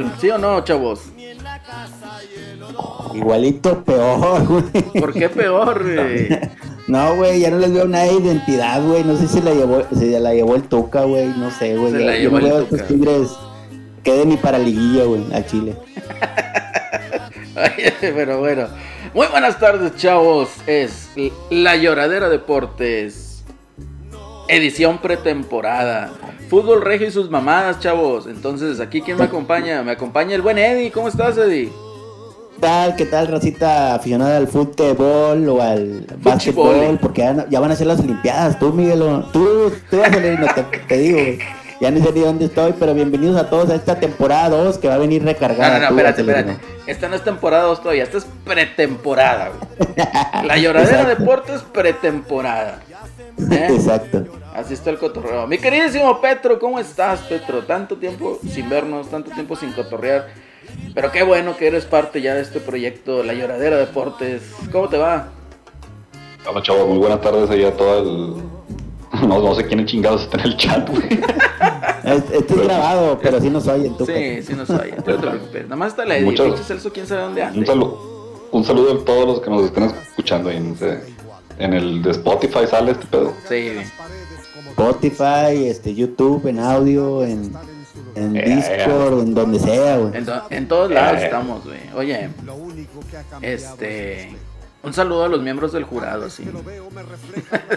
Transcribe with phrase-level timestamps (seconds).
[0.00, 1.00] igual, ¿sí o no, chavos?
[3.14, 5.00] Igualito peor, güey.
[5.00, 6.28] ¿Por qué peor, güey?
[6.88, 9.04] No, güey, ya no les veo nada de identidad, güey.
[9.04, 11.28] No sé si la llevó, si la llevó el Tuca, güey.
[11.36, 11.92] No sé, güey.
[11.92, 12.76] Se la yo llevó no el Tuca.
[12.76, 13.28] estos tigres.
[14.02, 15.76] Queden ni para liguilla, güey, a Chile.
[18.00, 18.66] Pero bueno,
[19.14, 20.48] muy buenas tardes, chavos.
[20.66, 21.10] Es
[21.50, 23.44] La Lloradera Deportes,
[24.48, 26.10] edición pretemporada.
[26.52, 28.26] Fútbol regio y sus mamadas, chavos.
[28.26, 29.82] Entonces, aquí, ¿quién me acompaña?
[29.82, 30.90] Me acompaña el buen Eddie.
[30.92, 31.70] ¿Cómo estás, Eddie?
[31.70, 36.98] ¿Qué tal, qué tal, racita aficionada al fútbol o al básquetbol?
[37.00, 38.58] Porque ya, no- ya van a ser las Olimpiadas.
[38.58, 41.38] Tú, Miguelo, tú, tú vas a salir, no te, te digo, güey.
[41.80, 44.88] Ya ni sé ni dónde estoy, pero bienvenidos a todos a esta temporada 2 que
[44.88, 45.78] va a venir No, recargada.
[45.78, 46.56] no, no, Tú espérate, espérate.
[46.86, 50.46] Esta no es temporada 2 todavía, esta es pretemporada, güey.
[50.46, 51.20] La Lloradera Exacto.
[51.22, 52.80] Deportes pretemporada.
[53.38, 53.54] ¿No?
[53.54, 53.66] ¿Eh?
[53.70, 54.24] Exacto.
[54.54, 55.46] Así está el cotorreo.
[55.46, 57.62] Mi queridísimo Petro, ¿cómo estás, Petro?
[57.64, 60.28] Tanto tiempo sin vernos, tanto tiempo sin cotorrear.
[60.94, 64.42] Pero qué bueno que eres parte ya de este proyecto, La Lloradera Deportes.
[64.70, 65.28] ¿Cómo te va?
[66.48, 67.98] Hola chavos, muy buenas tardes ahí a todo
[68.36, 68.42] el...
[69.28, 71.02] No, no sé quién chingados está en el chat, güey.
[72.04, 73.96] Es- Esto es grabado, pero sí nos oyen.
[73.96, 74.94] Tú, Sí, sí nos oye.
[74.96, 75.62] No te preocupes.
[75.64, 76.24] Nada más está la Eddie.
[76.26, 79.84] Muchas- Celso, quién sabe dónde Un, saludo, un saludo a todos los que nos estén
[79.84, 81.11] escuchando ahí en, ese-
[81.58, 83.34] en el de Spotify sale este pedo.
[83.48, 83.72] Sí,
[84.70, 87.52] Spotify, este, YouTube, en audio, en,
[88.14, 90.16] en Eh, Discord, en donde sea, güey.
[90.16, 91.24] en, to- en todos lados Eh.
[91.24, 91.80] estamos, güey.
[91.94, 92.30] Oye,
[93.42, 94.34] este.
[94.84, 96.44] Un saludo a los miembros del jurado, sí.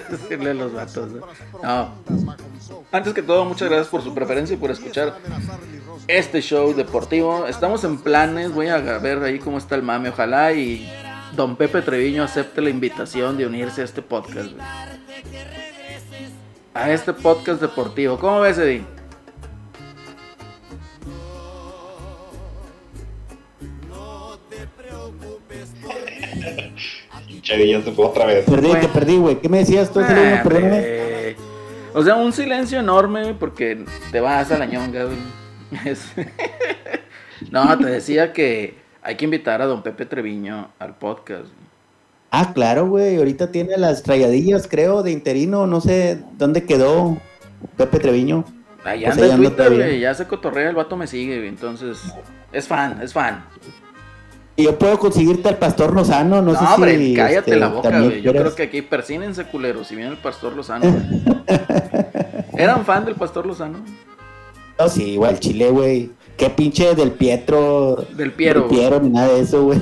[0.10, 1.12] Decirle a los vatos.
[1.62, 1.90] No.
[2.92, 5.14] Antes que todo, muchas gracias por su preferencia y por escuchar
[6.08, 7.46] este show deportivo.
[7.46, 10.10] Estamos en planes, voy a ver ahí cómo está el mame.
[10.10, 10.92] Ojalá y
[11.36, 14.52] don Pepe Treviño acepte la invitación de unirse a este podcast.
[14.52, 14.66] güey.
[16.74, 18.18] A este podcast deportivo.
[18.20, 18.84] ¿Cómo ves, Eddie?
[27.42, 28.46] Che, ya se fue otra vez.
[28.46, 28.82] Perdí, Bueno.
[28.82, 29.40] te perdí, güey.
[29.42, 30.00] ¿Qué me decías tú?
[30.00, 31.36] Ah, perdóname.
[31.94, 35.18] O sea, un silencio enorme güey, porque te vas a la ñonga, güey.
[35.86, 36.12] Es-
[37.52, 41.46] no, te decía que hay que invitar a don Pepe Treviño al podcast.
[42.32, 43.18] Ah, claro, güey.
[43.18, 45.68] Ahorita tiene las rayadillas, creo, de interino.
[45.68, 47.16] No sé dónde quedó
[47.78, 48.44] Pepe Treviño.
[48.84, 50.00] Ahí Pues anda en Twitter, güey.
[50.00, 51.50] Ya se cotorrea, el vato me sigue, güey.
[51.50, 52.00] Entonces,
[52.52, 53.46] es fan, es fan.
[54.56, 56.42] Y yo puedo conseguirte al Pastor Lozano.
[56.42, 57.14] No, No, sé hombre, si.
[57.14, 58.22] cállate este, la boca, güey.
[58.24, 59.86] Yo creo que aquí persínense, culeros.
[59.88, 60.86] Si viene el Pastor Lozano.
[62.58, 63.78] ¿Eran fan del Pastor Lozano?
[64.80, 66.12] No, sí, igual Chile, güey.
[66.38, 68.06] Qué pinche del Pietro.
[68.16, 68.62] Del Piero.
[68.62, 69.80] Del Piero, ni nada de eso, güey.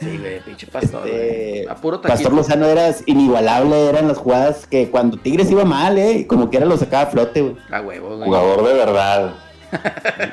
[0.00, 1.66] Sí, güey, pinche Pastor, Este, güey.
[1.68, 2.32] A puro Pastor.
[2.32, 6.66] Lozano era inigualable, eran las jugadas que cuando Tigres iba mal, eh, y como quiera
[6.66, 7.56] lo sacaba a flote, güey.
[7.70, 8.28] A huevo, güey.
[8.28, 9.34] Jugador de verdad.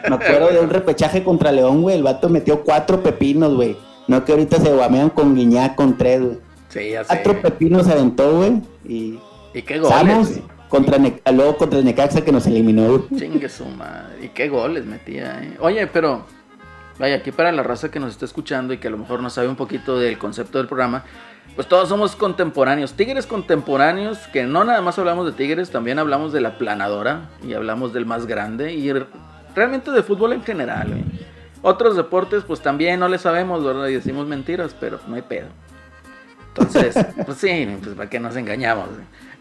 [0.08, 3.76] Me acuerdo de un repechaje contra León, güey, el vato metió cuatro pepinos, güey.
[4.08, 6.38] No que ahorita se guamean con Guiñac con tres, güey.
[6.70, 7.08] Sí, ya sé.
[7.08, 9.20] Cuatro pepinos aventó, güey, y
[9.53, 10.42] Y qué goles, Samos güey.
[10.75, 13.08] Contra Ne- luego contra Necaxa que nos eliminó.
[13.18, 14.25] Chingue su madre.
[14.25, 15.58] Y qué goles metía, eh.
[15.59, 16.25] Oye, pero.
[16.97, 19.30] Vaya, aquí para la raza que nos está escuchando y que a lo mejor no
[19.30, 21.03] sabe un poquito del concepto del programa,
[21.56, 22.94] pues todos somos contemporáneos.
[22.94, 27.53] Tigres contemporáneos, que no nada más hablamos de Tigres, también hablamos de la planadora y
[27.53, 29.08] hablamos del más grande y re-
[29.53, 31.03] realmente de fútbol en general, güey.
[31.64, 33.88] Otros deportes, pues también no le sabemos, ¿verdad?
[33.88, 35.47] Y decimos mentiras, pero no hay pedo.
[36.57, 38.87] Entonces, pues sí, pues para qué nos engañamos.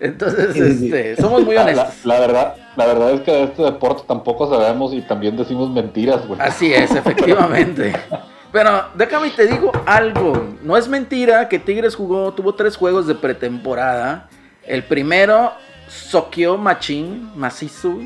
[0.01, 0.85] Entonces, Sí, sí, sí.
[0.87, 2.05] este, somos muy honestos.
[2.05, 6.27] la verdad, la verdad es que de este deporte tampoco sabemos y también decimos mentiras,
[6.27, 6.41] güey.
[6.41, 7.93] Así es, efectivamente.
[8.53, 10.49] Pero déjame y te digo algo.
[10.63, 14.29] No es mentira que Tigres jugó, tuvo tres juegos de pretemporada.
[14.65, 15.53] El primero,
[15.89, 17.99] soqueó machín, macizo.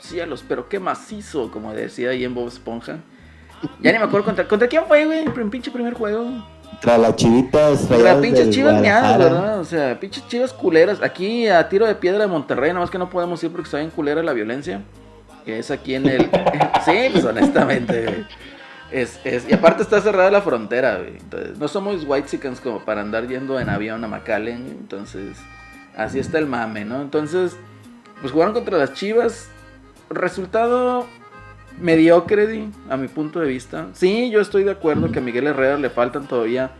[0.00, 2.98] Cielos, pero qué macizo, como decía ahí en Bob Esponja.
[3.80, 6.24] Ya ni me acuerdo contra, ¿contra quién fue, güey, el pinche primer juego.
[6.80, 9.18] Contra las chivitas rayadas pinches chivas meadas.
[9.18, 9.58] ¿verdad?
[9.58, 11.02] O sea, pinches chivas culeras.
[11.02, 13.78] Aquí a tiro de piedra de Monterrey, nada más que no podemos ir porque está
[13.78, 14.82] bien culera la violencia.
[15.44, 16.30] Que es aquí en el.
[16.84, 18.26] sí, pues honestamente, güey.
[18.92, 21.16] Es, es, y aparte está cerrada la frontera, güey.
[21.18, 24.68] Entonces, no somos white como para andar yendo en avión a McAllen.
[24.68, 25.36] Entonces,
[25.96, 27.02] así está el mame, ¿no?
[27.02, 27.56] Entonces,
[28.20, 29.48] pues jugaron contra las chivas.
[30.10, 31.06] Resultado
[31.80, 33.88] mediocre, di, a mi punto de vista.
[33.92, 36.70] Sí, yo estoy de acuerdo que a Miguel Herrera le faltan todavía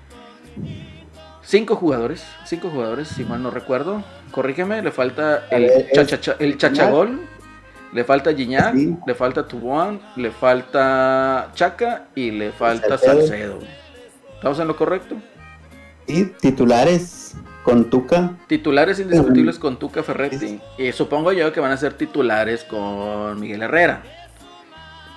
[1.43, 2.25] cinco jugadores.
[2.45, 4.03] Cinco jugadores, si mal no recuerdo.
[4.31, 5.87] Corrígeme, le falta el, ver,
[6.39, 7.21] el chachagol.
[7.93, 8.75] Le falta Gignac,
[9.07, 13.61] le falta Tubuán, le falta Chaca y le falta Salcedo.
[14.35, 15.17] ¿Estamos en lo correcto?
[16.07, 18.37] Y titulares con Tuca.
[18.47, 20.61] Titulares indiscutibles con Tuca Ferretti.
[20.77, 24.03] Y supongo yo que van a ser titulares con Miguel Herrera.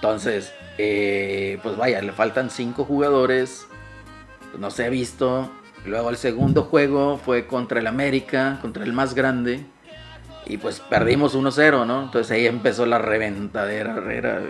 [0.02, 3.68] Entonces, eh, pues vaya, le faltan cinco jugadores.
[4.58, 5.48] no se ha visto.
[5.86, 9.64] Luego el segundo juego fue contra el América, contra el más grande.
[10.48, 12.02] Y pues perdimos 1-0, ¿no?
[12.02, 14.42] Entonces ahí empezó la reventadera Herrera.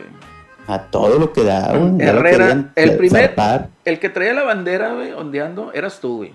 [0.67, 3.35] A todo lo que da, Herrera, el primer,
[3.83, 6.33] el que traía la bandera, güey, ondeando, eras tú, güey.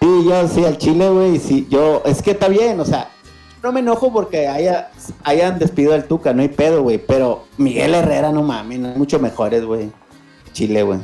[0.00, 3.10] Sí, yo sí, al Chile, güey, sí, yo, es que está bien, o sea,
[3.68, 4.90] no me enojo porque haya,
[5.24, 9.18] hayan despido al Tuca, no hay pedo, güey, pero Miguel Herrera, no mames, no mucho
[9.18, 9.90] mejores, güey.
[10.54, 11.00] Chile, güey.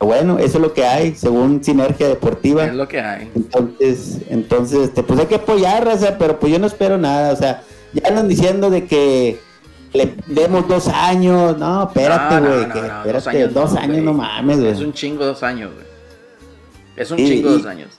[0.00, 2.64] Bueno, eso es lo que hay, según Sinergia Deportiva.
[2.64, 3.30] Es lo que hay.
[3.36, 7.32] Entonces, entonces, este, pues hay que apoyar, o sea, pero pues yo no espero nada,
[7.32, 7.62] o sea,
[7.92, 9.38] ya andan diciendo de que
[9.92, 14.72] le demos dos años, no, espérate, güey, espérate, dos años, no, mames, güey.
[14.72, 15.86] Es un chingo dos años, güey.
[16.96, 17.90] Es un chingo dos años.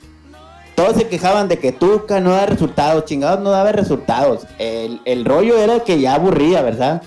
[0.75, 4.45] Todos se quejaban de que Tuca no da resultados, chingados no daba resultados.
[4.59, 7.01] El, el rollo era que ya aburría, ¿verdad?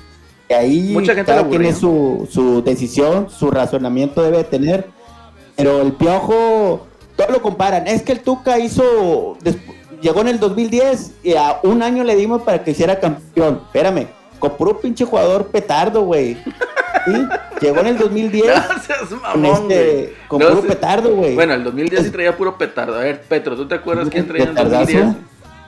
[0.48, 4.88] Y ahí Mucha gente cada tiene su, su decisión, su razonamiento debe tener.
[5.56, 6.86] Pero el piojo,
[7.16, 7.86] todos lo comparan.
[7.86, 9.36] Es que el Tuca hizo,
[10.00, 13.60] llegó en el 2010 y a un año le dimos para que hiciera campeón.
[13.66, 14.06] Espérame,
[14.38, 16.38] con puro pinche jugador petardo, güey.
[17.60, 18.44] Llegó en el 2010.
[18.46, 21.34] Gracias, mamón, este, con, puro petardo, güey.
[21.34, 22.96] Bueno, el 2010 sí traía puro petardo.
[22.96, 25.06] A ver, Petro, ¿tú te acuerdas quién traía en el 2010?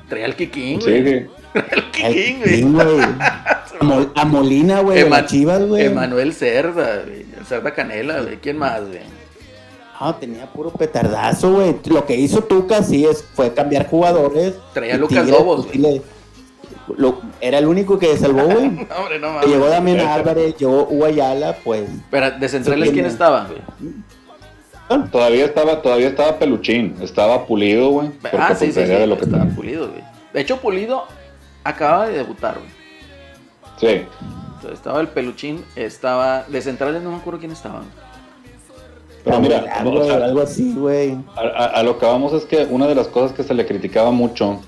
[0.09, 1.05] Traía el Kikín, güey.
[1.05, 3.05] Sí, el Kikín, güey.
[4.15, 5.01] A Molina, güey.
[5.01, 5.87] Ema Chivas, güey.
[5.87, 7.25] Emanuel Cerda, güey.
[7.49, 8.37] Cerda Canela, güey.
[8.37, 9.01] ¿Quién más, güey?
[10.01, 11.77] No, tenía puro petardazo, güey.
[11.87, 14.55] Lo que hizo Tuca sí es, fue cambiar jugadores.
[14.75, 16.03] Traía a Lucas Lobos, güey
[17.41, 18.71] era el único que salvó, güey.
[18.71, 19.49] no, hombre, no mames.
[19.49, 21.89] Llegó Damián Álvarez, llegó Guayala, pues.
[22.11, 23.49] Pero de centrales, ¿quién estaba,
[25.13, 28.09] Todavía estaba, todavía estaba Peluchín, estaba Pulido, güey.
[28.37, 30.03] Ah, sí, pues, sí, sí, de lo que estaba Pulido, güey.
[30.33, 31.05] De hecho, Pulido
[31.63, 32.71] acababa de debutar, güey.
[33.79, 34.07] Sí.
[34.55, 36.43] Entonces, estaba el Peluchín, estaba...
[36.43, 37.83] De centrales no me acuerdo quién estaba.
[39.25, 41.17] Pero mira, algo, así, güey.
[41.37, 44.61] a, lo que vamos es que una de las cosas que se le criticaba mucho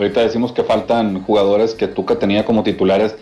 [0.00, 3.16] Ahorita decimos que faltan jugadores que Tuca tenía como titulares.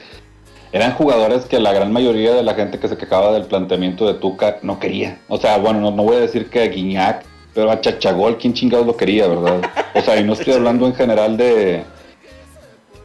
[0.71, 4.15] Eran jugadores que la gran mayoría de la gente que se quejaba del planteamiento de
[4.15, 5.19] Tuca no quería.
[5.27, 8.97] O sea, bueno, no, voy a decir que Guiñac, pero a Chachagol, ¿quién chingados lo
[8.97, 9.61] quería, verdad?
[9.97, 11.83] O sea, y no estoy hablando en general de,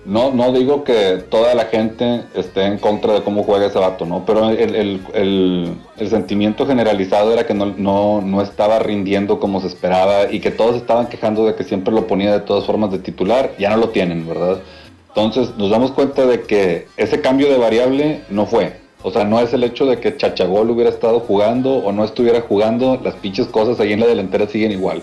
[0.05, 4.05] no, no digo que toda la gente esté en contra de cómo juega ese vato,
[4.05, 4.25] ¿no?
[4.25, 5.77] Pero el,
[6.09, 11.45] sentimiento generalizado era que no, estaba rindiendo como se esperaba y que todos estaban quejando
[11.45, 13.53] de que siempre lo ponía de todas formas de titular.
[13.57, 14.59] Ya no lo tienen, ¿verdad?
[15.07, 18.73] Entonces nos damos cuenta de que ese cambio de variable no fue.
[19.03, 22.41] O sea, no es el hecho de que Chachagol hubiera estado jugando o no estuviera
[22.41, 25.01] jugando, las pinches cosas ahí en la delantera siguen igual.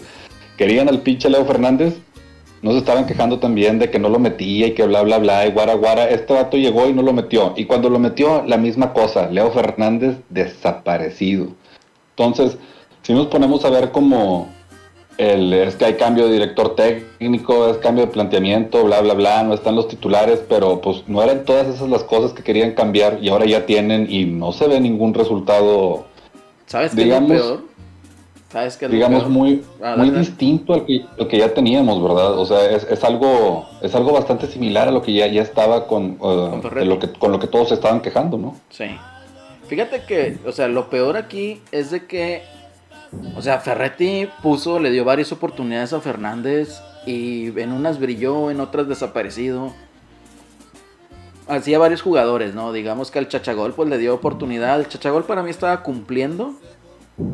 [0.56, 1.94] Querían al pinche Leo Fernández,
[2.62, 5.46] no se estaban quejando también de que no lo metía y que bla, bla, bla,
[5.46, 6.08] y guara, guara.
[6.10, 7.54] Este vato llegó y no lo metió.
[7.56, 9.30] Y cuando lo metió, la misma cosa.
[9.30, 11.48] Leo Fernández desaparecido.
[12.10, 12.58] Entonces,
[13.02, 14.48] si nos ponemos a ver como
[15.16, 19.42] el, es que hay cambio de director técnico, es cambio de planteamiento, bla, bla, bla,
[19.42, 23.18] no están los titulares, pero pues no eran todas esas las cosas que querían cambiar
[23.22, 26.04] y ahora ya tienen y no se ve ningún resultado.
[26.66, 27.69] ¿Sabes qué peor?
[28.90, 32.36] Digamos, muy, ah, muy distinto al que, que, ya teníamos, ¿verdad?
[32.36, 36.16] O sea, es, algo es algo bastante similar a lo que ya, ya estaba con,
[36.20, 38.56] uh, lo que, con lo que todos estaban quejando, ¿no?
[38.70, 38.86] Sí.
[39.68, 42.42] Fíjate que, o sea, lo peor aquí es de que,
[43.36, 48.58] o sea, Ferretti puso, le dio varias oportunidades a Fernández y en unas brilló, en
[48.58, 49.72] otras desaparecido.
[51.46, 52.72] Hacía varios jugadores, ¿no?
[52.72, 54.80] Digamos que al Chachagol pues le dio oportunidad.
[54.80, 56.54] El Chachagol para mí estaba cumpliendo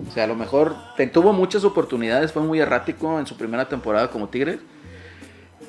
[0.09, 0.75] o sea, a lo mejor
[1.13, 4.59] tuvo muchas oportunidades, fue muy errático en su primera temporada como Tigres.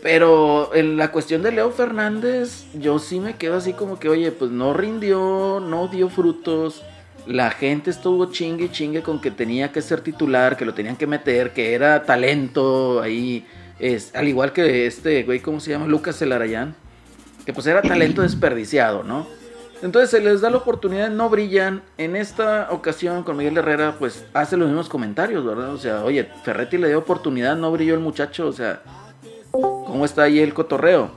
[0.01, 4.31] Pero en la cuestión de Leo Fernández, yo sí me quedo así como que, oye,
[4.31, 6.83] pues no rindió, no dio frutos.
[7.25, 11.07] La gente estuvo chingue chingue con que tenía que ser titular, que lo tenían que
[11.07, 13.45] meter, que era talento ahí.
[13.79, 15.87] Es, al igual que este güey, ¿cómo se llama?
[15.87, 16.75] Lucas Elarayán.
[17.45, 19.27] Que pues era talento desperdiciado, ¿no?
[19.81, 21.83] Entonces se les da la oportunidad, no brillan.
[21.97, 25.73] En esta ocasión con Miguel Herrera, pues hace los mismos comentarios, ¿verdad?
[25.73, 28.81] O sea, oye, Ferretti le dio oportunidad, no brilló el muchacho, o sea,
[29.51, 31.11] ¿cómo está ahí el cotorreo?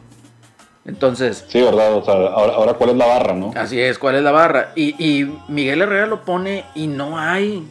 [0.85, 1.45] Entonces.
[1.49, 1.95] Sí, ¿verdad?
[1.95, 3.53] O sea, ahora, cuál es la barra, ¿no?
[3.55, 4.73] Así es, cuál es la barra.
[4.75, 7.67] Y, Miguel Herrera lo pone y no hay.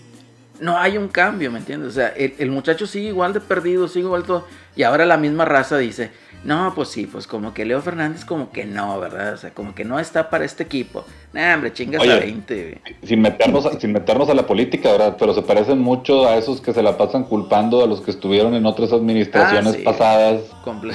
[0.60, 1.92] No hay un cambio, ¿me entiendes?
[1.92, 4.46] O sea, el, el muchacho sigue igual de perdido, sigue igual todo.
[4.76, 6.12] Y ahora la misma raza dice,
[6.44, 9.34] No, pues sí, pues como que Leo Fernández como que no, ¿verdad?
[9.34, 11.04] O sea, como que no está para este equipo.
[11.34, 12.82] Nah, hombre, chingas a 20.
[13.04, 15.18] Sin meternos, a, sin meternos a la política, ¿verdad?
[15.20, 18.54] Pero se parecen mucho a esos que se la pasan culpando a los que estuvieron
[18.56, 20.42] en otras administraciones ah, pasadas.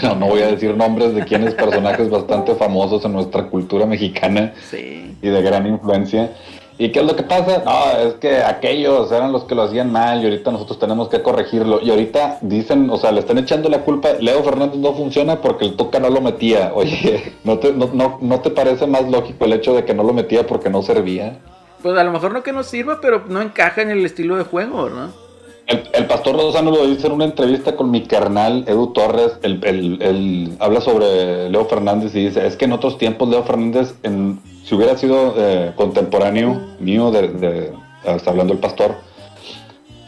[0.02, 4.54] No, no voy a decir nombres de quienes personajes bastante famosos en nuestra cultura mexicana
[4.72, 6.32] y de gran influencia.
[6.76, 7.62] ¿Y qué es lo que pasa?
[7.64, 11.22] No, es que aquellos eran los que lo hacían mal y ahorita nosotros tenemos que
[11.22, 11.80] corregirlo.
[11.80, 14.08] Y ahorita dicen, o sea, le están echando la culpa.
[14.18, 16.72] Leo Fernández no funciona porque el Tuca no lo metía.
[16.74, 20.12] Oye, ¿no te, no, no, te parece más lógico el hecho de que no lo
[20.12, 21.38] metía porque no servía?
[21.80, 24.44] Pues a lo mejor no que no sirva, pero no encaja en el estilo de
[24.44, 25.24] juego, ¿no?
[25.66, 29.38] El, pastor Rosano lo dice en una entrevista con mi carnal Edu Torres.
[29.42, 34.40] Él, habla sobre Leo Fernández y dice: Es que en otros tiempos Leo Fernández en
[34.64, 37.72] si hubiera sido eh, contemporáneo mío, de,
[38.04, 38.96] está hablando el pastor,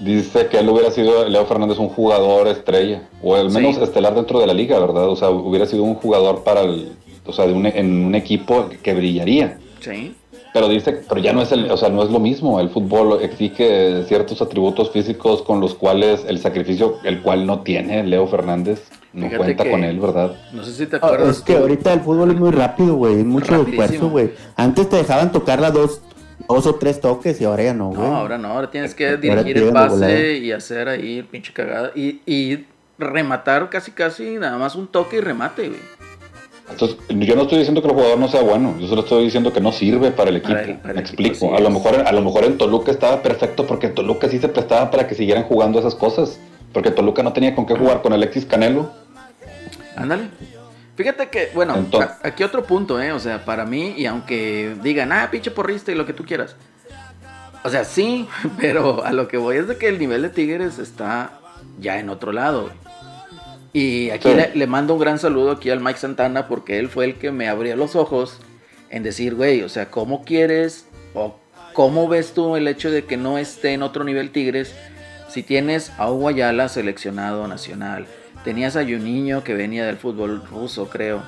[0.00, 4.40] dice que él hubiera sido, Leo Fernández, un jugador estrella, o al menos estelar dentro
[4.40, 5.08] de la liga, ¿verdad?
[5.08, 6.92] O sea, hubiera sido un jugador para el,
[7.26, 9.58] o sea, de un, en un equipo que brillaría.
[9.80, 10.14] Sí.
[10.54, 12.58] Pero dice, pero ya no es el, o sea, no es lo mismo.
[12.60, 18.02] El fútbol exige ciertos atributos físicos con los cuales el sacrificio, el cual no tiene
[18.04, 20.36] Leo Fernández, no cuenta con él, ¿verdad?
[20.52, 21.38] No sé si te ah, acuerdas.
[21.38, 24.30] es que ahorita el fútbol es muy rápido, güey, es mucho esfuerzo, güey.
[24.56, 26.02] Antes te dejaban tocar las dos,
[26.48, 28.00] dos o tres toques y ahora ya no, güey.
[28.00, 31.92] No, ahora no, ahora tienes que dirigir el pase y hacer ahí el pinche cagada
[31.94, 32.66] y, y
[32.98, 35.80] rematar casi casi nada más un toque y remate, güey.
[36.70, 39.52] Entonces, yo no estoy diciendo que el jugador no sea bueno, yo solo estoy diciendo
[39.52, 40.58] que no sirve para el equipo.
[40.84, 41.54] Me explico.
[41.54, 44.48] a lo mejor, a lo mejor en Toluca estaba perfecto porque en Toluca sí se
[44.48, 46.40] prestaba para que siguieran jugando esas cosas.
[46.72, 48.90] Porque Toluca no tenía con qué jugar con Alexis Canelo.
[49.96, 50.28] Ándale.
[50.96, 51.86] Fíjate que, bueno,
[52.22, 53.12] aquí otro punto, ¿eh?
[53.12, 56.56] O sea, para mí, y aunque digan, ah, pinche porrista y lo que tú quieras.
[57.64, 60.78] O sea, sí, pero a lo que voy es de que el nivel de Tigres
[60.78, 61.40] está
[61.78, 62.70] ya en otro lado.
[63.72, 67.16] Y aquí le, mando un gran saludo aquí al Mike Santana porque él fue el
[67.16, 68.38] que me abrió los ojos
[68.88, 71.38] en decir, güey, o sea, ¿cómo quieres o
[71.74, 74.74] cómo ves tú el hecho de que no esté en otro nivel Tigres
[75.28, 78.06] si tienes a Hugo Ayala seleccionado nacional?
[78.46, 81.20] Tenías a Juninho que venía del fútbol ruso, creo.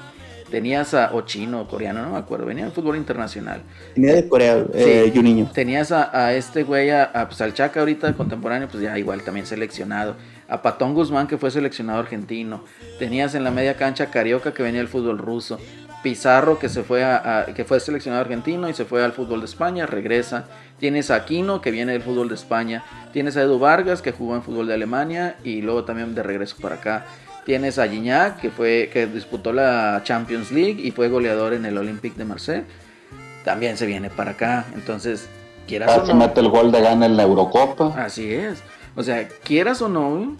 [0.53, 3.61] Tenías a, o chino, coreano, no me acuerdo, venía del fútbol internacional.
[3.97, 5.51] Venía de Corea, eh, Juninho.
[5.53, 10.15] Tenías a, este güey, a, a pues, ahorita contemporáneo, pues ya igual también seleccionado
[10.47, 12.63] a Patón Guzmán que fue seleccionado argentino,
[13.01, 15.59] tenías en la media cancha Carioca que venía del fútbol ruso,
[16.05, 19.47] Pizarro que se fue a, que fue seleccionado argentino y se fue al fútbol de
[19.47, 20.47] España, regresa,
[20.79, 24.37] tienes a Aquino que viene del fútbol de España, tienes a Edu Vargas que jugó
[24.37, 27.07] en fútbol de Alemania y luego también de regreso para acá.
[27.45, 31.79] Tienes a Gignac que fue que disputó la Champions League y fue goleador en el
[31.79, 32.65] Olympique de Marseille.
[33.45, 35.29] También se viene para acá, entonces
[35.67, 37.95] quieras o no, mete el gol de gana en la Eurocopa.
[37.97, 38.63] Así es.
[38.97, 40.37] O sea, quieras o no,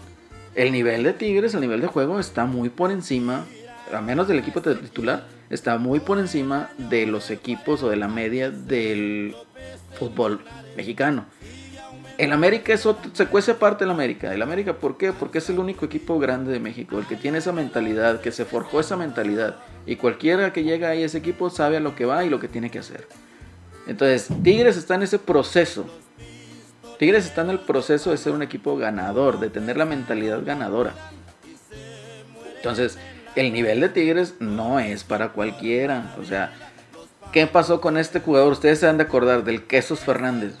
[0.55, 3.45] el nivel de Tigres, el nivel de juego está muy por encima,
[3.93, 8.07] a menos del equipo titular, está muy por encima de los equipos o de la
[8.07, 9.35] media del
[9.93, 10.41] fútbol
[10.75, 11.25] mexicano.
[12.17, 14.33] El América es otro, se cuece aparte el América.
[14.33, 15.13] El América, ¿por qué?
[15.13, 18.43] Porque es el único equipo grande de México, el que tiene esa mentalidad, que se
[18.43, 19.55] forjó esa mentalidad.
[19.85, 22.39] Y cualquiera que llega ahí a ese equipo sabe a lo que va y lo
[22.39, 23.07] que tiene que hacer.
[23.87, 25.85] Entonces, Tigres está en ese proceso
[26.99, 30.93] Tigres está en el proceso de ser un equipo ganador, de tener la mentalidad ganadora.
[32.57, 32.97] Entonces,
[33.37, 36.13] el nivel de Tigres no es para cualquiera.
[36.19, 36.51] O sea,
[37.31, 38.51] ¿qué pasó con este jugador?
[38.51, 40.53] Ustedes se han de acordar del Quesos Fernández.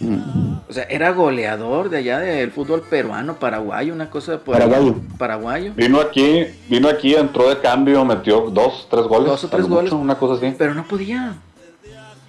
[0.00, 0.52] Mm.
[0.68, 4.96] O sea, era goleador de allá del fútbol peruano, paraguayo, una cosa de paraguayo.
[5.18, 5.72] paraguayo.
[5.76, 9.28] Vino aquí, vino aquí, entró de cambio, metió dos, tres goles.
[9.28, 9.92] Dos o tres goles.
[9.92, 10.54] una cosa así.
[10.56, 11.34] Pero no podía.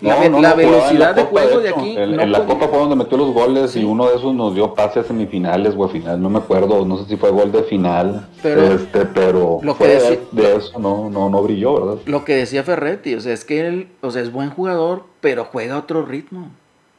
[0.04, 1.96] La, velocidad de juego de, aquí.
[1.98, 5.00] En, la Copa fue donde metió los goles y uno de esos nos dio pase
[5.00, 8.28] a semifinales o a final, no me acuerdo, no sé si fue gol de final,
[8.42, 9.88] pero, este, pero lo que
[10.32, 12.02] de, eso no, no, no brilló, ¿verdad?
[12.06, 15.46] Lo que decía Ferretti, o sea, es que él, o sea, es buen jugador, pero
[15.46, 16.50] juega a otro ritmo.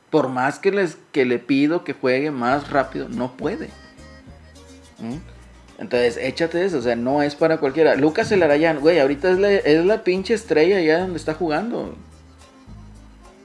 [0.09, 3.69] Por más que, les, que le pido que juegue más rápido, no puede.
[4.99, 5.19] ¿Mm?
[5.79, 7.97] Entonces, échate eso, o sea, no es para cualquiera.
[7.97, 11.97] Lucas Elarayán, güey, ahorita es la, es la pinche estrella allá donde está jugando.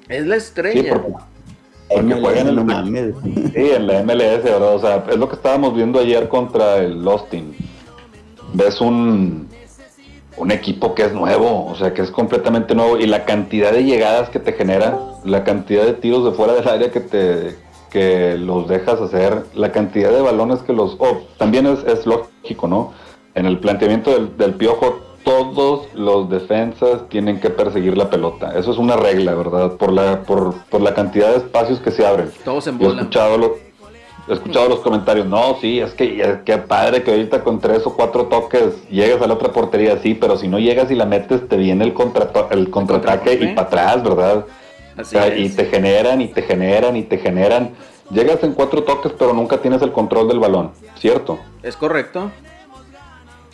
[0.10, 0.82] Es la estrella.
[0.82, 4.76] Sí, porque, juega en el, sí, en la MLS, ¿verdad?
[4.76, 7.56] O sea, es lo que estábamos viendo ayer contra el Austin.
[8.54, 9.48] Ves un,
[10.38, 13.84] un equipo que es nuevo, o sea, que es completamente nuevo y la cantidad de
[13.84, 18.38] llegadas que te genera, la cantidad de tiros de fuera del área que te que
[18.38, 20.96] los dejas hacer, la cantidad de balones que los...
[21.00, 22.94] Oh, también es, es lógico, ¿no?
[23.34, 28.58] En el planteamiento del, del piojo todos los defensas tienen que perseguir la pelota.
[28.58, 29.74] Eso es una regla, ¿verdad?
[29.74, 32.32] Por la, por, por la cantidad de espacios que se abren.
[32.44, 32.92] Todos en bola.
[32.92, 33.58] He escuchado,
[34.28, 37.86] he escuchado los comentarios, no, sí, es que es que padre que ahorita con tres
[37.86, 41.06] o cuatro toques llegues a la otra portería, sí, pero si no llegas y la
[41.06, 44.46] metes, te viene el, contra el contraataque y para atrás, ¿verdad?
[44.98, 47.72] Así Y te generan y te generan y te generan.
[48.12, 51.40] Llegas en cuatro toques, pero nunca tienes el control del balón, ¿cierto?
[51.62, 52.32] Es correcto.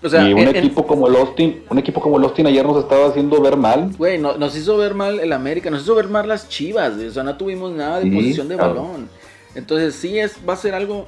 [0.04, 3.42] Y un equipo como el Austin, un equipo como el Austin ayer nos estaba haciendo
[3.42, 3.92] ver mal.
[3.98, 7.24] Güey, nos hizo ver mal el América, nos hizo ver mal las Chivas, o sea,
[7.24, 9.10] no tuvimos nada de posición de balón.
[9.56, 11.08] Entonces sí es, va a ser algo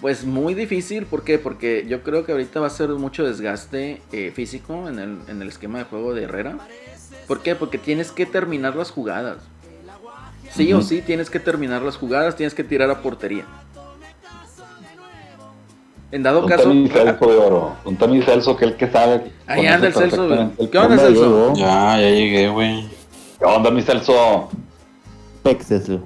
[0.00, 1.38] pues muy difícil, ¿por qué?
[1.38, 5.40] Porque yo creo que ahorita va a ser mucho desgaste eh, físico en el, en
[5.40, 6.58] el esquema de juego de Herrera.
[7.26, 7.54] ¿Por qué?
[7.54, 9.38] Porque tienes que terminar las jugadas.
[10.50, 13.44] Sí o sí tienes que terminar las jugadas, tienes que tirar a portería.
[16.14, 16.70] En dado caso.
[16.70, 17.72] Un Celso de oro.
[17.84, 19.32] Un Tony Celso que el que sabe.
[19.48, 20.28] Ahí anda el Celso,
[20.70, 21.52] ¿Qué onda, Celso?
[21.54, 22.88] Ya, ya llegué, güey.
[23.36, 24.48] ¿Qué onda, mi Celso?
[25.42, 25.98] Pex, Celso.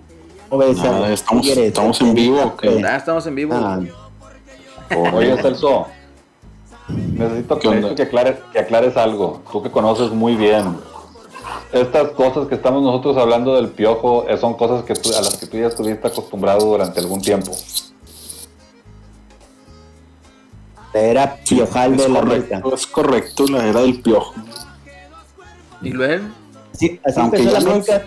[0.51, 2.57] Nada, estamos, estamos en vivo.
[2.87, 3.55] Ah, estamos en vivo.
[3.55, 3.81] Ah.
[5.13, 5.89] Oye, Celso.
[6.89, 9.43] Necesito que, que, aclares, que aclares algo.
[9.53, 10.75] Tú que conoces muy bien
[11.71, 15.47] estas cosas que estamos nosotros hablando del piojo eh, son cosas que a las que
[15.47, 17.53] tú ya estuviste acostumbrado durante algún tiempo.
[20.95, 24.35] La era piojal de la correcto, Es correcto, la era del piojo.
[25.83, 26.25] ¿Y luego?
[26.73, 28.07] Sí, así empezó la América,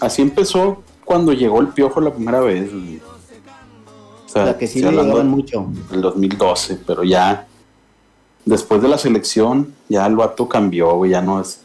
[0.00, 2.70] Así empezó cuando llegó el piojo la primera vez.
[2.72, 5.66] O sea, que sí le llegaban mucho.
[5.92, 7.46] El 2012, pero ya
[8.44, 11.60] después de la selección, ya el vato cambió, ya no es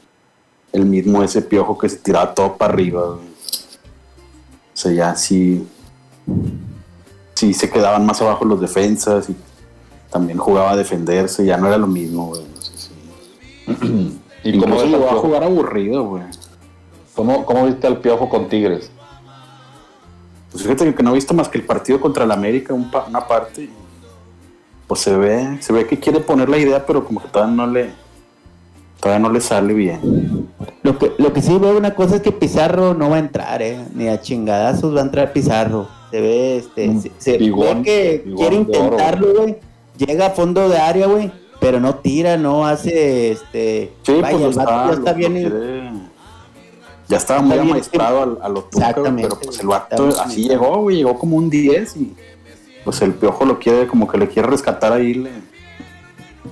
[0.72, 3.02] el mismo ese piojo que se tiraba todo para arriba.
[3.02, 3.20] O
[4.74, 5.66] sea, ya sí,
[7.34, 9.36] sí se quedaban más abajo los defensas y
[10.12, 12.42] también jugaba a defenderse, ya no era lo mismo, güey.
[14.44, 16.24] ¿Y cómo se llegó a jugar aburrido, güey?
[17.16, 18.92] ¿Cómo, ¿Cómo, viste al piojo con Tigres?
[20.52, 23.70] Pues fíjate que no he visto más que el partido contra el América, una parte.
[24.88, 27.68] Pues se ve, se ve que quiere poner la idea, pero como que todavía no
[27.68, 27.92] le,
[29.02, 30.48] todavía no le sale bien.
[30.84, 33.62] Lo que, lo que sí veo una cosa es que Pizarro no va a entrar,
[33.62, 35.88] eh, ni a chingadazos va a entrar Pizarro.
[36.12, 39.58] Se ve, este, se, ve que quiere intentarlo, güey.
[39.98, 44.56] Llega a fondo de área, güey, pero no tira, no hace, este, sí, vaya, pues
[44.56, 46.10] ya está bien.
[47.08, 51.18] Ya estaba muy amaestrado a, a, lo pero pues el vato así llegó, güey, llegó
[51.18, 52.16] como un 10 y
[52.84, 55.32] pues el piojo lo quiere, como que le quiere rescatar ahí, le,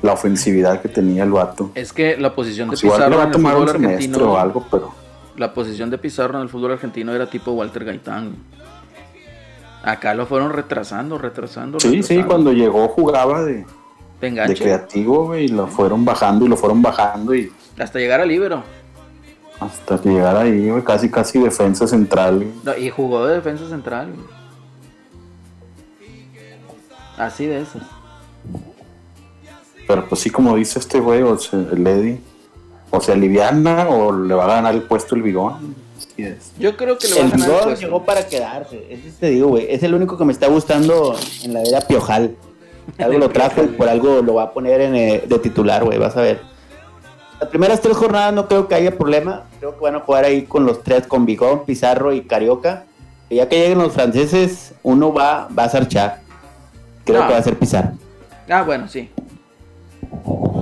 [0.01, 1.71] la ofensividad que tenía el vato.
[1.75, 4.93] Es que la posición de pues Pizarro en el fútbol argentino o algo, pero
[5.37, 8.35] la posición de Pizarro en el fútbol argentino era tipo Walter Gaitán.
[9.85, 11.79] Acá lo fueron retrasando, retrasando.
[11.79, 13.67] Sí, sí, cuando llegó jugaba de,
[14.19, 18.63] de, creativo, y lo fueron bajando y lo fueron bajando y hasta llegar al libero.
[19.59, 22.51] Hasta llegar ahí, casi casi defensa central.
[22.79, 24.09] y jugó de defensa central.
[27.15, 27.79] Así de eso.
[29.87, 32.19] Pero pues sí, como dice este güey, o sea, el Eddie,
[32.89, 35.84] o se aliviana o le va a ganar el puesto el bigón.
[36.23, 36.51] Es.
[36.57, 37.75] Yo creo que ganar el puesto.
[37.75, 41.53] llegó para quedarse, ese te digo, güey, es el único que me está gustando en
[41.53, 42.35] la era Piojal.
[42.99, 45.97] Algo lo trajo y por algo lo va a poner en, eh, de titular, güey,
[45.97, 46.39] vas a ver.
[47.39, 49.45] Las primeras tres jornadas no creo que haya problema.
[49.59, 52.85] Creo que van a jugar ahí con los tres, con Bigón, Pizarro y Carioca.
[53.29, 56.21] Y ya que lleguen los franceses, uno va, va a sarchar.
[57.03, 57.93] Creo que va a ser Pizarro.
[58.47, 59.09] Ah, bueno, sí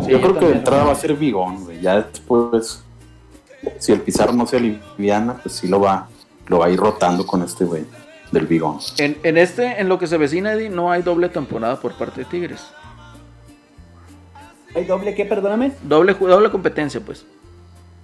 [0.07, 1.81] yo creo que de entrada va a ser Bigón, güey.
[1.81, 2.83] Ya después,
[3.79, 6.07] si el Pizarro no se aliviana, pues sí lo va,
[6.47, 7.85] lo va a ir rotando con este güey
[8.31, 8.79] del Bigón.
[8.97, 12.21] En, en este, en lo que se vecina, Eddie, no hay doble temporada por parte
[12.21, 12.61] de Tigres.
[14.75, 15.71] ¿Hay doble qué, perdóname?
[15.83, 17.25] Doble, doble competencia, pues.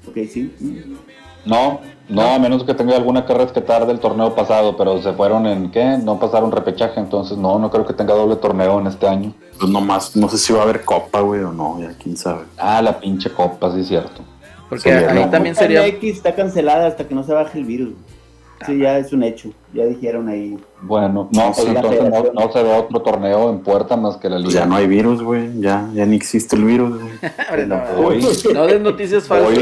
[0.08, 0.54] Ok, sí.
[1.46, 5.48] No, no, a menos que tenga alguna que rescatar del torneo pasado, pero se fueron
[5.48, 9.08] en qué, no pasaron repechaje, entonces no, no creo que tenga doble torneo en este
[9.08, 9.34] año.
[9.58, 12.44] Pues nomás, no sé si va a haber copa, güey, o no, ya quién sabe.
[12.58, 14.22] Ah, la pinche copa, sí es cierto.
[14.70, 15.82] Porque ahí también sería...
[15.82, 17.94] La X está cancelada hasta que no se baje el virus.
[18.66, 20.58] Sí, ya es un hecho, ya dijeron ahí.
[20.82, 24.52] Bueno, no, pues entonces no, se ve otro torneo en puerta más que la liga.
[24.52, 27.68] ya no hay virus, güey, ya, ya ni existe el virus, güey.
[27.68, 27.82] no,
[28.54, 29.58] no des noticias falsas.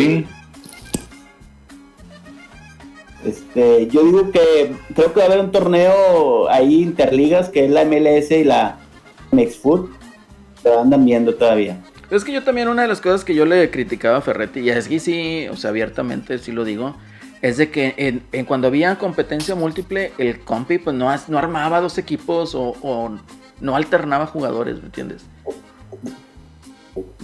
[3.23, 7.71] Este, yo digo que creo que va a haber un torneo ahí interligas que es
[7.71, 8.79] la MLS y la
[9.31, 9.91] Mexfoot,
[10.63, 11.77] pero andan viendo todavía.
[12.09, 14.69] Es que yo también una de las cosas que yo le criticaba a Ferretti, y
[14.69, 16.95] es que sí, o sea, abiertamente sí lo digo,
[17.41, 21.97] es de que en, cuando había competencia múltiple, el compi pues no, no armaba dos
[21.97, 23.11] equipos o, o
[23.59, 25.25] no alternaba jugadores, ¿me entiendes?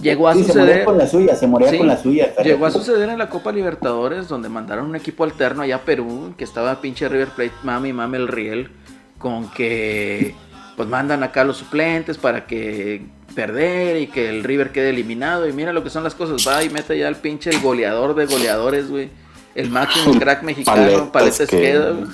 [0.00, 0.80] Llegó a suceder.
[0.80, 2.34] Se con la suya, se moría con la suya.
[2.44, 6.34] Llegó a suceder en la Copa Libertadores, donde mandaron un equipo alterno allá a Perú,
[6.36, 8.70] que estaba pinche River Plate, mami, mami, el Riel,
[9.18, 10.34] con que
[10.76, 15.48] pues mandan acá los suplentes para que perder y que el River quede eliminado.
[15.48, 16.46] Y mira lo que son las cosas.
[16.46, 19.10] Va y mete ya al pinche el goleador de goleadores, güey.
[19.54, 22.08] El máximo crack mexicano, Paletas, Esqueda, güey.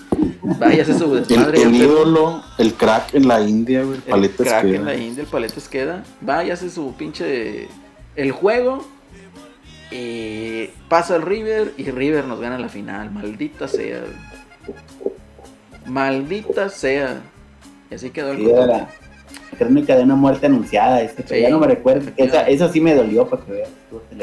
[0.58, 1.62] Vaya, ese su desmadre.
[1.62, 4.00] El, ídolo, el crack en la India, güey.
[4.06, 6.04] El crack en la India, el Paleta Esqueda.
[6.20, 7.68] Vaya, hace su pinche.
[8.16, 8.86] El juego.
[9.90, 13.10] Y pasa el River y River nos gana la final.
[13.10, 14.02] Maldita sea.
[15.86, 17.22] Maldita sea.
[17.90, 18.44] Y así quedó el
[19.58, 21.02] crónica de una muerte anunciada.
[21.02, 22.10] Este, Ya no me recuerdo.
[22.16, 23.68] Esa, eso sí me dolió para que veas.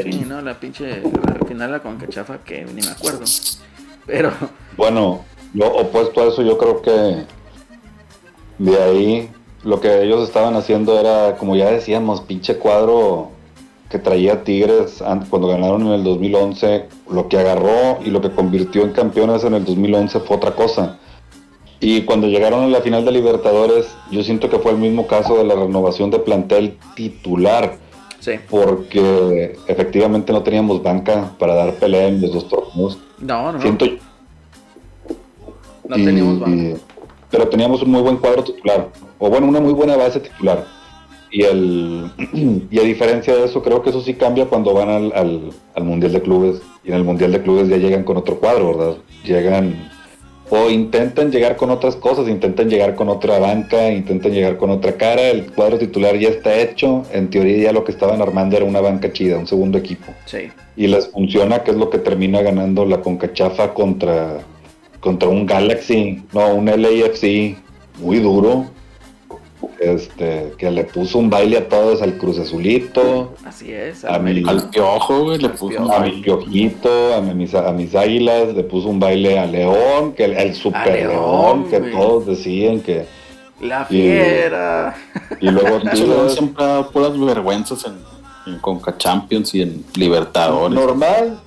[0.04, 0.94] Sí, no, la pinche.
[0.94, 3.24] Al final la concachafa que ni me acuerdo.
[4.06, 4.32] Pero.
[4.76, 7.26] Bueno, lo opuesto a eso, yo creo que
[8.60, 9.30] de ahí
[9.64, 13.32] lo que ellos estaban haciendo era, como ya decíamos, pinche cuadro
[13.90, 18.84] que traía Tigres cuando ganaron en el 2011, lo que agarró y lo que convirtió
[18.84, 20.98] en campeones en el 2011 fue otra cosa.
[21.80, 25.38] Y cuando llegaron a la final de Libertadores, yo siento que fue el mismo caso
[25.38, 27.78] de la renovación de plantel titular.
[28.20, 28.34] Sí.
[28.50, 32.98] Porque efectivamente no teníamos banca para dar pelea en los dos torneos.
[33.20, 33.62] No, no.
[33.62, 33.86] Siento...
[35.88, 36.80] No teníamos banca.
[37.30, 38.90] pero teníamos un muy buen cuadro titular.
[39.20, 40.66] O bueno, una muy buena base titular.
[41.32, 42.12] Y, el,
[42.72, 45.84] y a diferencia de eso, creo que eso sí cambia cuando van al, al, al
[45.84, 46.62] Mundial de Clubes.
[46.84, 48.98] Y en el Mundial de Clubes ya llegan con otro cuadro, ¿verdad?
[49.24, 49.92] Llegan
[50.50, 54.94] o intentan llegar con otras cosas, intentan llegar con otra banca, intentan llegar con otra
[54.94, 58.66] cara, el cuadro titular ya está hecho, en teoría ya lo que estaban armando era
[58.66, 60.14] una banca chida, un segundo equipo.
[60.26, 60.50] Sí.
[60.76, 64.40] Y les funciona, que es lo que termina ganando la Concachafa contra,
[65.00, 67.58] contra un Galaxy, no, un LAFC
[68.00, 68.68] muy duro,
[69.80, 73.36] este, que le puso un baile a todos al Cruz Azulito.
[73.46, 74.04] Así es.
[74.06, 78.64] A al Piojo, güey, le puso a mi Piojito, a mis, a mis águilas, le
[78.64, 83.06] puso un baile a León, que el, Super León, que todos decían que...
[83.62, 84.96] La fiera.
[85.42, 90.78] Y, luego León siempre ha dado puras vergüenzas en, en Conca Champions y en Libertadores.
[90.78, 91.40] Normal,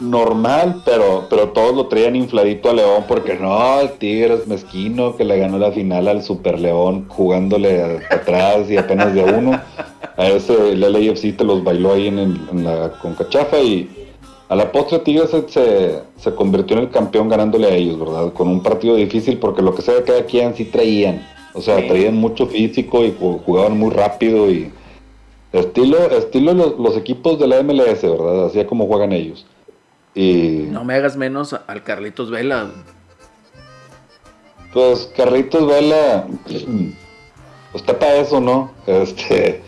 [0.00, 5.24] normal, pero, pero todos lo traían infladito a León porque no, el Tigres mezquino que
[5.24, 9.60] le ganó la final al Super León jugándole atrás y apenas de uno.
[10.16, 13.88] A ese el LAFC te los bailó ahí en, la concachafa y
[14.48, 18.32] a la postre Tigres se, se, convirtió en el campeón ganándole a ellos, ¿verdad?
[18.32, 21.26] Con un partido difícil porque lo que sea que cada quien sí traían.
[21.52, 24.70] O sea, traían mucho físico y jugaban muy rápido y
[25.52, 28.46] estilo, estilo los, los equipos de la MLS, ¿verdad?
[28.46, 29.46] Así como juegan ellos.
[30.14, 30.66] Y...
[30.70, 32.70] No me hagas menos al Carlitos Vela.
[34.72, 36.64] Pues Carlitos Vela, pues
[37.74, 38.72] está para eso, ¿no?
[38.86, 39.62] Este,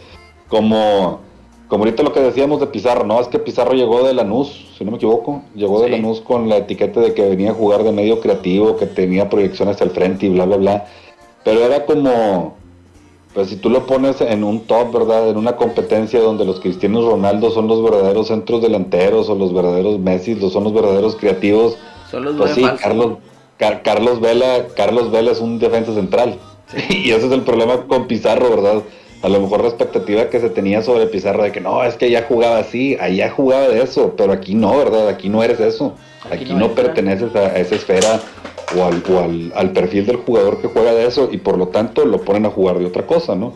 [0.49, 1.21] como,
[1.69, 3.21] como ahorita lo que decíamos de Pizarro, ¿no?
[3.21, 6.59] Es que Pizarro llegó de Lanús, si no me equivoco, llegó de Lanús con la
[6.59, 10.31] etiqueta de que venía a jugar de medio creativo, que tenía proyecciones al frente y
[10.31, 10.87] bla, bla, bla.
[11.45, 12.57] Pero era como,
[13.35, 15.31] pues si tú lo pones en un top, ¿verdad?
[15.31, 19.99] En una competencia donde los Cristianos Ronaldo son los verdaderos centros delanteros o los verdaderos
[19.99, 21.79] Messi, los son los verdaderos creativos.
[22.11, 23.19] Son los pues sí, Carlos,
[23.57, 26.39] Carlos Vela, Carlos Vela es un defensa central.
[26.91, 28.83] y ese es el problema con Pizarro, ¿verdad?
[29.23, 32.11] A lo mejor la expectativa que se tenía sobre Pizarro de que no, es que
[32.11, 35.09] ya jugaba así, allá jugaba de eso, pero aquí no, ¿verdad?
[35.09, 35.95] Aquí no eres eso.
[36.31, 38.21] Aquí, no, perteneces a esa esfera
[38.77, 42.23] o, al, al, perfil del jugador que juega de eso y por lo tanto lo
[42.23, 43.53] ponen a jugar de otra cosa, ¿no?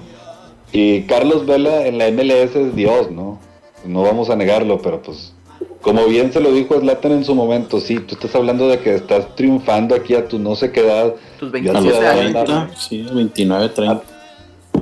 [0.73, 3.39] Y Carlos Vela en la MLS es Dios, ¿no?
[3.85, 5.33] No vamos a negarlo, pero pues
[5.81, 8.95] como bien se lo dijo Slatan en su momento, sí, tú estás hablando de que
[8.95, 11.15] estás triunfando aquí a tu no sé qué edad.
[11.39, 12.89] Tus 27 años.
[12.89, 14.16] Sí, 29, 30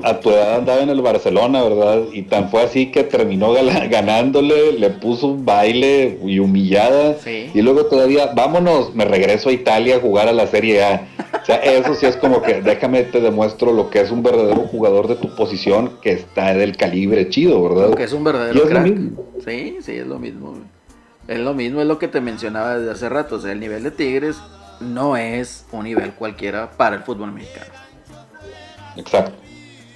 [0.04, 2.02] a tu edad andaba en el Barcelona, ¿verdad?
[2.12, 3.54] Y tan fue así que terminó
[3.90, 7.16] ganándole, le puso un baile y humillada.
[7.26, 11.08] Y luego todavía, vámonos, me regreso a Italia a jugar a la Serie A.
[11.40, 14.66] O sea, eso sí es como que déjame te demuestro lo que es un verdadero
[14.66, 17.96] jugador de tu posición que está del calibre chido, ¿verdad?
[17.96, 18.96] que es un verdadero crack.
[19.44, 20.54] Sí, sí, es lo mismo.
[21.26, 23.36] Es lo mismo, es lo que te mencionaba desde hace rato.
[23.36, 24.36] O sea, el nivel de Tigres
[24.80, 27.72] no es un nivel cualquiera para el fútbol mexicano.
[28.96, 29.43] Exacto.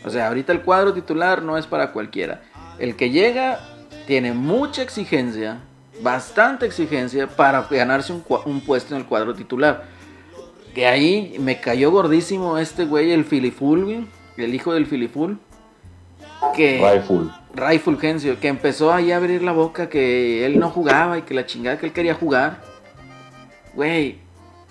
[0.08, 2.40] O sea, ahorita el cuadro titular no es para cualquiera.
[2.78, 3.60] El que llega
[4.06, 5.60] tiene mucha exigencia,
[6.00, 9.84] bastante exigencia para ganarse un, puesto en el cuadro titular.
[10.74, 15.38] Que ahí me cayó gordísimo este güey, el Filiful, el hijo del Filiful.
[16.56, 17.30] Que, Raiful.
[17.54, 21.34] Raiful Gencio, que empezó ahí a abrir la boca que él no jugaba y que
[21.34, 22.62] la chingada que él quería jugar.
[23.74, 24.20] Güey,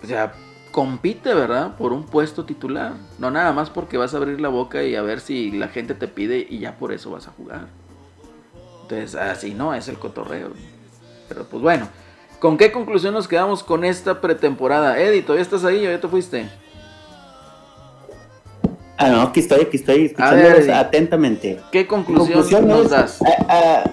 [0.04, 0.34] o sea,
[0.78, 1.76] compite, ¿verdad?
[1.76, 2.94] Por un puesto titular.
[3.18, 5.96] No nada más porque vas a abrir la boca y a ver si la gente
[5.96, 7.66] te pide y ya por eso vas a jugar.
[8.84, 10.52] Entonces, así no es el cotorreo.
[11.28, 11.88] Pero pues bueno,
[12.38, 15.00] ¿con qué conclusión nos quedamos con esta pretemporada?
[15.00, 16.48] Eddie, ¿todavía estás ahí o ya te fuiste?
[19.00, 21.60] Ah, no, aquí estoy, aquí estoy escuchándolos atentamente.
[21.72, 23.20] ¿Qué conclusión, nos das?
[23.24, 23.92] Ah, ah,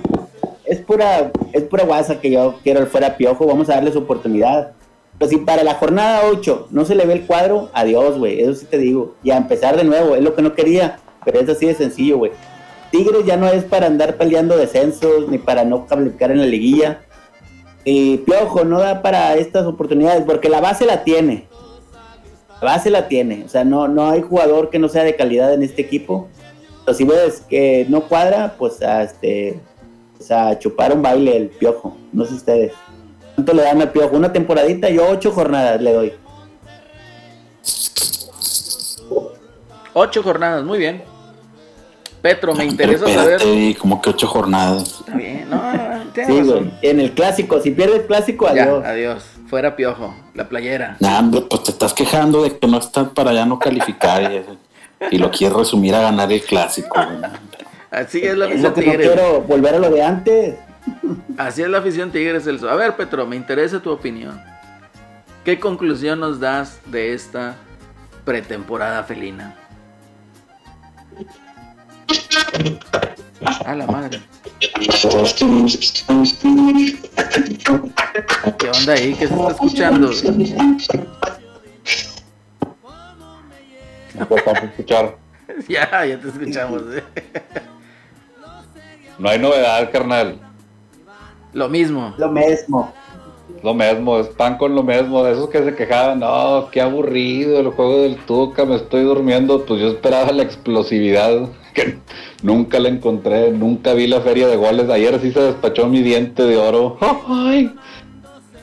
[0.67, 4.01] es pura, es pura guasa que yo quiero el fuera piojo, vamos a darle su
[4.01, 4.75] oportunidad.
[5.19, 8.55] Pero si para la jornada 8 no se le ve el cuadro, adiós, güey, eso
[8.55, 9.15] sí te digo.
[9.23, 12.19] Y a empezar de nuevo, es lo que no quería, pero es así de sencillo,
[12.19, 12.33] güey.
[12.91, 17.01] Tigres ya no es para andar peleando descensos, ni para no calificar en la liguilla.
[17.85, 21.49] Y Piojo no da para estas oportunidades, porque la base la tiene.
[22.61, 23.43] La base la tiene.
[23.45, 26.29] O sea, no, no hay jugador que no sea de calidad en este equipo.
[26.85, 29.59] Pero si ves que no cuadra, pues a, este,
[30.17, 31.97] pues a chupar un baile el Piojo.
[32.13, 32.73] No sé ustedes.
[33.35, 34.17] ¿Cuánto le dan al Piojo?
[34.17, 36.13] Una temporadita, yo ocho jornadas le doy.
[39.93, 41.03] Ocho jornadas, muy bien.
[42.21, 43.43] Petro, me interesa saber.
[43.79, 45.01] como que ocho jornadas.
[45.01, 45.61] Está bien, no,
[46.15, 46.71] sí, güey.
[46.81, 48.85] En el clásico, si pierde el clásico, adiós.
[48.85, 49.25] adiós.
[49.47, 50.97] Fuera piojo, la playera.
[51.01, 54.45] Nah, pues te estás quejando de que no estás para ya no calificar
[55.11, 56.99] y, lo quieres resumir a ganar el clásico.
[57.91, 58.63] Así es la Tigres.
[58.63, 60.55] No quiero volver a lo de antes.
[61.37, 62.47] Así es la afición Tigres.
[62.47, 62.67] El...
[62.69, 64.41] A ver, Petro, me interesa tu opinión.
[65.45, 67.57] ¿Qué conclusión nos das de esta
[68.25, 69.55] pretemporada felina?
[73.65, 74.23] A la madre.
[78.59, 79.15] ¿Qué onda ahí?
[79.15, 80.11] ¿Qué se está escuchando?
[84.63, 85.17] Escuchar.
[85.69, 86.83] ya, ya te escuchamos.
[89.19, 90.41] no hay novedad, carnal.
[91.55, 92.15] Lo mismo.
[92.19, 92.93] Lo mismo.
[93.63, 97.69] Lo mismo, están con lo mismo, de esos que se quejaban, no, qué aburrido el
[97.69, 101.99] juego del Tuca, me estoy durmiendo, pues yo esperaba la explosividad, que
[102.43, 106.43] nunca la encontré, nunca vi la feria de goles, ayer sí se despachó mi diente
[106.43, 106.99] de oro,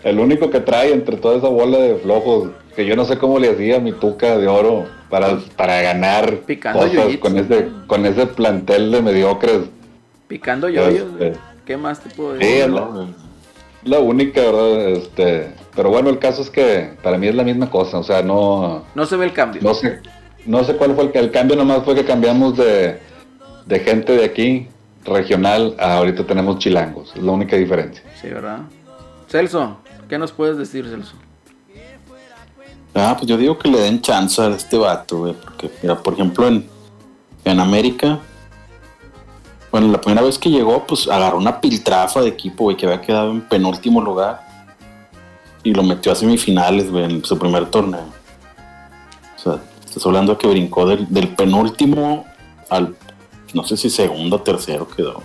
[0.04, 3.40] el único que trae entre toda esa bola de flojos, que yo no sé cómo
[3.40, 8.28] le hacía mi Tuca de oro para, para ganar Picando cosas con ese, con ese
[8.28, 9.62] plantel de mediocres.
[10.28, 11.40] Picando yoyos, este,
[11.72, 12.70] ¿qué más te puedo decir?
[13.84, 14.90] la única, ¿verdad?
[14.90, 18.22] Este, pero bueno, el caso es que para mí es la misma cosa, o sea,
[18.22, 18.84] no...
[18.94, 19.62] No se ve el cambio.
[19.64, 20.02] No sé,
[20.46, 23.00] no sé cuál fue el, el cambio, nomás fue que cambiamos de,
[23.66, 24.68] de gente de aquí,
[25.06, 28.04] regional, a ahorita tenemos chilangos, es la única diferencia.
[28.22, 28.60] Sí, ¿verdad?
[29.30, 29.78] Celso,
[30.10, 31.16] ¿qué nos puedes decir, Celso?
[32.94, 36.16] Ah, pues yo digo que le den chance a este vato, güey, porque, mira, por
[36.16, 36.68] ejemplo, en,
[37.46, 38.20] en América
[39.72, 43.00] bueno, la primera vez que llegó, pues agarró una piltrafa de equipo, güey, que había
[43.00, 44.46] quedado en penúltimo lugar.
[45.64, 48.06] Y lo metió a semifinales, güey, en su primer torneo.
[49.38, 52.26] O sea, estás hablando que brincó del, penúltimo
[52.70, 52.96] al,
[53.54, 55.24] no sé si segundo o tercero quedó.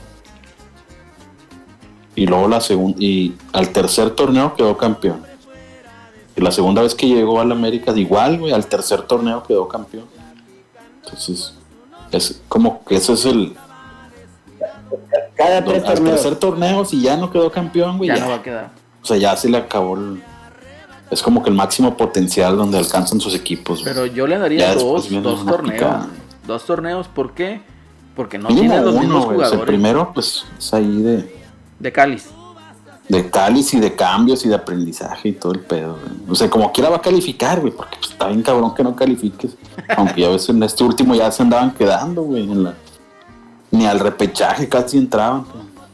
[2.15, 5.23] Y luego la segunda, y al tercer torneo quedó campeón.
[6.37, 10.05] Y la segunda vez que llegó al América, igual, güey, al tercer torneo quedó campeón.
[11.03, 11.55] Entonces,
[12.13, 13.57] es como que ese es el,
[15.35, 18.09] cada tres Al tercer torneo, si ya no quedó campeón, güey.
[18.09, 18.71] Ya, no va a quedar.
[19.03, 20.23] O sea, ya se le acabó el.
[21.11, 23.83] Es como que el máximo potencial donde alcanzan sus equipos.
[23.85, 26.07] Pero yo le daría dos, dos torneos.
[26.47, 27.61] Dos torneos, ¿por qué?
[28.17, 29.61] Porque no tiene los mismos jugadores.
[29.61, 31.37] el primero, pues, es ahí de.
[31.79, 32.31] De cáliz.
[33.09, 35.99] De cáliz y de cambios y de aprendizaje y todo el pedo.
[36.29, 38.97] O sea, como quiera va a calificar, güey, porque pues, está bien cabrón que no
[38.97, 39.57] califiques.
[39.97, 42.75] Aunque ya veces en este último ya se andaban quedando, güey, en la
[43.77, 45.45] ni al repechaje casi entraban.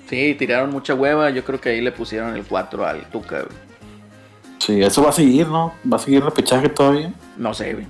[0.09, 1.31] Sí, tiraron mucha hueva.
[1.31, 3.45] Yo creo que ahí le pusieron el 4 al Tuca.
[4.59, 5.73] Sí, eso va a seguir, ¿no?
[5.91, 7.13] ¿Va a seguir repechaje todavía?
[7.37, 7.87] No sé,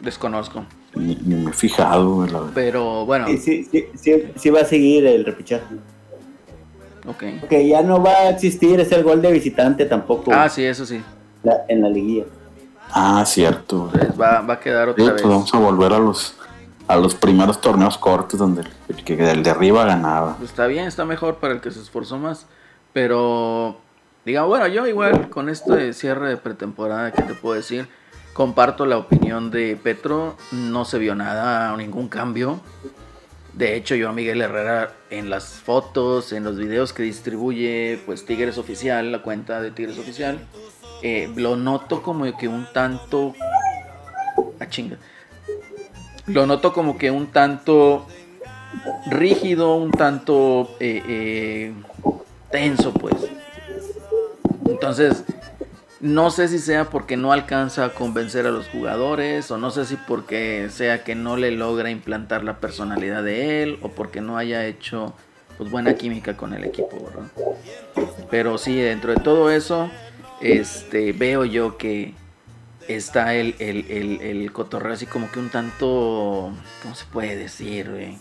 [0.00, 0.64] Desconozco.
[0.94, 3.26] Ni, me he fijado, Pero bueno.
[3.26, 5.64] Sí, sí, sí, sí, va a seguir el repechaje.
[7.06, 7.24] Ok.
[7.40, 10.32] Porque ya no va a existir ese gol de visitante tampoco.
[10.32, 11.02] Ah, sí, eso sí.
[11.68, 12.24] en la liguilla.
[12.90, 13.90] Ah, cierto.
[14.20, 15.22] va, va, a quedar otra pues vez.
[15.22, 16.36] vamos a volver a los
[16.86, 20.36] a los primeros torneos cortos donde el, que el de arriba ganaba.
[20.36, 22.46] Pues está bien, está mejor para el que se esforzó más.
[22.92, 23.78] Pero,
[24.24, 27.88] digamos, bueno, yo igual con este cierre de pretemporada, ¿qué te puedo decir?
[28.32, 32.60] Comparto la opinión de Petro, no se vio nada, ningún cambio.
[33.52, 38.26] De hecho, yo a Miguel Herrera en las fotos, en los videos que distribuye, pues
[38.26, 40.40] Tigres Oficial, la cuenta de Tigres Oficial,
[41.02, 43.34] eh, lo noto como que un tanto...
[44.58, 44.98] A ah, chinga
[46.26, 48.06] lo noto como que un tanto
[49.06, 51.74] rígido, un tanto eh, eh,
[52.50, 53.14] tenso, pues.
[54.66, 55.24] Entonces,
[56.00, 59.84] no sé si sea porque no alcanza a convencer a los jugadores, o no sé
[59.84, 64.36] si porque sea que no le logra implantar la personalidad de él, o porque no
[64.36, 65.14] haya hecho
[65.56, 67.30] pues, buena química con el equipo, ¿verdad?
[68.30, 69.90] Pero sí, dentro de todo eso,
[70.40, 72.14] este, veo yo que
[72.88, 78.16] está el, el, el, cotorreo así como que un tanto, ¿cómo se puede decir?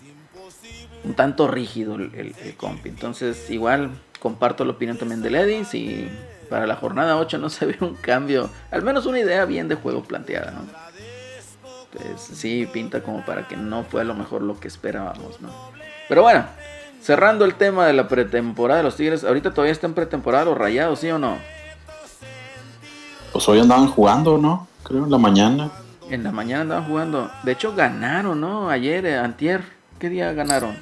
[1.04, 2.90] Un tanto rígido el, compi.
[2.90, 5.66] Entonces, igual comparto la opinión también de Eddie.
[5.66, 6.10] Si
[6.50, 9.76] para la jornada 8 no se ve un cambio, al menos una idea bien de
[9.76, 10.62] juego planteada, ¿no?
[11.92, 15.50] Entonces, sí, pinta como para que no fue a lo mejor lo que esperábamos, ¿no?
[16.10, 16.46] Pero bueno,
[17.02, 21.00] cerrando el tema de la pretemporada de los Tigres, ahorita todavía está en pretemporada rayados,
[21.00, 21.38] ¿sí o no?
[23.34, 24.68] Pues hoy andaban jugando, ¿no?
[24.84, 25.72] Creo en la mañana.
[26.08, 27.32] En la mañana andaban jugando.
[27.42, 28.70] De hecho, ganaron, ¿no?
[28.70, 29.64] Ayer, eh, antier.
[29.98, 30.78] ¿Qué día ganaron?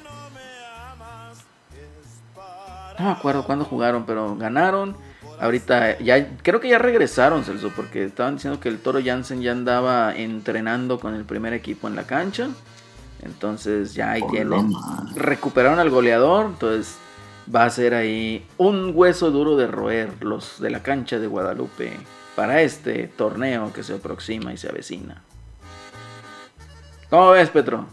[2.98, 4.94] No me acuerdo cuándo jugaron, pero ganaron.
[5.40, 9.52] Ahorita ya creo que ya regresaron, Celso, porque estaban diciendo que el Toro Jansen ya
[9.52, 12.50] andaba entrenando con el primer equipo en la cancha.
[13.22, 14.74] Entonces ya ahí tienen.
[15.14, 16.46] Recuperaron al goleador.
[16.46, 16.98] Entonces
[17.52, 21.96] va a ser ahí un hueso duro de roer los de la cancha de Guadalupe
[22.36, 25.22] para este torneo que se aproxima y se avecina.
[27.10, 27.86] ¿Cómo ves, Petro?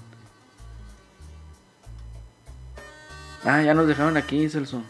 [3.43, 4.82] Ah, ya nos dejaron aquí, Celso.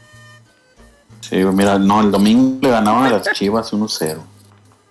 [1.21, 4.17] Sí, mira, no, el domingo le ganaron a las Chivas 1-0.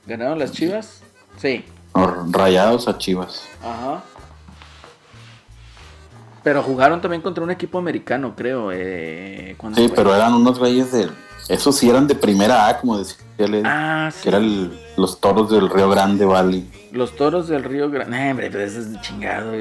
[0.06, 1.02] ¿Ganaron las Chivas?
[1.36, 1.64] Sí.
[2.30, 3.44] rayados a Chivas.
[3.62, 4.02] Ajá.
[6.42, 8.70] Pero jugaron también contra un equipo americano, creo.
[8.72, 11.10] Eh, sí, pero eran unos reyes de
[11.48, 13.16] esos sí eran de primera A, como decía
[13.64, 14.22] Ah, sí.
[14.22, 16.68] Que eran los toros del Río Grande Valley.
[16.92, 18.30] Los toros del Río Grande.
[18.30, 19.52] Hombre, pero ese es chingado,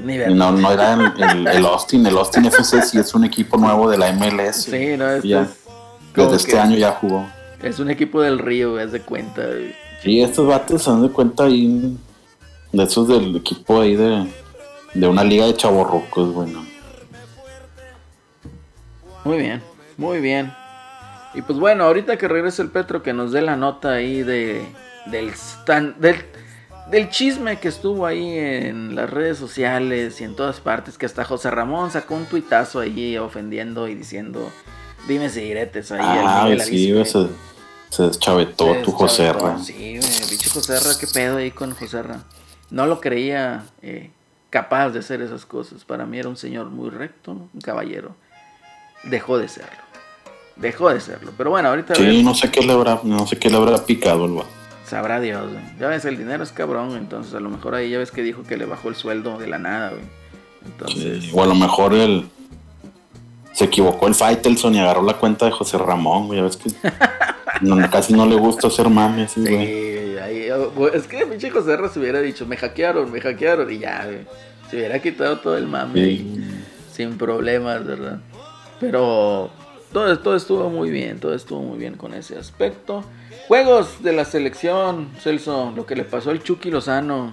[0.00, 2.04] No, no era el, el, Austin.
[2.06, 4.64] El Austin FC sí es un equipo nuevo de la MLS.
[4.64, 5.48] Sí, no, este ya,
[6.14, 7.26] Desde este año ya jugó.
[7.62, 9.42] Es un equipo del Río, haz de cuenta.
[10.02, 11.96] Sí, estos vatos se dan de cuenta ahí.
[12.72, 14.26] De esos del equipo ahí de,
[14.94, 16.66] de una liga de chavorrucos, bueno.
[19.24, 19.62] Muy bien,
[19.96, 20.52] muy bien.
[21.34, 24.66] Y pues bueno, ahorita que regrese el Petro, que nos dé la nota ahí de,
[25.06, 25.32] del,
[26.90, 31.24] del, chisme que estuvo ahí en las redes sociales y en todas partes, que hasta
[31.24, 34.50] José Ramón sacó un tuitazo ahí ofendiendo y diciendo,
[35.08, 36.00] dime si diretes ahí.
[36.02, 37.28] Ah, sí, se,
[37.88, 39.64] se deschavetó tu José Ramón.
[39.64, 39.98] Sí,
[40.30, 42.24] bicho José Ramón, qué pedo ahí con José Ramón.
[42.68, 44.10] No lo creía eh,
[44.50, 45.84] capaz de hacer esas cosas.
[45.84, 48.16] Para mí era un señor muy recto, un caballero.
[49.04, 49.81] Dejó de serlo
[50.62, 51.32] dejó de serlo.
[51.36, 51.94] Pero bueno, ahorita.
[51.94, 54.42] Sí, no sé qué le habrá, no sé qué le habrá picado el
[54.86, 55.62] Sabrá Dios, güey.
[55.78, 58.42] Ya ves, el dinero es cabrón, entonces a lo mejor ahí ya ves que dijo
[58.42, 60.02] que le bajó el sueldo de la nada, güey.
[60.64, 61.30] Entonces.
[61.32, 62.28] o a lo mejor él
[63.52, 66.38] se equivocó el Faitelson y agarró la cuenta de José Ramón, güey.
[66.38, 66.70] Ya ves que
[67.90, 70.18] casi no le gusta hacer mames, sí, güey.
[70.18, 70.48] Ahí,
[70.94, 74.20] es que pinche José Ramón se hubiera dicho, me hackearon, me hackearon, y ya, güey.
[74.70, 76.24] Se hubiera quitado todo el mame
[76.92, 78.20] sin problemas, ¿verdad?
[78.78, 79.50] Pero
[79.92, 83.04] todo, estuvo muy bien, todo estuvo muy bien con ese aspecto.
[83.48, 87.32] Juegos de la selección, Celso, lo que le pasó al Chucky Lozano.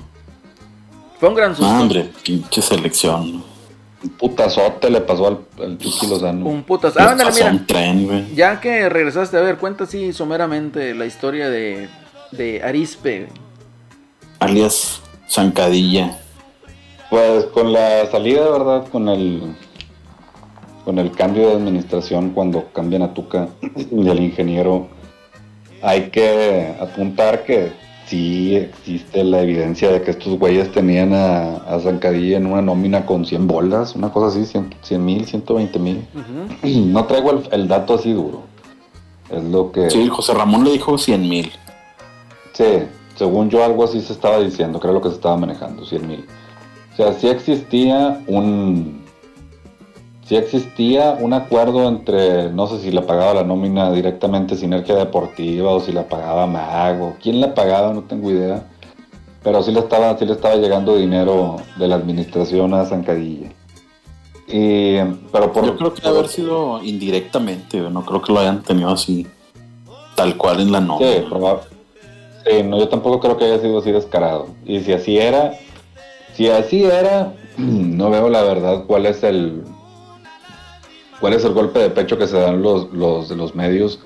[1.20, 1.72] Fue un gran susto.
[1.72, 3.44] Hombre, pinche selección.
[4.02, 6.46] Un putazote le pasó al, Chucky Lozano.
[6.46, 7.04] Un putazote.
[7.04, 7.52] Ah, mira.
[7.52, 11.90] Un tren, Ya que regresaste, a ver, cuenta así someramente la historia de,
[12.32, 13.28] de Arispe.
[14.40, 16.18] Alias Zancadilla.
[17.10, 18.88] Pues con la salida, ¿verdad?
[18.90, 19.56] Con el
[20.90, 23.48] con el cambio de administración, cuando cambian a Tuca
[23.92, 24.88] y al ingeniero,
[25.84, 27.74] hay que apuntar que
[28.08, 33.06] sí existe la evidencia de que estos güeyes tenían a, a Zancadilla en una nómina
[33.06, 36.08] con 100 bolas, una cosa así, 100 mil, 120 mil.
[36.64, 38.42] No traigo el, dato así duro.
[39.30, 39.92] Es lo que...
[39.92, 41.52] Sí, José Ramón le dijo 100 mil.
[42.54, 42.66] Sí,
[43.14, 46.26] según yo algo así se estaba diciendo, creo lo que se estaba manejando, 100 mil.
[46.94, 48.99] O sea, sí existía un,
[50.30, 55.72] si existía un acuerdo entre, no sé si la pagaba la nómina directamente Sinergia Deportiva
[55.72, 58.64] o si la pagaba Mago, quién la pagaba, no tengo idea,
[59.42, 63.50] pero sí le estaba, sí le estaba llegando dinero de la administración a Zancadilla.
[64.48, 64.98] Y,
[65.32, 69.26] pero por, yo creo que haber sido indirectamente, no creo que lo hayan tenido así,
[70.16, 71.12] tal cual en la nómina.
[71.12, 71.26] Sí,
[72.46, 74.50] sí, no, yo tampoco creo que haya sido así descarado.
[74.64, 75.54] Y si así era,
[76.36, 79.64] si así era, no veo la verdad cuál es el
[81.20, 84.00] cuál es el golpe de pecho que se dan los, los de los medios.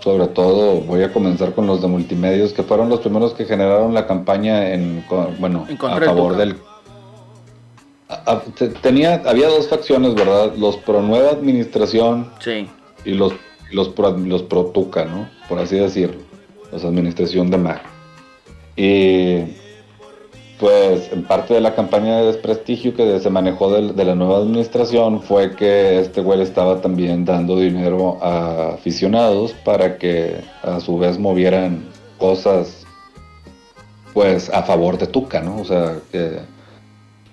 [0.00, 3.92] Sobre todo voy a comenzar con los de multimedios, que fueron los primeros que generaron
[3.92, 5.04] la campaña en
[5.38, 6.56] bueno a favor del
[8.82, 10.54] tenía había dos facciones, ¿verdad?
[10.56, 12.68] Los pro nueva administración sí.
[13.04, 13.34] y los
[13.70, 15.28] los pro, los pro Tuca, ¿no?
[15.48, 16.20] Por así decirlo,
[16.72, 17.82] los administración de Mar.
[18.76, 19.44] Y
[20.60, 25.22] pues en parte de la campaña de desprestigio que se manejó de, la nueva administración
[25.22, 31.18] fue que este güey estaba también dando dinero a aficionados para que a su vez
[31.18, 31.88] movieran
[32.18, 32.84] cosas
[34.12, 35.60] pues a favor de Tuca, ¿no?
[35.60, 36.40] O sea, que,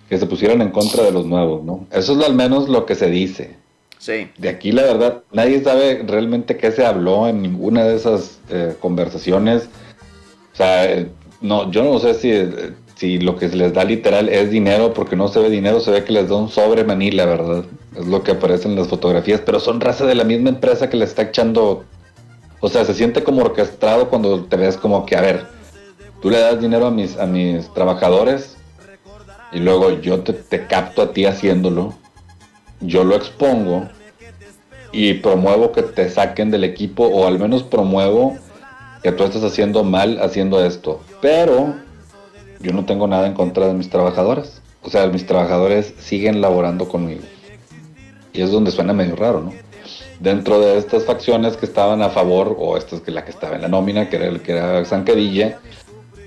[0.08, 1.86] que se pusieran en contra de los nuevos, ¿no?
[1.92, 3.58] Eso es al menos lo que se dice.
[3.98, 4.30] Sí.
[4.38, 8.76] De aquí, la verdad, nadie sabe realmente qué se habló en ninguna de esas eh,
[8.80, 9.68] conversaciones.
[10.54, 11.10] O sea, eh,
[11.42, 14.94] no, yo no sé si, eh, si lo que se les da literal es dinero,
[14.94, 17.66] porque no se ve dinero, se ve que les da un sobre manila, ¿verdad?
[17.96, 20.98] Es lo que aparece en las fotografías, pero son raza de la misma empresa que
[20.98, 21.84] le está echando.
[22.60, 25.46] O sea, se siente como orquestado cuando te ves como que, a ver,
[26.22, 28.58] tú le das dinero a mis, a mis trabajadores
[29.52, 31.94] y luego yo te, te capto a ti haciéndolo
[32.80, 33.88] yo lo expongo
[34.92, 38.38] y promuevo que te saquen del equipo o al menos promuevo
[39.04, 41.02] que tú estás haciendo mal haciendo esto.
[41.22, 41.76] Pero
[42.60, 44.62] yo no tengo nada en contra de mis trabajadores.
[44.82, 47.22] O sea, mis trabajadores siguen laborando conmigo.
[48.34, 49.54] Y es donde suena medio raro, ¿no?
[50.20, 53.62] Dentro de estas facciones que estaban a favor, o esta es la que estaba en
[53.64, 55.60] la nómina, que era el que era Zanquedilla,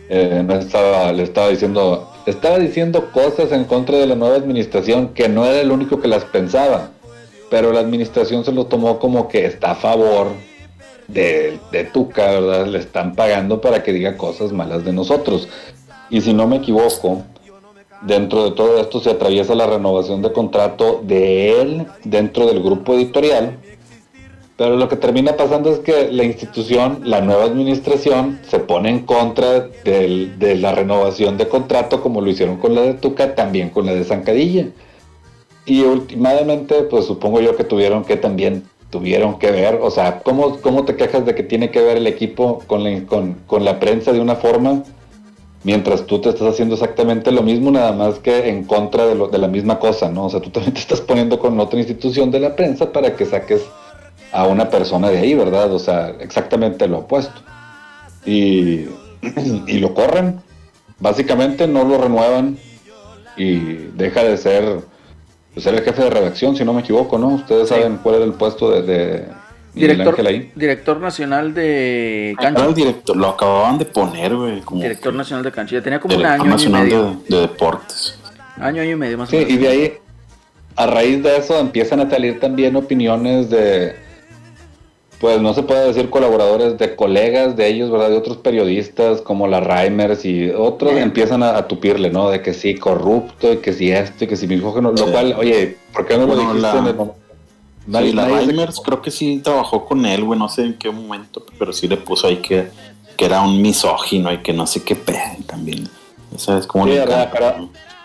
[0.08, 5.14] eh, no estaba, le estaba diciendo, estaba diciendo cosas en contra de la nueva administración
[5.14, 6.90] que no era el único que las pensaba,
[7.48, 10.28] pero la administración se lo tomó como que está a favor
[11.08, 12.66] de, de Tuca, ¿verdad?
[12.66, 15.48] Le están pagando para que diga cosas malas de nosotros.
[16.10, 17.22] Y si no me equivoco,
[18.02, 22.94] dentro de todo esto se atraviesa la renovación de contrato de él dentro del grupo
[22.94, 23.58] editorial
[24.60, 29.06] pero lo que termina pasando es que la institución, la nueva administración, se pone en
[29.06, 33.86] contra de la renovación de contrato, como lo hicieron con la de Tuca, también con
[33.86, 34.66] la de Zancadilla.
[35.64, 40.60] Y últimamente, pues supongo yo que tuvieron que también tuvieron que ver, o sea, ¿cómo,
[40.60, 44.12] cómo te quejas de que tiene que ver el equipo con la, con, la prensa
[44.12, 44.82] de una forma,
[45.62, 49.28] mientras tú te estás haciendo exactamente lo mismo, nada más que en contra de, lo,
[49.28, 50.26] de la misma cosa, ¿no?
[50.26, 53.26] O sea, tú también te estás poniendo con otra institución de la prensa para que
[53.26, 53.62] saques
[54.32, 55.72] a una persona de ahí, ¿verdad?
[55.72, 57.40] O sea, exactamente lo opuesto.
[58.24, 58.86] Y,
[59.66, 60.40] y lo corren.
[60.98, 62.58] Básicamente no lo renuevan
[63.36, 63.56] y
[63.96, 64.80] deja de ser,
[65.56, 67.28] ser el jefe de redacción, si no me equivoco, ¿no?
[67.28, 69.26] Ustedes saben cuál era el puesto de,
[69.74, 70.52] director, ahí.
[70.54, 72.68] director nacional de cancha.
[72.68, 74.62] director, lo acababan de poner, güey.
[74.72, 75.76] Director nacional de cancha.
[75.76, 77.22] Ya tenía como un año, nacional y medio.
[77.28, 78.18] De, deportes.
[78.58, 79.50] Año, año y medio más o menos.
[79.50, 79.92] y de ahí,
[80.76, 83.94] a raíz de eso, empiezan a salir también opiniones de
[85.20, 88.08] pues no se puede decir colaboradores de colegas de ellos, ¿verdad?
[88.08, 92.30] De otros periodistas como la Reimers y otros empiezan a, tupirle, ¿no?
[92.30, 95.76] De que sí, corrupto y que sí esto y que sí misógeno, lo cual, oye,
[95.92, 96.78] ¿por qué no lo dijiste la...
[96.78, 97.19] en el Nadie,
[97.90, 101.72] la Reimers creo que sí trabajó con él, güey, no sé en qué momento, pero
[101.72, 102.68] sí le puso ahí que,
[103.16, 105.88] que era un misógino y que no sé qué pedo también.
[106.36, 107.02] ¿Sabes cómo sí, le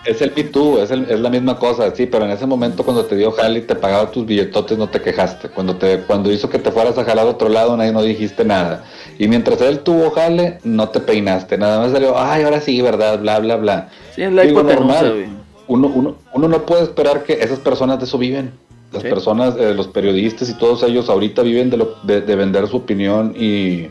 [0.05, 3.15] es el Me es, es la misma cosa, sí, pero en ese momento cuando te
[3.15, 5.49] dio jale y te pagaba tus billetotes no te quejaste.
[5.49, 8.45] Cuando te cuando hizo que te fueras a jalar a otro lado nadie no dijiste
[8.45, 8.83] nada.
[9.17, 11.57] Y mientras él tuvo jale, no te peinaste.
[11.57, 13.19] Nada más salió, ay, ahora sí, ¿verdad?
[13.19, 13.89] Bla, bla, bla.
[14.15, 15.27] Sí, es la Digo, normal.
[15.67, 18.51] Uno, uno, uno no puede esperar que esas personas de eso viven.
[18.95, 22.77] Las personas, eh, los periodistas y todos ellos ahorita viven de, lo, de, vender su
[22.77, 23.87] opinión y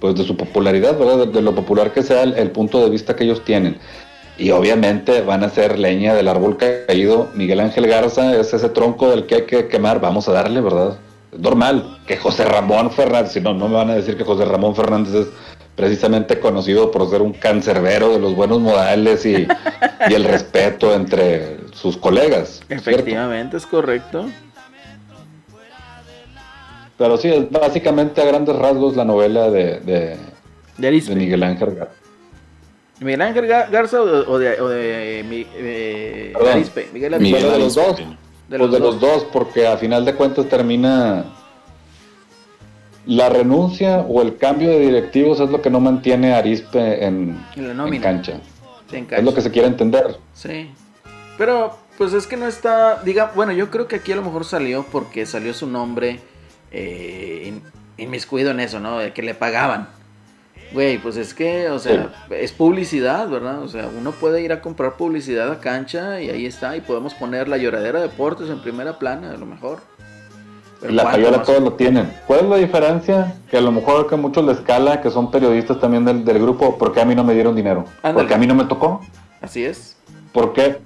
[0.00, 1.26] pues de su popularidad, ¿verdad?
[1.26, 3.78] De, lo popular que sea el punto de vista que ellos tienen.
[4.38, 7.28] Y obviamente van a ser leña del árbol caído.
[7.34, 10.00] Miguel Ángel Garza es ese tronco del que hay que quemar.
[10.00, 10.96] Vamos a darle, ¿verdad?
[11.32, 14.44] Es normal que José Ramón Fernández, si no, no me van a decir que José
[14.44, 15.26] Ramón Fernández es
[15.78, 19.46] precisamente conocido por ser un cancerbero de los buenos modales y,
[20.10, 22.60] el respeto entre sus colegas.
[22.68, 24.26] Efectivamente, es correcto.
[26.96, 30.16] Pero sí, es básicamente a grandes rasgos la novela de, de,
[30.78, 31.94] de Miguel Ángel Garza.
[32.98, 36.88] ¿Miguel Ángel Garza o de, o de, eh, Arispe?
[36.92, 37.40] Miguel Arispe.
[37.40, 37.96] de los dos.
[38.48, 41.24] De los, de los dos, porque a final de cuentas termina
[43.08, 47.42] la renuncia o el cambio de directivos es lo que no mantiene a Arispe en,
[47.56, 48.38] en, cancha.
[48.92, 50.18] Es lo que se quiere entender.
[50.34, 50.70] Sí.
[51.38, 53.02] Pero, pues es que no está.
[53.02, 56.20] Diga, bueno, yo creo que aquí a lo mejor salió porque salió su nombre
[56.70, 57.58] eh,
[57.96, 58.98] inmiscuido en eso, ¿no?
[58.98, 59.88] De que le pagaban.
[60.72, 63.62] Güey, pues es que, o sea, es publicidad, ¿verdad?
[63.62, 67.14] O sea, uno puede ir a comprar publicidad a cancha y ahí está, y podemos
[67.14, 69.80] poner la lloradera de deportes en primera plana, a lo mejor.
[70.82, 72.12] La Fabiola todos lo tienen.
[72.26, 73.34] ¿Cuál es la diferencia?
[73.50, 76.76] Que a lo mejor que muchos les escala, que son periodistas también del, del grupo,
[76.78, 77.84] porque a mí no me dieron dinero?
[78.14, 79.00] Porque a mí no me tocó.
[79.40, 79.96] Así es.
[80.32, 80.78] ¿Por qué?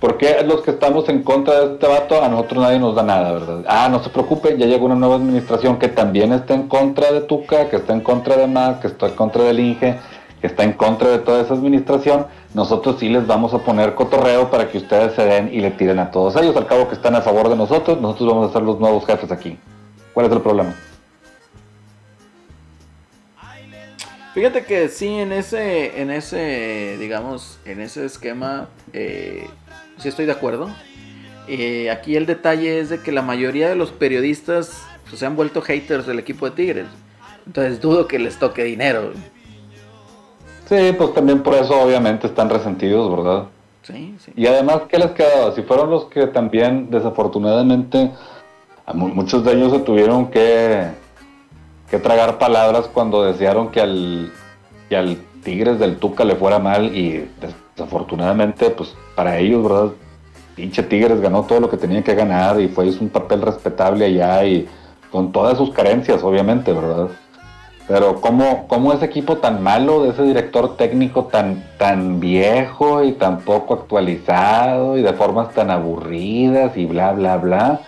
[0.00, 3.02] ¿Por qué los que estamos en contra de este vato, a nosotros nadie nos da
[3.02, 3.64] nada, verdad?
[3.66, 7.22] Ah, no se preocupe, ya llegó una nueva administración que también está en contra de
[7.22, 9.98] Tuca, que está en contra de MAC, que está en contra del INGE,
[10.42, 12.26] que está en contra de toda esa administración.
[12.54, 15.98] Nosotros sí les vamos a poner cotorreo para que ustedes se den y le tiren
[15.98, 16.56] a todos ellos.
[16.56, 19.32] Al cabo que están a favor de nosotros, nosotros vamos a ser los nuevos jefes
[19.32, 19.58] aquí.
[20.12, 20.74] ¿Cuál es el problema?
[24.34, 29.48] Fíjate que sí, en ese, en ese, digamos, en ese esquema, eh,
[29.98, 30.70] sí estoy de acuerdo.
[31.48, 35.36] Eh, aquí el detalle es de que la mayoría de los periodistas pues, se han
[35.36, 36.86] vuelto haters del equipo de Tigres.
[37.46, 39.12] Entonces dudo que les toque dinero.
[40.66, 43.44] Sí, pues también por eso obviamente están resentidos, ¿verdad?
[43.82, 44.32] Sí, sí.
[44.34, 45.52] Y además, ¿qué les quedaba?
[45.52, 48.12] Si fueron los que también, desafortunadamente,
[48.94, 50.86] muchos de ellos se tuvieron que,
[51.90, 54.32] que tragar palabras cuando desearon que al,
[54.88, 57.28] que al Tigres del Tuca le fuera mal y
[57.76, 59.92] desafortunadamente, pues para ellos, ¿verdad?
[60.56, 64.44] Pinche Tigres ganó todo lo que tenía que ganar y fue un papel respetable allá
[64.44, 64.66] y
[65.10, 67.08] con todas sus carencias, obviamente, ¿verdad?
[67.86, 73.12] Pero ¿cómo, cómo ese equipo tan malo, de ese director técnico tan, tan viejo y
[73.12, 77.80] tan poco actualizado y de formas tan aburridas y bla, bla, bla,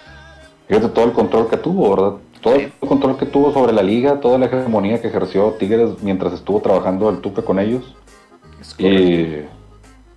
[0.69, 2.19] fíjate todo el control que tuvo, ¿verdad?
[2.43, 6.35] Todo el control que tuvo sobre la liga, toda la hegemonía que ejerció Tigres mientras
[6.35, 7.97] estuvo trabajando el Tuca con ellos.
[8.79, 9.47] Y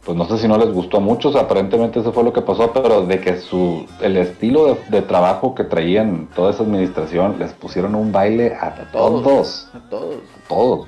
[0.09, 2.73] pues no sé si no les gustó a muchos, aparentemente eso fue lo que pasó,
[2.73, 7.93] pero de que su el estilo de, trabajo que traían toda esa administración les pusieron
[7.93, 9.69] un baile a, todos, A todos.
[9.75, 10.87] A todos.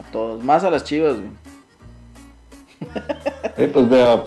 [0.00, 0.42] A todos.
[0.42, 1.18] Más a las chivas,
[3.74, 4.24] pues vea,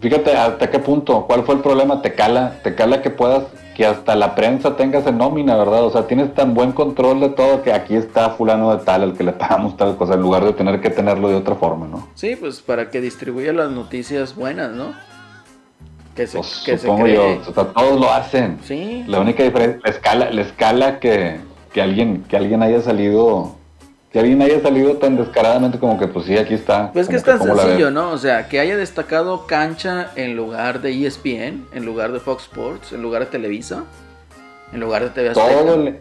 [0.00, 3.44] fíjate hasta qué punto, cuál fue el problema, te cala, te cala que puedas
[3.78, 5.84] que hasta la prensa tengas en nómina, ¿verdad?
[5.84, 9.16] O sea, tienes tan buen control de todo que aquí está fulano de tal, al
[9.16, 12.08] que le pagamos tal cosa, en lugar de tener que tenerlo de otra forma, ¿no?
[12.16, 14.94] Sí, pues para que distribuya las noticias buenas, ¿no?
[16.16, 18.58] Que se, pues, que supongo yo, o sea, todos lo hacen.
[18.64, 19.04] Sí.
[19.06, 21.36] La única diferencia, la escala, la escala que,
[21.72, 23.57] que alguien, que alguien haya salido
[24.18, 26.90] que alguien haya salido tan descaradamente como que pues sí, aquí está.
[26.92, 28.10] Pues que es tan sencillo, ¿no?
[28.10, 32.92] O sea, que haya destacado cancha en lugar de ESPN, en lugar de Fox Sports,
[32.92, 33.84] en lugar de Televisa,
[34.72, 35.46] en lugar de TV Azteca.
[35.46, 35.98] Todo el,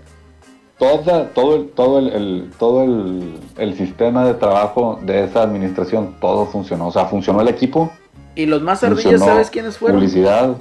[0.79, 2.83] toda, todo el, todo el, todo
[3.57, 6.87] el, sistema de trabajo de esa administración, todo funcionó.
[6.87, 7.91] O sea, funcionó el equipo.
[8.33, 9.99] Y los más ardillas, ¿sabes quiénes fueron?
[9.99, 10.57] Publicidad.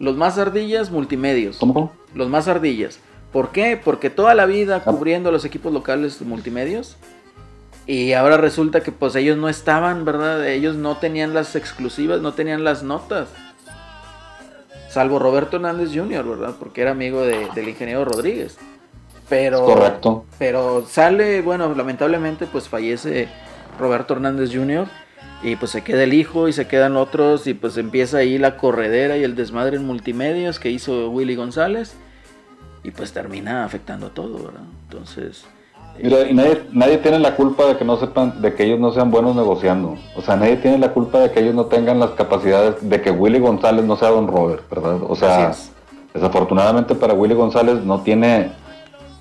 [0.00, 1.58] Los más ardillas multimedios.
[1.58, 1.92] ¿Cómo?
[2.14, 2.98] Los más ardillas.
[3.32, 3.80] ¿Por qué?
[3.82, 6.96] Porque toda la vida cubriendo los equipos locales multimedios.
[7.86, 10.46] Y ahora resulta que pues ellos no estaban, ¿verdad?
[10.46, 13.28] Ellos no tenían las exclusivas, no tenían las notas.
[14.88, 16.54] Salvo Roberto Hernández Jr., ¿verdad?
[16.58, 18.58] Porque era amigo del ingeniero Rodríguez.
[19.28, 20.24] Pero, Correcto.
[20.38, 23.28] Pero sale, bueno, lamentablemente pues fallece
[23.78, 24.88] Roberto Hernández Jr.
[25.42, 28.56] Y pues se queda el hijo y se quedan otros y pues empieza ahí la
[28.56, 31.94] corredera y el desmadre en multimedios que hizo Willy González
[32.82, 34.62] y pues termina afectando a todo, ¿verdad?
[34.88, 35.44] Entonces...
[36.02, 38.92] Mira, y nadie, nadie tiene la culpa de que no sepan, de que ellos no
[38.92, 39.98] sean buenos negociando.
[40.16, 43.10] O sea, nadie tiene la culpa de que ellos no tengan las capacidades, de que
[43.10, 44.98] Willy González no sea Don Robert, ¿verdad?
[45.06, 45.52] O sea,
[46.14, 48.52] desafortunadamente para Willy González no tiene,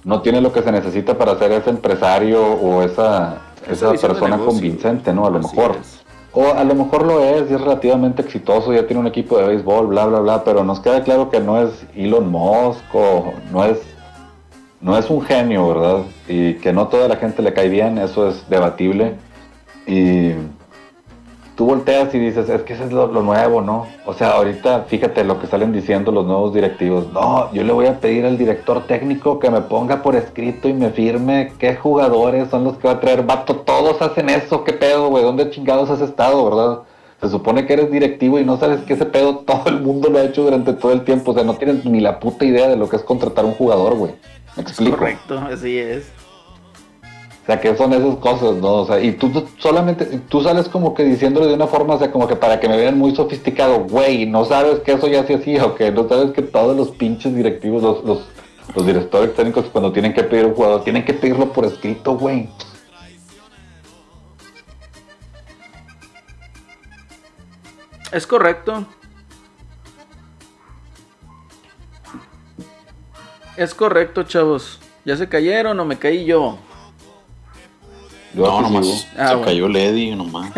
[0.05, 3.39] no tiene lo que se necesita para ser ese empresario o esa,
[3.70, 5.26] esa, persona convincente, ¿no?
[5.26, 5.76] A lo mejor.
[6.32, 9.47] O a lo mejor lo es y es relativamente exitoso, ya tiene un equipo de
[9.47, 13.65] béisbol, bla, bla, bla, pero nos queda claro que no es Elon Musk o no
[13.65, 13.80] es,
[14.80, 16.03] no es un genio, ¿verdad?
[16.27, 19.15] Y que no toda la gente le cae bien, eso es debatible.
[19.88, 20.34] Y
[21.60, 23.86] tú volteas y dices, es que eso es lo, nuevo, ¿no?
[24.05, 27.12] O sea, ahorita fíjate lo que salen diciendo los nuevos directivos.
[27.12, 30.74] No, yo le voy a pedir al director técnico que me ponga por escrito y
[30.74, 33.26] me firme qué jugadores son los que va a traer.
[33.26, 36.84] Vato, todos hacen eso, qué pedo, güey, ¿dónde chingados has estado, verdad?
[37.20, 40.20] Se supone que eres directivo y no sabes que ese pedo todo el mundo lo
[40.20, 41.32] ha hecho durante todo el tiempo.
[41.32, 43.95] O sea, no tienes ni la puta idea de lo que es contratar un jugador,
[43.95, 44.14] güey.
[44.55, 44.95] ¿Me explico?
[44.95, 46.10] correcto, así es.
[47.50, 48.74] O sea, que son esas cosas, ¿no?
[48.74, 52.12] O sea, y tú solamente, tú sales como que diciéndolo de una forma, o sea,
[52.12, 55.34] como que para que me vean muy sofisticado, güey, no sabes que eso ya se
[55.34, 58.20] así, o que no sabes que todos los pinches directivos, los, los,
[58.76, 62.47] los directores técnicos, cuando tienen que pedir un jugador, tienen que pedirlo por escrito, güey.
[68.12, 68.86] Es correcto.
[73.58, 74.80] Es correcto, chavos.
[75.04, 76.60] ¿Ya se cayeron o me caí yo?
[78.34, 80.51] No, nomás ah, se cayó Lady, nomás.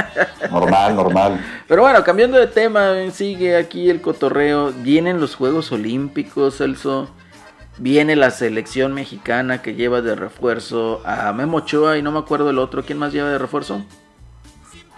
[0.50, 1.44] normal, normal.
[1.66, 4.72] Pero bueno, cambiando de tema, sigue aquí el cotorreo.
[4.72, 7.08] Vienen los Juegos Olímpicos, Celso.
[7.76, 12.50] Viene la selección mexicana que lleva de refuerzo a Memo Ochoa y no me acuerdo
[12.50, 12.84] el otro.
[12.84, 13.82] ¿Quién más lleva de refuerzo?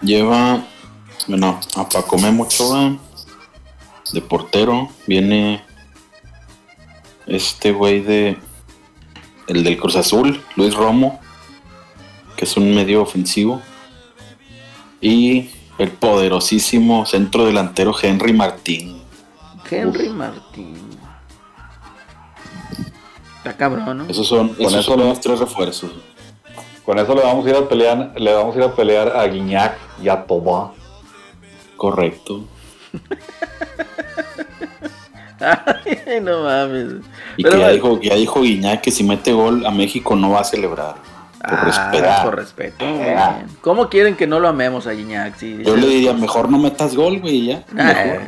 [0.01, 0.63] Lleva,
[1.27, 2.97] bueno, a Paco Memo Ochoa
[4.13, 4.89] de portero.
[5.05, 5.63] Viene
[7.27, 8.37] este güey de.
[9.47, 11.19] El del Cruz Azul, Luis Romo
[12.41, 13.61] que es un medio ofensivo.
[14.99, 18.99] Y el poderosísimo centro delantero Henry Martín.
[19.69, 20.75] Henry Martín.
[23.37, 24.07] Está cabrón, ¿no?
[24.07, 25.91] Esos son, esos son los tres refuerzos.
[26.83, 29.27] Con eso le vamos a ir a pelear, le vamos a ir a pelear a
[29.27, 30.73] Guiñac y a Toba.
[31.77, 32.43] Correcto.
[35.39, 37.03] Ay, no mames.
[37.37, 40.31] Y Pero que ya dijo, ya dijo Guiñac que si mete gol a México no
[40.31, 41.10] va a celebrar.
[41.41, 42.07] Por Ah, respeto.
[42.23, 42.85] por respeto.
[42.85, 43.17] muy bien.
[43.61, 45.35] ¿Cómo quieren que no lo amemos a Guiñac?
[45.37, 45.81] Sí, Yo sí.
[45.81, 47.63] le diría, mejor no metas gol, güey, ya.
[47.77, 48.21] Ah, Mejor.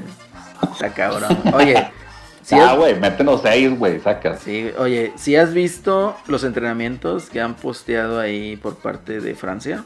[0.74, 1.38] está cabrón.
[1.53, 1.91] Oye,
[2.41, 4.39] si ah, has, güey, métenos seis, güey, sacas.
[4.39, 9.84] sí, oye, si has visto los entrenamientos que han posteado ahí por parte de Francia.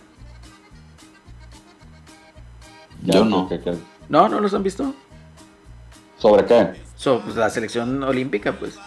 [3.04, 3.50] Yo no.
[4.10, 4.94] No, no los han visto.
[6.18, 6.74] ¿Sobre qué?
[6.96, 8.78] So, pues la selección olímpica, pues.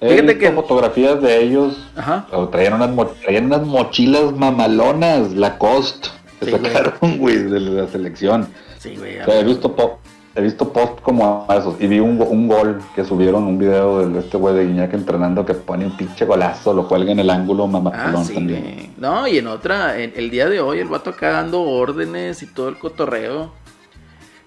[0.00, 1.76] He Fíjate visto que- fotografías de ellos.
[1.96, 2.26] Ajá.
[2.32, 6.08] o Traían unas, mo- traían unas mochilas mamalonas, Lacoste,
[6.40, 8.48] que Sí, sacaron, güey, de la selección.
[8.78, 9.18] Sí, güey.
[9.20, 9.98] O sea, he visto po-
[10.36, 14.18] he visto post como esos y vi un, un gol que subieron un video de
[14.18, 17.64] este güey de Guiñac entrenando que pone un pinche golazo, lo cuelga en el ángulo
[17.64, 18.62] Ah, mamalón sí, también.
[18.62, 18.90] güey.
[18.98, 22.46] No, y en otra, en- el día de hoy, el vato acá dando órdenes y
[22.46, 23.52] todo el cotorreo.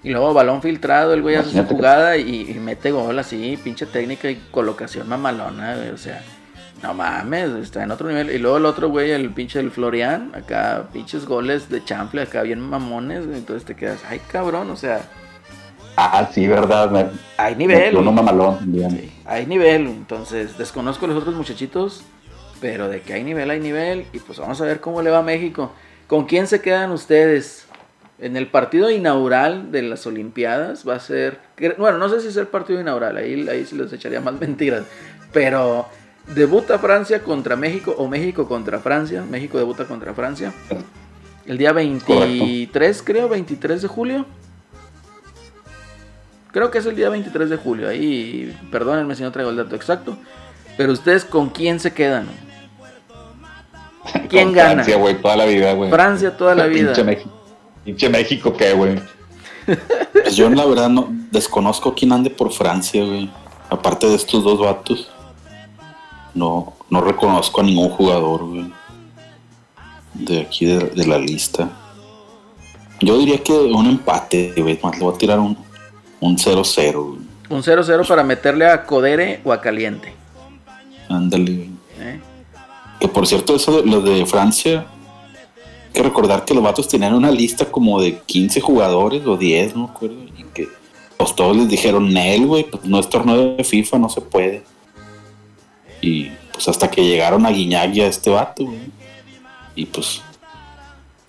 [0.07, 3.57] Y luego balón filtrado, el güey hace su que- jugada y, y mete gol así,
[3.61, 6.23] pinche técnica y colocación mamalona, güey, O sea,
[6.81, 8.31] no mames, está en otro nivel.
[8.31, 12.41] Y luego el otro güey, el pinche el Florian, acá pinches goles de chanfle, acá
[12.43, 13.25] bien mamones.
[13.25, 15.01] Entonces te quedas, ay cabrón, o sea,
[15.97, 16.91] Ah, sí, verdad.
[16.91, 17.97] Me, hay nivel.
[17.97, 18.59] Uno mamalón.
[18.91, 22.03] Sí, hay nivel, entonces desconozco a los otros muchachitos,
[22.61, 25.17] pero de que hay nivel, hay nivel, y pues vamos a ver cómo le va
[25.17, 25.71] a México.
[26.07, 27.66] ¿Con quién se quedan ustedes?
[28.19, 31.39] En el partido inaugural de las Olimpiadas va a ser,
[31.77, 34.83] bueno, no sé si es el partido inaugural, ahí, ahí sí les echaría más mentiras,
[35.31, 35.87] pero
[36.33, 40.51] debuta Francia contra México o México contra Francia, México debuta contra Francia,
[41.45, 44.25] el día 23, creo, 23 de julio.
[46.51, 47.87] Creo que es el día 23 de julio.
[47.87, 50.17] Ahí, perdónenme si no traigo el dato exacto.
[50.75, 52.27] Pero ustedes, ¿con quién se quedan?
[54.29, 54.69] ¿Quién Con gana?
[54.83, 55.89] Francia, güey, toda la vida, güey.
[55.89, 56.87] Francia toda la vida.
[56.87, 57.36] Pinche México.
[57.87, 58.99] Pinche México, ¿qué, güey?
[60.11, 63.29] Pues yo la verdad no desconozco quién ande por Francia, güey.
[63.69, 65.09] Aparte de estos dos vatos.
[66.33, 68.73] No, no reconozco a ningún jugador, güey.
[70.13, 71.69] De aquí de, de la lista.
[72.99, 74.77] Yo diría que un empate, güey.
[74.83, 75.57] Más le voy a tirar un,
[76.19, 77.19] un 0-0, güey.
[77.49, 80.13] Un 0-0 para meterle a Codere o a Caliente.
[81.07, 81.69] Ándale, güey.
[81.99, 82.19] ¿eh?
[82.99, 84.87] Que por cierto, eso de, lo de Francia,
[85.93, 89.83] que recordar que los vatos tenían una lista como de 15 jugadores o 10, no
[89.83, 90.67] me acuerdo, y que
[91.17, 94.63] pues todos les dijeron, Nel, güey, pues no es torneo de FIFA, no se puede.
[95.99, 98.79] Y pues hasta que llegaron a Guiñac y a este vato, güey.
[99.75, 100.21] Y pues,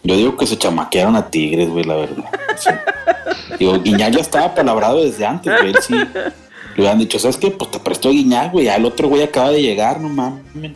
[0.03, 2.25] yo digo que se chamaquearon a Tigres, güey, la verdad.
[2.57, 2.71] Sí.
[3.59, 5.95] Digo, Guiñac ya estaba palabrado desde antes, güey, él sí.
[5.95, 7.51] Le hubieran dicho, ¿sabes qué?
[7.51, 10.73] Pues te prestó Guiñac, güey, ya el otro güey acaba de llegar, no mames.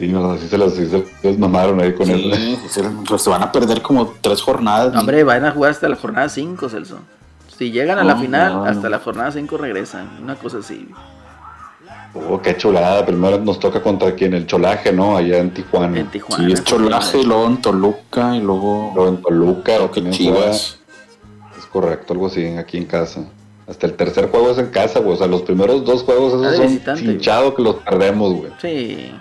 [0.00, 2.56] Sí, o sea, sí se las, sí se las mamaron ahí con Sí, él.
[2.68, 4.92] se, se van a perder como tres jornadas.
[4.94, 6.98] No, Hombre, van a jugar hasta la jornada 5, Celso.
[7.58, 8.88] Si llegan a la No, final, no, hasta no.
[8.88, 10.08] la jornada 5 regresan.
[10.22, 10.88] Una cosa así.
[12.14, 13.04] Oh, qué chulada.
[13.06, 15.16] Primero nos toca contra quien el cholaje, ¿no?
[15.16, 15.98] Allá en Tijuana.
[16.00, 16.46] En Tijuana.
[16.46, 19.62] Sí, es Cholaje, y luego en Toluca, y luego Luego en Toluca.
[19.76, 20.78] creo que Chivas.
[20.80, 21.58] juega.
[21.58, 23.20] Es correcto, algo así, aquí en casa.
[23.68, 25.14] Hasta el tercer juego es en casa, güey.
[25.14, 28.50] O sea, los primeros dos juegos esos son hinchados que los perdemos, güey.
[28.60, 29.12] Sí.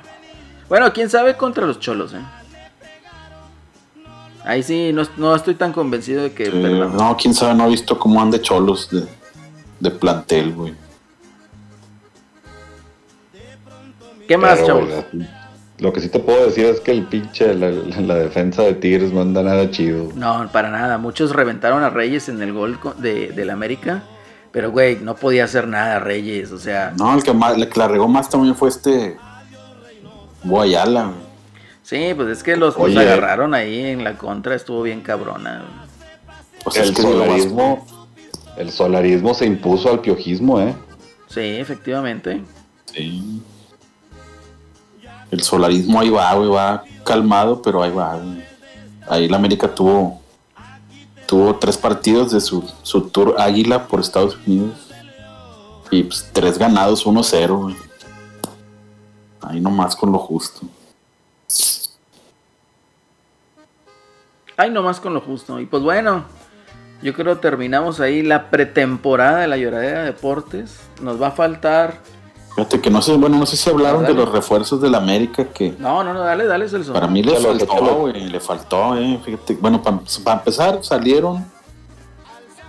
[0.70, 2.22] Bueno, quién sabe contra los cholos, ¿eh?
[4.46, 7.70] Ahí sí, no, no estoy tan convencido de que Eh, no, quién sabe, no he
[7.70, 9.06] visto cómo ande Cholos de,
[9.80, 10.74] de plantel, güey.
[14.28, 14.90] ¿Qué más, Pero, chavos?
[15.12, 15.28] güey,
[15.80, 18.74] Lo que sí te puedo decir es que el pinche, la, la- la defensa de
[18.76, 20.10] Tigres no anda nada chido.
[20.16, 20.98] No, para nada.
[20.98, 24.04] Muchos reventaron a Reyes en el gol de, del América.
[24.52, 26.52] Pero, güey, no podía hacer nada Reyes.
[26.52, 29.18] O sea, No, el que, más, el que la regó más también fue este
[30.44, 31.12] Guayala,
[31.84, 33.00] sí, pues es que los, los Oye.
[33.00, 34.56] agarraron ahí en la contra.
[34.56, 35.64] Estuvo bien cabrona.
[36.66, 37.86] O sea, el solarismo,
[38.58, 40.74] el solarismo se impuso al piojismo, ¿eh?
[41.28, 42.42] Sí, efectivamente.
[42.94, 43.42] Sí.
[45.32, 48.44] El solarismo ahí va, güey, va calmado, pero ahí va, güey.
[49.08, 50.20] Ahí la América tuvo
[51.30, 54.74] tuvo tres partidos de su, su tour Águila por Estados Unidos.
[55.92, 57.76] Y pues tres ganados, 1-0, güey.
[59.42, 60.62] Ahí nomás con lo justo.
[64.58, 65.60] Ay, nomás con lo justo.
[65.60, 66.26] Y pues bueno,
[67.02, 70.80] yo creo terminamos ahí la pretemporada de la lloradera de deportes.
[71.02, 72.00] Nos va a faltar.
[72.56, 74.14] Fíjate que no sé, bueno, no sé si hablaron Dale.
[74.16, 76.92] de los refuerzos de la América que No, no, no, dale, dale, Celso.
[76.92, 79.20] para mí le faltó, güey, le faltó, eh.
[79.24, 81.46] Fíjate, bueno, para empezar salieron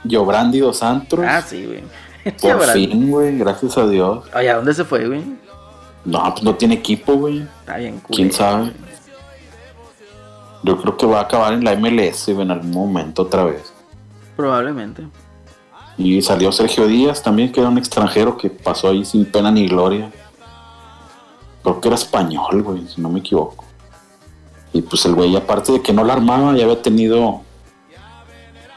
[0.04, 1.26] Yobrandi dos Antros.
[1.28, 1.82] Ah, sí, güey.
[2.40, 4.26] Por fin, güey, gracias a Dios.
[4.32, 5.24] Oye, ¿a dónde se fue, güey?
[6.04, 7.42] No, pues no tiene equipo, güey.
[7.60, 8.72] Está bien ¿Quién sabe?
[10.62, 13.72] Yo creo que va a acabar en la MLS güey, en algún momento otra vez.
[14.36, 15.06] Probablemente.
[15.96, 19.68] Y salió Sergio Díaz también, que era un extranjero que pasó ahí sin pena ni
[19.68, 20.10] gloria.
[21.62, 23.64] Creo que era español, güey, si no me equivoco.
[24.72, 27.42] Y pues el güey, aparte de que no la armaba, ya había tenido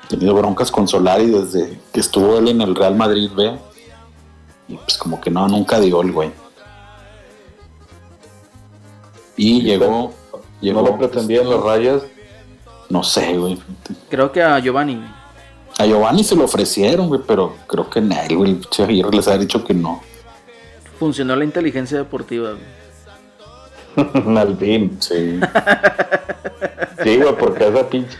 [0.09, 3.57] tenido broncas con Solari desde que estuvo él en el Real Madrid, ve.
[4.67, 6.31] Y pues como que no, nunca dio el güey.
[9.35, 10.13] Y Sí, llegó,
[10.61, 12.03] llegó, No lo pretendían las rayas.
[12.89, 13.59] no sé, güey.
[14.09, 14.95] Creo que a Giovanni.
[14.95, 15.07] güey.
[15.79, 18.59] A Giovanni se lo ofrecieron, güey, pero creo que nadie, güey.
[18.69, 20.01] Che Aguirre les ha dicho que no.
[20.99, 22.51] Funcionó la inteligencia deportiva.
[22.51, 22.83] güey.
[24.37, 24.97] Al fin.
[24.99, 25.39] Sí.
[27.03, 28.15] Sí, güey, porque a esa pinche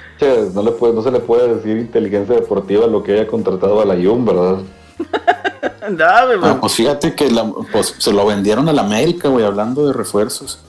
[0.53, 3.85] no, le puede, no se le puede decir inteligencia deportiva lo que haya contratado a
[3.85, 4.57] la Jun, ¿verdad?
[5.89, 6.05] No,
[6.47, 10.59] Ah, pues fíjate que la- pues, se lo vendieron al América, güey, hablando de refuerzos.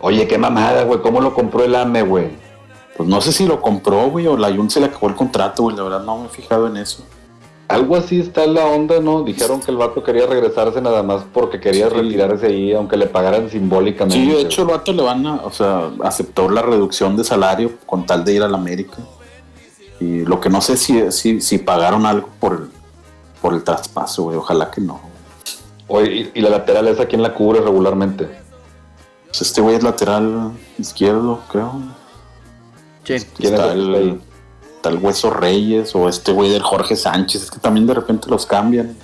[0.00, 2.30] Oye, qué mamada, güey, ¿cómo lo compró el AME, güey?
[2.96, 5.64] Pues no sé si lo compró, güey, o la Jun se le acabó el contrato,
[5.64, 5.76] güey.
[5.76, 7.04] La verdad no me he fijado en eso.
[7.68, 9.22] Algo así está la onda, ¿no?
[9.22, 11.96] Dijeron que el vato quería regresarse nada más porque quería Sí.
[11.96, 14.18] retirarse ahí, aunque le pagaran simbólicamente.
[14.18, 17.72] Sí, de hecho el vato le van a, o sea, aceptó la reducción de salario
[17.84, 18.96] con tal de ir al América.
[20.00, 22.68] Y lo que no sé si, si, si pagaron algo por el,
[23.42, 24.36] por el traspaso, güey.
[24.36, 25.00] Ojalá que no.
[25.88, 28.28] Oye, y, y la lateral es a quien la cubre regularmente.
[29.28, 31.72] Pues este güey es lateral izquierdo, creo.
[33.04, 33.16] Sí.
[33.36, 34.20] ¿Quién está es el
[34.78, 37.44] está Hueso Reyes o este güey del Jorge Sánchez.
[37.44, 38.96] Es que también de repente los cambian.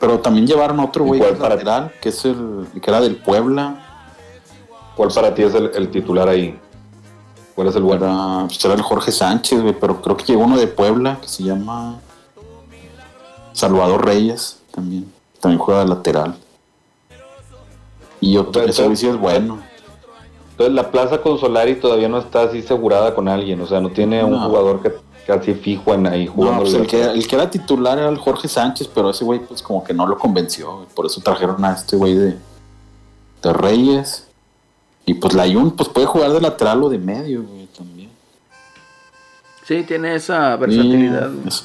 [0.00, 3.84] Pero también llevaron otro ¿Y güey que lateral, que es el que era del Puebla.
[4.96, 6.58] ¿Cuál para ti es el, el titular ahí?
[7.54, 8.06] ¿Cuál es el bueno?
[8.06, 11.28] Era, pues era el Jorge Sánchez, güey, pero creo que llegó uno de Puebla que
[11.28, 12.00] se llama
[13.52, 15.12] Salvador Reyes también.
[15.40, 16.36] También juega de lateral.
[18.20, 19.60] Y otro, Pero entonces- sí es bueno.
[20.50, 23.90] Entonces la plaza con Solari todavía no está así asegurada con alguien, o sea, no
[23.90, 24.92] tiene un jugador que,
[25.32, 26.62] así fijo en ahí No, jugando.
[26.62, 29.62] pues el que, el que era titular era el Jorge Sánchez, pero ese güey pues
[29.62, 30.86] como que no lo convenció.
[30.96, 32.36] Por eso trajeron a este güey de,
[33.42, 34.26] de Reyes.
[35.06, 38.10] Y pues la Jun pues puede jugar de lateral o de medio, güey, también.
[39.64, 41.30] Sí, tiene esa versatilidad.
[41.30, 41.64] Sí, eso.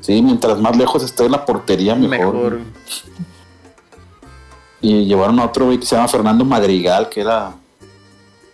[0.00, 2.34] Sí, mientras más lejos esté de la portería, mejor.
[2.34, 2.58] Mejor.
[4.82, 7.54] Y llevaron a otro güey que se llama Fernando Madrigal, que era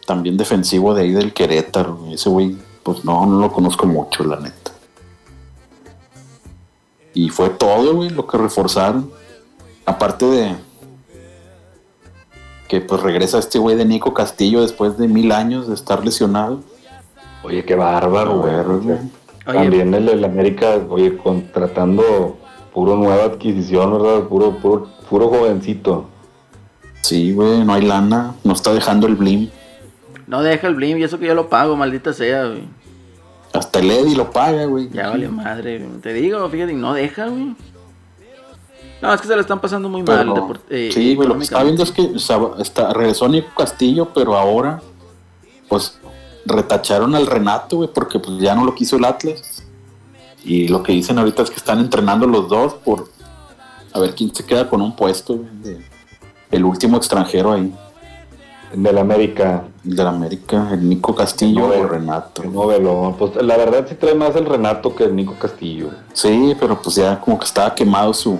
[0.06, 2.06] también defensivo de ahí del Querétaro.
[2.10, 4.72] Ese güey, pues no, no lo conozco mucho, la neta.
[7.14, 9.10] Y fue todo, güey, lo que reforzaron.
[9.86, 10.56] Aparte de
[12.68, 16.60] que pues regresa este güey de Nico Castillo después de mil años de estar lesionado.
[17.42, 18.98] Oye, qué bárbaro, güey.
[19.44, 22.36] También el, el América, oye, contratando
[22.74, 24.28] puro nueva adquisición, ¿verdad?
[24.28, 26.04] Puro, puro, puro jovencito.
[27.08, 29.48] Sí, güey, no hay lana, no está dejando el blim.
[30.26, 32.68] no deja el blim y eso que yo lo pago, maldita sea, güey.
[33.54, 34.90] Hasta el Eddie lo paga, güey.
[34.90, 36.00] Ya vale madre, güey.
[36.02, 37.56] Te digo, fíjate, no deja, güey.
[39.00, 40.18] No, es que se le están pasando muy mal.
[40.34, 43.54] Pero, eh, sí, güey, lo que estaba viendo es que o sea, está, regresó Nico
[43.56, 44.82] Castillo, pero ahora,
[45.66, 45.98] pues,
[46.44, 49.64] retacharon al Renato, güey, porque pues ya no lo quiso el Atlas.
[50.44, 53.08] Y lo que dicen ahorita es que están entrenando los dos por
[53.94, 55.78] a ver quién se queda con un puesto, güey,
[56.50, 57.72] el último extranjero ahí,
[58.74, 59.64] Del América.
[59.84, 61.86] el del América, el Nico Castillo No, o.
[61.86, 62.42] Renato.
[62.44, 63.14] No, velo.
[63.18, 65.90] Pues la verdad sí trae más el Renato que el Nico Castillo.
[66.12, 68.38] Sí, pero pues ya como que estaba quemado su,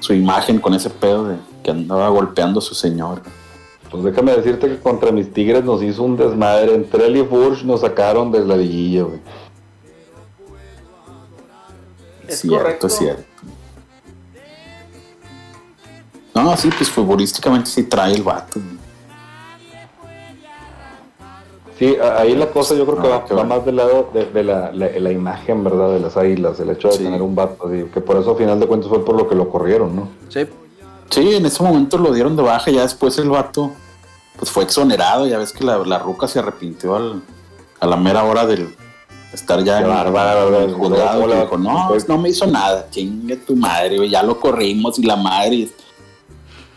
[0.00, 3.22] su imagen con ese pedo de que andaba golpeando a su señor.
[3.90, 6.74] Pues déjame decirte que contra mis Tigres nos hizo un desmadre.
[6.74, 9.20] Entre él y Furch nos sacaron de la liguilla, güey.
[12.26, 12.86] Es cierto, correcto.
[12.88, 13.22] es cierto.
[16.34, 18.60] No, sí, pues futbolísticamente sí trae el vato.
[21.78, 23.56] Sí, ahí la cosa yo creo que va, qué va bueno.
[23.56, 25.90] más del lado de, de la, la- la imagen, ¿verdad?
[25.92, 27.02] De las águilas, el hecho de Sí.
[27.02, 29.34] tener un vato, así, que por eso a final de cuentas fue por lo que
[29.34, 30.08] lo corrieron, ¿no?
[30.28, 30.46] Sí.
[31.10, 33.72] Sí, en ese momento lo dieron de baja, ya después el vato
[34.38, 37.22] pues fue exonerado, ya ves que la, la ruca se arrepintió al-
[37.80, 38.74] a la mera hora del
[39.32, 42.86] estar ya en, el juzgado, ¿Cómo que la- dijo, no, pues- no me hizo nada,
[42.90, 45.68] chingue tu madre, ya lo corrimos y la madre,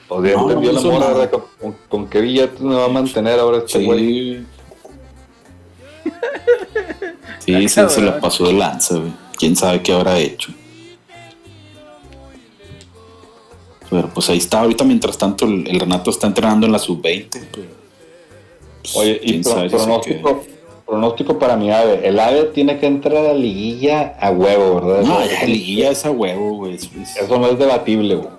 [0.10, 1.30] O sea, No, entendió no la.
[1.30, 4.00] ¿Con, con, qué billetes me va a mantener ahora este güey?
[7.40, 7.54] sí.
[7.54, 9.12] Sí, sí, se la pasó de lanza, güey.
[9.38, 10.52] Quién sabe qué habrá hecho.
[13.90, 17.28] Pero pues ahí está, ahorita mientras tanto el, el Renato está entrenando en la sub-20.
[17.32, 17.68] pero,
[18.82, 20.44] pues, Oye, y pro- se pronóstico,
[20.86, 22.06] pronóstico para mi ave.
[22.08, 25.04] El ave tiene que entrar a la liguilla a huevo, ¿verdad?
[25.04, 26.76] No, ya liguilla esa huevo, güey.
[26.76, 28.37] eso es- Eso no es debatible, güey.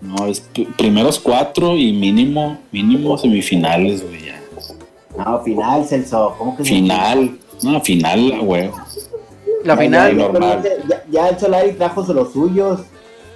[0.00, 0.40] No, es
[0.76, 4.40] primeros cuatro y mínimo, mínimo semifinales, güey, ya.
[5.16, 6.34] No, final, Celso.
[6.38, 7.38] ¿Cómo que Final.
[7.62, 8.70] No, final, güey.
[9.64, 10.16] La final.
[10.88, 12.80] Ya, ya, el Solari trajo los suyos.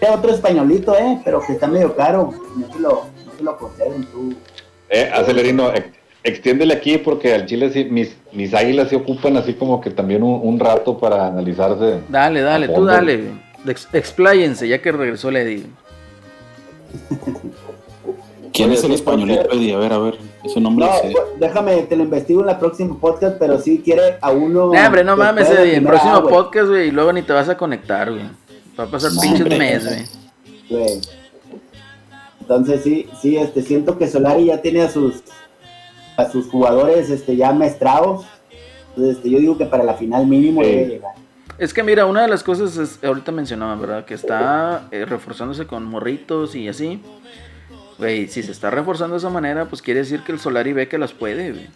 [0.00, 1.20] Es otro españolito, ¿eh?
[1.24, 2.32] Pero que está medio caro.
[2.56, 2.90] No se lo,
[3.26, 4.34] no se lo conceden tú.
[4.88, 5.72] Eh, Acelerino,
[6.22, 10.22] extiéndele aquí porque al Chile sí, mis, mis águilas se ocupan así como que también
[10.22, 12.00] un, rato para analizarse.
[12.08, 13.30] Dale, dale, tú dale.
[13.92, 15.64] expláyense ya que regresó Lady.
[18.52, 19.74] ¿Quién es el españolito, Eddie?
[19.74, 20.84] A ver, a ver, ese nombre.
[20.86, 24.72] No, pues, déjame, te lo investigo en la próxima podcast, pero si quiere a uno.
[24.72, 25.76] No, hombre, no mames, Eddie.
[25.76, 28.24] En el próximo podcast, güey, y luego ni te vas a conectar, güey.
[28.78, 30.10] Va a pasar pinches meses,
[30.68, 31.00] güey.
[32.40, 35.22] Entonces sí, sí, este, siento que Solari ya tiene a sus
[36.16, 38.26] a sus jugadores este, ya maestrados.
[38.90, 41.14] Entonces, este, yo digo que para la final mínimo debe llegar.
[41.58, 44.04] Es que mira, una de las cosas es, ahorita mencionaba, ¿verdad?
[44.04, 47.00] Que está eh, reforzándose con morritos y así.
[47.98, 50.88] Güey, si se está reforzando de esa manera, pues quiere decir que el Solari ve
[50.88, 51.68] que las puede, güey.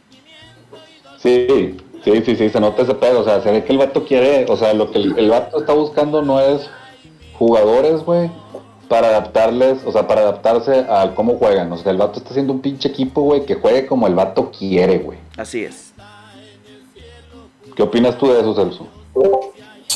[1.19, 3.21] Sí, sí, sí, sí, se nota ese pedo.
[3.21, 5.61] O sea, se ve que el vato quiere, o sea, lo que el, el vato
[5.61, 6.69] está buscando no es
[7.35, 8.31] jugadores, güey,
[8.89, 11.71] para adaptarles, o sea, para adaptarse a cómo juegan.
[11.73, 14.51] O sea, el vato está haciendo un pinche equipo, güey, que juegue como el vato
[14.51, 15.19] quiere, güey.
[15.37, 15.93] Así es.
[17.75, 18.89] ¿Qué opinas tú de eso, Celso?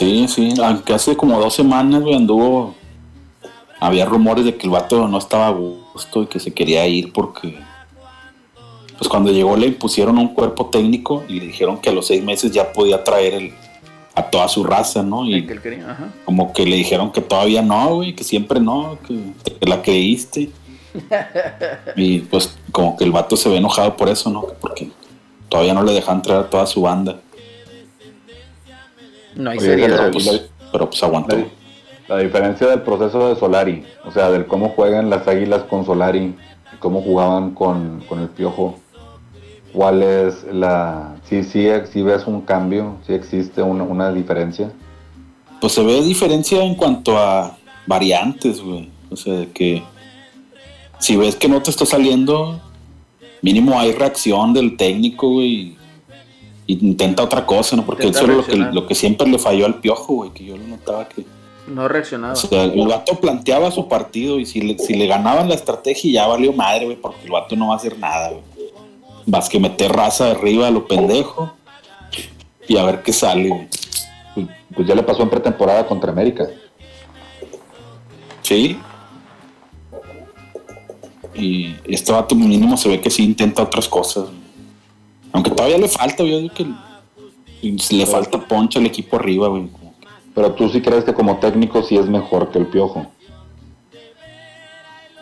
[0.00, 2.74] Sí, sí, aunque hace como dos semanas, güey, anduvo.
[3.78, 7.12] Había rumores de que el vato no estaba a gusto y que se quería ir
[7.12, 7.58] porque.
[8.96, 12.24] Pues cuando llegó le impusieron un cuerpo técnico y le dijeron que a los seis
[12.24, 13.52] meses ya podía traer el,
[14.14, 15.26] a toda su raza, ¿no?
[15.26, 15.46] Y
[16.24, 20.48] como que le dijeron que todavía no, güey, que siempre no, que, la creíste.
[21.96, 24.46] y pues como que el vato se ve enojado por eso, ¿no?
[24.62, 24.90] Porque
[25.50, 27.20] todavía no le dejan entrar a toda su banda.
[29.34, 29.96] No hay seriedad.
[29.96, 31.36] Pero, pues, pero pues aguantó.
[32.08, 36.34] La, diferencia del proceso de Solari, o sea, del cómo juegan las águilas con Solari
[36.72, 38.76] y cómo jugaban con, con el Piojo
[39.72, 41.16] ¿Cuál es la...
[41.28, 42.96] si sí, sí, ves un cambio?
[43.06, 44.72] si existe una, una diferencia?
[45.60, 47.56] Pues se ve diferencia en cuanto a
[47.86, 48.90] variantes, güey.
[49.10, 49.82] O sea, de que
[50.98, 52.60] si ves que no te está saliendo,
[53.42, 55.76] mínimo hay reacción del técnico, güey.
[56.70, 57.84] Y intenta otra cosa, ¿no?
[57.84, 60.56] Porque eso es lo que, lo que siempre le falló al piojo, güey, que yo
[60.56, 61.24] lo notaba que...
[61.66, 62.34] No reaccionaba.
[62.34, 66.12] O sea, el vato planteaba su partido y si le, si le ganaban la estrategia
[66.12, 68.42] ya valió madre, güey, porque el vato no va a hacer nada, güey.
[69.26, 71.52] Vas que meter raza arriba a lo pendejo
[72.68, 73.68] y a ver qué sale.
[74.36, 76.46] Pues, pues ya le pasó en pretemporada contra América.
[78.42, 78.78] Sí.
[81.34, 84.26] Y este vato mínimo se ve que sí intenta otras cosas.
[85.32, 86.66] Aunque todavía le falta, yo digo que
[87.62, 89.68] le falta poncha al equipo arriba, güey.
[90.34, 93.06] Pero tú sí crees que como técnico sí es mejor que el piojo.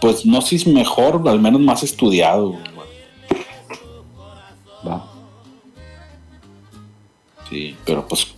[0.01, 2.57] Pues no si es mejor, al menos más estudiado.
[4.87, 5.05] Va.
[7.49, 8.29] Sí, pero pues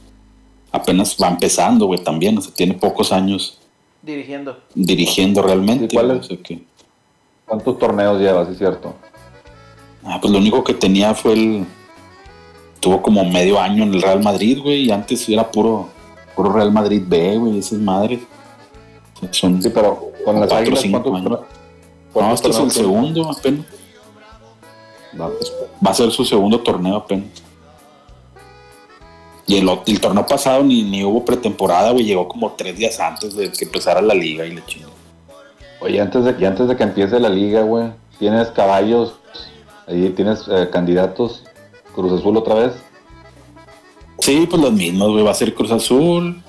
[0.72, 2.38] apenas va empezando, güey, también.
[2.38, 3.58] O sea, tiene pocos años.
[4.02, 4.58] Dirigiendo.
[4.74, 5.88] Dirigiendo realmente.
[7.44, 8.94] ¿Cuántos torneos llevas, es cierto?
[10.04, 11.66] Ah, pues lo único que tenía fue el.
[12.80, 15.88] Tuvo como medio año en el Real Madrid, güey, y antes era puro,
[16.34, 18.20] puro Real Madrid B, güey, esas madres.
[19.32, 21.40] Son sí, pero con las águilas, ¿cuántos años?
[22.14, 23.66] No, este es el segundo apenas.
[25.12, 25.52] Pues,
[25.84, 27.28] va a ser su segundo torneo apenas.
[29.46, 32.04] Y el, el torneo pasado ni, ni hubo pretemporada, güey.
[32.04, 34.90] Llegó como tres días antes de que empezara la liga y le chingó.
[35.80, 39.14] Oye, antes de, que, antes de que empiece la liga, güey, ¿tienes caballos?
[39.86, 41.44] Ahí tienes eh, candidatos.
[41.94, 42.72] Cruz Azul otra vez.
[44.20, 45.24] Sí, pues los mismos, güey.
[45.24, 46.42] Va a ser Cruz Azul.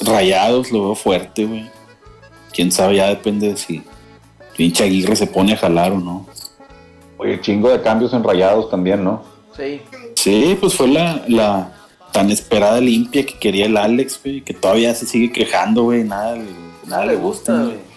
[0.00, 1.70] Rayados, lo veo fuerte, güey.
[2.52, 3.82] Quién sabe, ya depende de si
[4.56, 6.26] pinche Aguirre se pone a jalar o no.
[7.18, 9.22] Oye, chingo de cambios en rayados también, ¿no?
[9.56, 9.80] Sí.
[10.16, 11.72] Sí, pues fue la, la
[12.12, 16.36] tan esperada limpia que quería el Alex, güey, que todavía se sigue quejando, güey, nada,
[16.86, 17.91] nada le gusta, güey.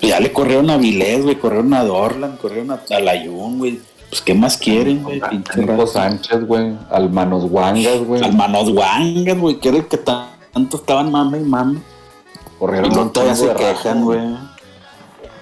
[0.00, 3.80] Ya le corrieron a Vilés, güey, corrieron a Dorlan, corrieron a, a Layun, güey.
[4.08, 5.20] Pues, ¿qué más quieren, güey?
[5.56, 6.76] Nico Sánchez, güey.
[6.90, 8.22] Al Manos Wangas, güey.
[8.22, 11.80] Al Manos Wangas, güey, que era el que tanto estaban mame y mame.
[12.58, 14.20] Corrieron y no todavía se quejan, güey.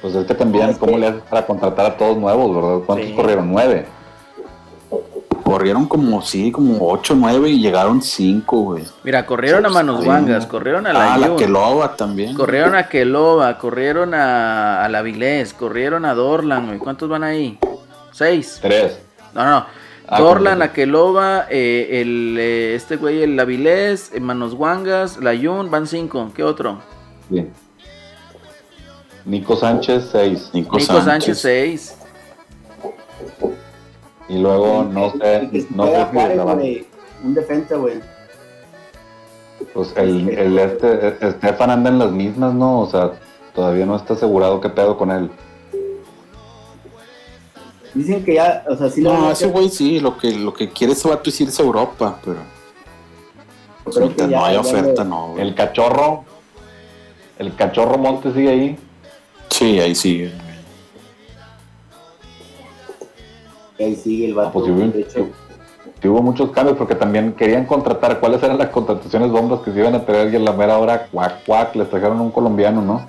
[0.00, 2.78] Pues es que también, ¿cómo le haces para contratar a todos nuevos, verdad?
[2.86, 3.52] ¿Cuántos corrieron?
[3.52, 3.86] ¿Nueve?
[5.52, 8.84] Corrieron como, sí, como ocho, nueve y llegaron cinco, güey.
[9.04, 12.34] Mira, corrieron a Manos Vangas, corrieron a la Ah, la Quelova también.
[12.34, 16.78] Corrieron a Quelova, corrieron a, a la Vilés, corrieron a Dorlan, güey.
[16.78, 17.58] ¿Cuántos van ahí?
[18.12, 18.60] ¿Seis?
[18.62, 18.98] Tres.
[19.34, 19.66] No, no.
[20.08, 25.70] Ah, Dorlan, Aqueloba, eh, el, eh, este güey, el Avilés, eh, Manos Wangas, la Yun,
[25.70, 26.30] van cinco.
[26.34, 26.78] ¿Qué otro?
[27.28, 27.52] Bien.
[29.26, 30.50] Nico Sánchez 6.
[30.54, 31.96] Nico, Sánchez 6.
[34.28, 36.06] Y luego, no sé, no sé
[36.62, 36.86] si
[37.24, 38.00] Un defensa, güey.
[39.74, 42.80] Pues el, el este, Estefan anda en las mismas, ¿no?
[42.80, 43.12] O sea,
[43.54, 45.30] todavía no está asegurado qué pedo con él.
[47.94, 50.94] Dicen que ya, o sea, sí No, ese güey sí, lo que, lo que quiere
[50.94, 52.38] ese vato es irse a Europa, pero.
[53.84, 53.96] Pues
[54.28, 55.36] no hay oferta, no.
[55.38, 56.24] El cachorro.
[57.38, 58.78] El cachorro Monte sigue ahí.
[59.50, 60.32] Sí, ahí sigue.
[63.78, 64.52] Ahí sigue el vato.
[64.52, 64.68] Pues,
[66.04, 68.20] hubo, muchos cambios porque también querían contratar.
[68.20, 70.32] ¿Cuáles eran las contrataciones bombas que se iban a traer?
[70.32, 73.06] Y en la mera hora, cuac, cuac, les trajeron un colombiano, ¿no?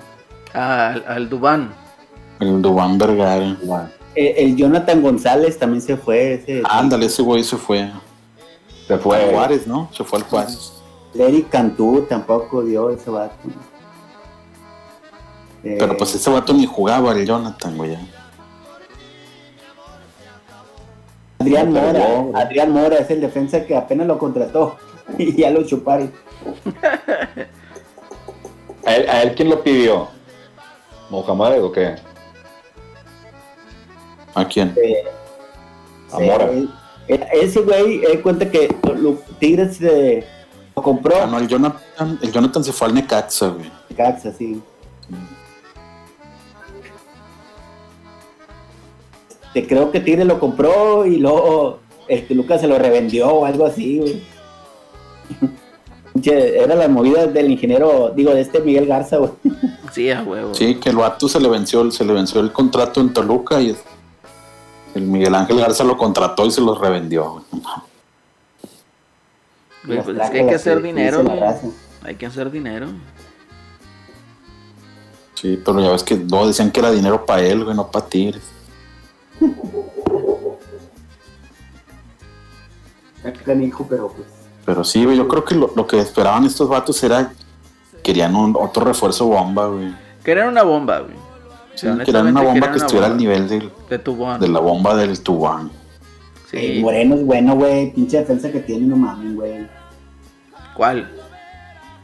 [0.54, 1.74] Ah, al, Dubán.
[2.40, 3.56] El Dubán Vergara.
[4.14, 6.34] Eh, el Jonathan González también se fue.
[6.34, 7.90] Ese, Ándale, ese güey se fue.
[8.86, 9.22] Se fue.
[9.22, 9.88] Al Juárez, ¿no?
[9.92, 10.72] Se fue al Juárez.
[11.14, 13.34] Eric Cantú tampoco dio ese vato.
[15.62, 17.96] Pero pues ese vato ni jugaba el Jonathan, güey.
[21.44, 24.76] Adrián Mora, Adrián Mora es el defensa que apenas lo contrató
[25.18, 26.10] y ya lo chuparon.
[28.86, 30.08] ¿A él, ¿A él quién lo pidió?
[31.10, 31.96] ¿Mohamed o qué?
[34.34, 34.74] ¿A quién?
[34.82, 35.04] Eh,
[36.12, 36.50] a Mora.
[37.06, 40.24] ese güey, él cuenta que los Tigres eh,
[40.74, 41.16] lo compró.
[41.22, 43.70] Ah, no, el Jonathan, el Jonathan se fue al Necaxa, güey.
[43.90, 44.62] Necaxa, sí.
[49.54, 51.78] Te creo que Tigres lo compró y luego
[52.08, 54.22] este Lucas se lo revendió o algo así, güey.
[56.26, 59.32] Era la movida del ingeniero, digo, de este Miguel Garza, güey.
[59.92, 60.52] Sí, a huevo.
[60.54, 63.76] Sí, que el vato se le venció, se le venció el contrato en Toluca y
[64.96, 67.44] el Miguel Ángel Garza lo contrató y se los revendió.
[69.86, 71.22] pues es que hay que hacer dinero,
[72.02, 72.88] Hay que hacer dinero.
[75.34, 78.06] Sí, pero ya ves que no decían que era dinero para él, güey, no para
[78.06, 78.53] Tigres.
[83.88, 84.28] Pero pues.
[84.64, 87.32] Pero sí, güey, yo creo que lo, que esperaban estos vatos era.
[88.02, 89.94] Querían un, otro refuerzo bomba, güey.
[90.22, 91.16] Querían una bomba, güey.
[91.74, 95.70] Sí, querían una bomba que estuviera al nivel del, de, de la bomba del Tubán.
[96.50, 96.80] Sí.
[96.82, 97.92] Moreno es bueno, güey.
[97.92, 99.66] Pinche defensa que tiene, no mames, güey.
[100.76, 101.10] ¿Cuál?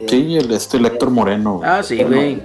[0.07, 1.59] Sí, el, este Héctor Moreno.
[1.59, 1.71] Güey.
[1.71, 2.43] Ah, sí, güey.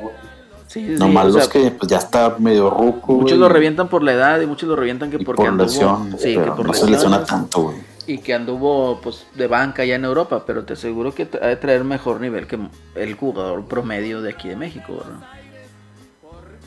[0.76, 3.14] Sí, Nomás los que pues, ya está medio ruco.
[3.14, 6.18] Muchos lo revientan por la edad y muchos lo revientan que porque por lesión.
[6.20, 7.78] Sí, que por no se lesiona tanto, güey.
[8.08, 11.56] Y que anduvo pues de banca ya en Europa, pero te aseguro que ha de
[11.56, 12.60] traer mejor nivel que
[12.96, 15.26] el jugador promedio de aquí de México, ¿verdad?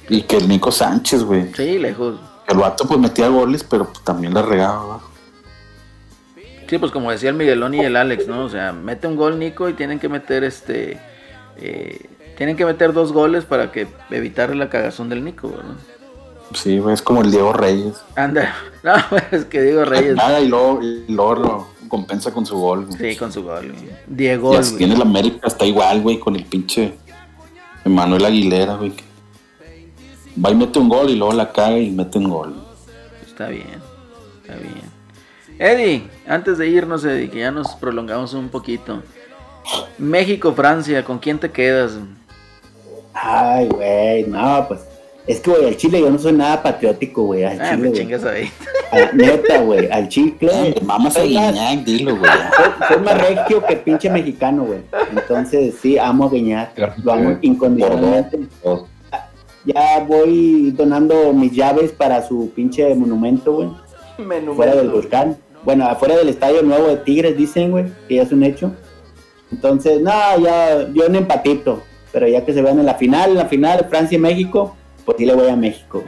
[0.08, 1.52] Y que el Nico Sánchez, güey.
[1.52, 2.18] Sí, lejos.
[2.48, 5.00] El vato pues metía goles, pero pues, también la regaba.
[6.66, 8.44] Sí, pues como decía el Miguelón y el Alex, ¿no?
[8.44, 10.98] O sea, mete un gol Nico y tienen que meter este...
[11.58, 12.08] Eh,
[12.38, 15.74] tienen que meter dos goles para que evitar la cagazón del Nico, ¿verdad?
[16.54, 18.02] Sí, es como el Diego Reyes.
[18.16, 18.94] Anda, no,
[19.30, 20.16] es que Diego Reyes.
[20.16, 22.88] Nada, y luego, y luego lo compensa con su gol.
[22.96, 23.90] Sí, con su gol, güey.
[24.06, 24.58] Diego.
[24.58, 26.94] Y tiene el América, está igual, güey, con el pinche
[27.84, 28.94] Emanuel Aguilera, güey
[30.44, 32.54] va y mete un gol y luego la caga y mete un gol.
[33.26, 33.80] Está bien,
[34.42, 34.98] está bien.
[35.58, 39.02] Eddie, antes de irnos, Eddie, que ya nos prolongamos un poquito.
[39.98, 41.98] México, Francia, ¿con quién te quedas?
[43.12, 44.80] Ay, güey, no, pues
[45.26, 47.44] es que, güey, al Chile yo no soy nada patriótico, güey.
[47.44, 48.50] Al ah, Chile, me chingas ahí.
[49.12, 50.74] neta, güey, al Chile.
[50.82, 52.30] Mamas a Guiñac, dilo, güey.
[52.88, 54.80] Soy, más regio que pinche mexicano, güey.
[55.10, 56.78] Entonces, sí, amo a Guiñac.
[57.02, 58.38] Lo amo incondicionalmente
[59.68, 63.68] ya voy donando mis llaves para su pinche monumento, güey.
[64.56, 65.36] Fuera del volcán.
[65.62, 68.72] Bueno, afuera del estadio nuevo de Tigres, dicen, güey, que ya es un hecho.
[69.52, 70.10] Entonces, no,
[70.42, 71.82] ya, yo un empatito.
[72.12, 75.18] Pero ya que se vean en la final, en la final, Francia y México, pues
[75.18, 76.04] sí le voy a México.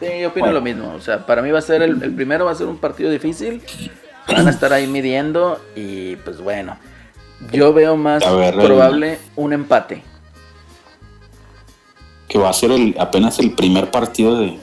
[0.00, 0.92] Sí, yo opino lo mismo.
[0.94, 3.10] O sea, para mí va a ser el, el primero, va a ser un partido
[3.10, 3.62] difícil.
[4.28, 6.76] Van a estar ahí midiendo y pues bueno,
[7.52, 10.02] yo veo más probable un empate
[12.32, 14.58] que va a ser el, apenas el primer partido de,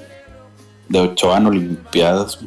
[0.88, 2.40] de Ochoa en Olimpiadas.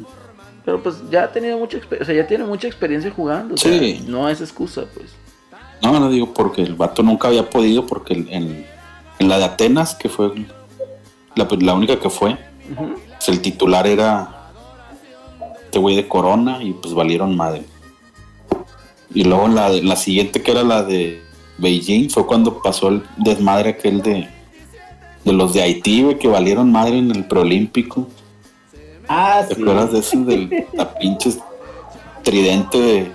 [0.65, 3.55] Pero pues ya ha tenido mucha o sea, ya tiene mucha experiencia jugando.
[3.55, 4.03] Sí.
[4.05, 5.15] no es excusa, pues.
[5.83, 8.65] No, no digo porque el vato nunca había podido, porque en,
[9.19, 10.33] en la de Atenas, que fue
[11.35, 12.37] la, la única que fue,
[12.75, 14.49] pues el titular era
[15.65, 17.63] este güey de Corona y pues valieron madre.
[19.13, 21.21] Y luego la, la siguiente, que era la de
[21.57, 24.27] Beijing, fue cuando pasó el desmadre aquel de
[25.23, 28.07] de los de Haití, que valieron madre en el preolímpico.
[29.07, 30.17] Ah, ¿Te acuerdas de eso?
[30.23, 31.31] Del la pinche
[32.23, 33.11] tridente de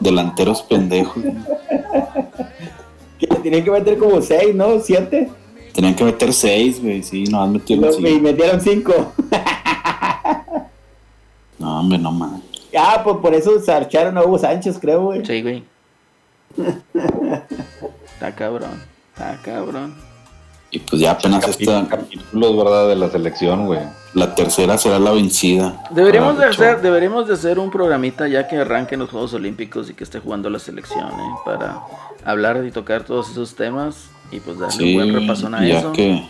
[0.00, 1.22] delanteros pendejos.
[3.18, 4.80] que le tenían que meter como seis, ¿no?
[4.80, 5.30] ¿Siete?
[5.72, 7.02] Tenían que meter seis, güey.
[7.02, 8.08] Sí, no, han metido cinco.
[8.08, 9.12] y metieron cinco.
[11.58, 12.42] No, hombre, no mames.
[12.76, 15.24] Ah, pues por eso sarcharon a Hugo Sánchez, creo, güey.
[15.24, 15.64] Sí, güey.
[18.14, 18.82] Está cabrón.
[19.12, 19.94] Está cabrón.
[20.72, 22.88] Y pues ya apenas esta, Capítulos, ¿verdad?
[22.88, 23.80] De la selección, güey.
[24.14, 25.82] La tercera será la vencida.
[25.90, 29.94] Deberíamos de hacer, deberíamos de hacer un programita ya que arranquen los Juegos Olímpicos y
[29.94, 31.34] que esté jugando la selección, ¿eh?
[31.44, 31.80] Para
[32.24, 35.78] hablar y tocar todos esos temas y pues darle Sí, un buen repasón a ya
[35.80, 35.92] eso.
[35.92, 36.22] que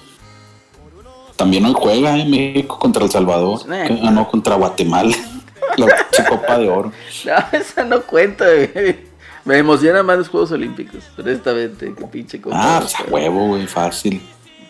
[1.37, 2.24] también hoy juega ¿eh?
[2.24, 3.61] México contra El Salvador.
[3.72, 4.01] Eh.
[4.05, 5.16] Ah, no, contra Guatemala.
[5.76, 6.93] la pinche Copa de Oro.
[7.24, 9.11] No, esa no cuenta, güey.
[9.45, 12.57] Me emociona más los Juegos Olímpicos, honestamente, que pinche copa.
[12.57, 14.22] Ah, pues a huevo, güey, fácil.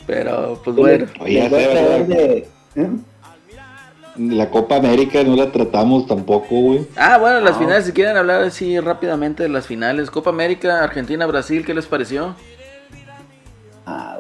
[0.07, 1.07] Pero, pues bueno.
[1.21, 2.89] Oye, ¿eh?
[4.19, 6.87] La Copa América no la tratamos tampoco, güey.
[6.97, 7.61] Ah, bueno, las No.
[7.61, 10.11] finales, si quieren hablar así rápidamente de las finales.
[10.11, 12.35] Copa América, Argentina, Brasil, ¿qué les pareció?
[13.87, 14.19] Ah,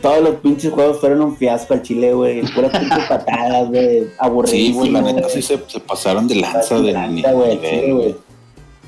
[0.00, 2.42] todos los pinches juegos fueron un fiasco al Chile, güey.
[2.54, 4.04] Puras pinches patadas, güey.
[4.04, 4.78] Sí, Aburridísimo.
[4.78, 5.30] güey, la neta güey.
[5.32, 7.90] sí se, se pasaron de lanza de Lanza, güey, sí, güey.
[7.92, 8.14] güey.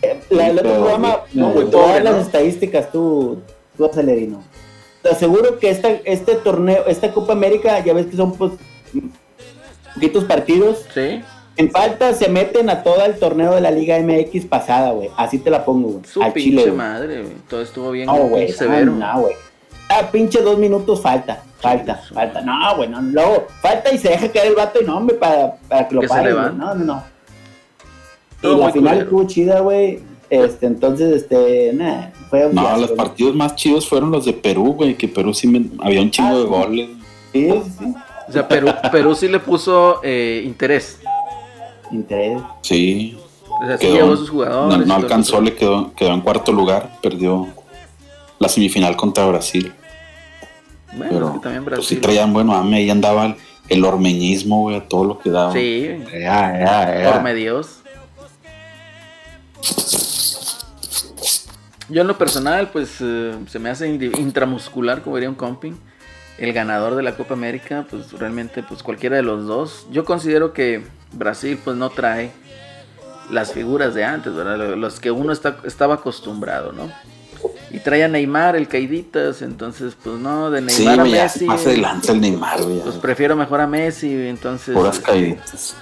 [0.02, 2.20] Eh, La, el otro pero- programa, no, muy todas pobre, las ¿no?
[2.20, 3.38] estadísticas, tú,
[3.76, 4.42] tú acelerino.
[5.04, 8.52] Te aseguro que esta, este torneo, esta Copa América, ya ves que son pues
[9.94, 10.84] poquitos partidos.
[10.94, 11.20] Sí,
[11.56, 15.10] En falta se meten a todo el torneo de la Liga MX pasada, güey.
[15.16, 16.04] Así te la pongo, güey.
[16.06, 17.34] su pinche Chile, madre, güey.
[17.48, 18.50] Todo estuvo bien No, güey.
[18.50, 18.92] severo.
[18.92, 19.34] No, güey.
[19.90, 21.42] Ah, pinche dos minutos falta.
[21.60, 22.40] Falta, Sí, falta.
[22.40, 23.00] No, güey, no.
[23.02, 26.00] Luego, falta y se deja caer el vato y no, hombre, para, para que lo
[26.00, 26.56] levante.
[26.58, 27.04] No, no, no.
[28.40, 30.00] Todo y la final estuvo chida, güey.
[30.42, 34.32] Este, entonces, este, nah, fue un No, fiasco, los partidos más chidos fueron los de
[34.32, 36.88] Perú, güey, que Perú sí me- había un chingo Ah, de goles.
[37.32, 37.94] Sí, sí, sí.
[38.28, 40.98] O sea, Perú, Perú sí le puso eh, interés.
[41.90, 42.40] Interés.
[42.62, 43.16] Sí,
[43.62, 44.86] O sea, sí Quedó- llevó sus jugadores.
[44.86, 47.46] no, alcanzó, le quedó, quedó en cuarto lugar, perdió
[48.40, 49.72] la semifinal contra Brasil.
[50.96, 52.00] Bueno, Pero es que también pues sí Brasil.
[52.00, 53.34] traían bueno ame, ahí andaba el,
[53.68, 55.52] el ormeñismo, güey, a todo lo que daba.
[55.52, 57.12] Sí, Ya, ya, ya.
[57.12, 57.80] por medios.
[61.90, 65.74] Yo en lo personal, pues eh, se me hace intramuscular, como diría un comping.
[66.38, 69.86] El ganador de la Copa América, pues realmente, pues cualquiera de los dos.
[69.92, 72.32] Yo considero que Brasil, pues no trae
[73.30, 74.76] las figuras de antes, ¿verdad?
[74.76, 76.90] Los que uno está, estaba acostumbrado, ¿no?
[77.70, 81.22] Y trae a Neymar, el Caiditas, entonces, pues no, de Sí, Neymar güey, a ya
[81.24, 81.44] Messi.
[81.44, 82.80] más se lanza el Neymar, güey.
[82.80, 84.74] Pues prefiero mejor a Messi, entonces.
[84.74, 85.76] Puras caíditas.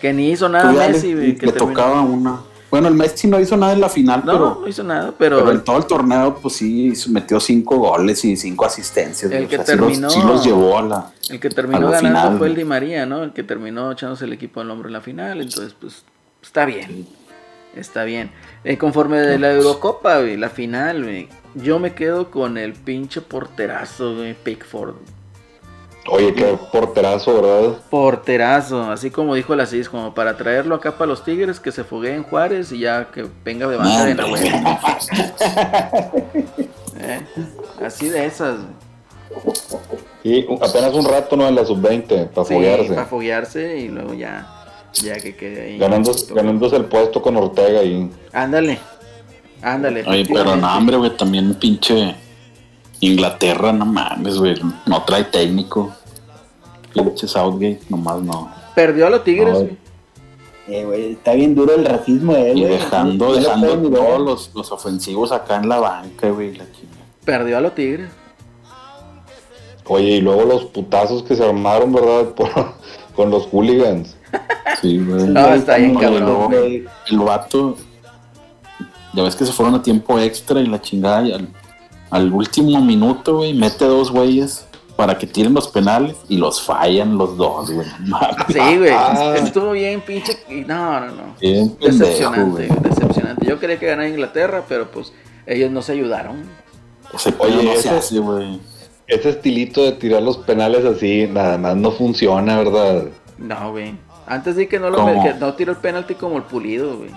[0.00, 2.40] Que ni hizo nada Messi, le, que le terminó- tocaba una.
[2.74, 5.38] Bueno, el Messi no hizo nada en la final, No, pero, no hizo nada, pero,
[5.38, 9.30] pero en todo el torneo, pues sí, metió cinco goles y cinco asistencias.
[9.30, 11.12] El que O sea, sí los- terminó- sí los llevó a la.
[11.30, 12.56] el que terminó ganando final, fue el.
[12.56, 13.22] Di María, ¿no?
[13.22, 16.02] El que terminó echándose el equipo al hombro en la final, entonces pues
[16.42, 17.06] está bien.
[17.76, 18.32] Está bien.
[18.64, 23.20] Eh, conforme de la Eurocopa, güey, la final, güey, yo me quedo con el pinche
[23.20, 24.94] porterazo, güey, Pickford.
[26.10, 27.78] Oye, qué porterazo, ¿verdad?
[27.90, 31.82] Porterazo, así como dijo la CIS, como para traerlo acá para los Tigres, que se
[31.82, 34.42] foguee en Juárez y ya que venga de banca de Hombre, Nahuel.
[36.22, 36.68] güey.
[37.00, 37.20] Eh,
[37.84, 38.56] Así de esas.
[40.22, 41.48] Y apenas un rato, ¿no?
[41.48, 42.88] En la sub-20, para Sí, foguearse.
[42.94, 44.46] para foguearse y luego ya,
[44.92, 45.78] ya que quede ahí.
[45.78, 48.78] Ganándose el puesto con Ortega y Ándale,
[49.62, 50.04] ándale.
[50.06, 52.14] Oye, pero no, hombre, güey, también pinche
[53.00, 54.54] Inglaterra, no mames, güey,
[54.86, 55.92] no trae técnico.
[56.92, 58.50] Pinche Southgate, nomás no.
[58.74, 59.78] Perdió a los Tigres, güey.
[60.66, 62.72] Eh, güey, está bien duro el racismo de él, Y güey.
[62.74, 66.58] dejando, dejando todos los, los ofensivos acá en la banca, güey.
[67.24, 68.10] Perdió a los Tigres.
[69.86, 72.28] Oye, y luego los putazos que se armaron, ¿verdad?
[72.34, 72.74] Por-
[73.14, 74.16] con los hooligans.
[74.80, 75.26] Sí, güey.
[75.28, 76.84] No, está bien cabrón, luego, güey.
[77.10, 77.76] El vato,
[79.12, 81.48] ya ves que se fueron a tiempo extra y la chingada, y al,
[82.14, 84.66] al último minuto, güey, mete dos güeyes
[84.96, 87.86] para que tiren los penales y los fallan los dos, güey.
[88.48, 88.92] Sí, güey.
[89.42, 90.38] Estuvo bien, pinche.
[90.48, 91.22] y No, no, no.
[91.40, 92.68] Bien pendejo, Decepcionante, güey.
[92.82, 93.46] decepcionante.
[93.46, 95.12] Yo quería que ganara Inglaterra, pero pues
[95.46, 96.44] ellos no se ayudaron.
[97.12, 98.60] Ese Oye, no se ese- hace, güey.
[99.06, 103.04] Ese estilito de tirar los penales así, nada más no funciona, ¿verdad?
[103.36, 103.94] No, güey.
[104.26, 107.10] Antes di que no lo que no tiró el penalti como el pulido, güey.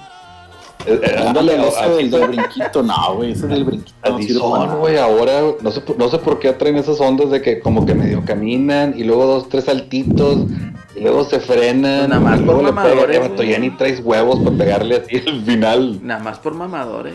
[0.88, 3.94] Eh, eh, Ándale, ese así del, del brinquito, no, güey, ese del brinquito.
[4.10, 4.80] no Así sirve para son, nada.
[4.80, 7.86] güey, ahora no sé, por- no sé por qué traen esas ondas de que como
[7.86, 10.38] que medio caminan y luego dos, tres saltitos
[10.96, 12.08] y luego se frenan.
[12.08, 13.50] Pues nada más y luego por le mamadores, eh, güey.
[13.50, 16.00] ya ni traes huevos para pegarle así al final.
[16.04, 17.14] Nada más por mamadores.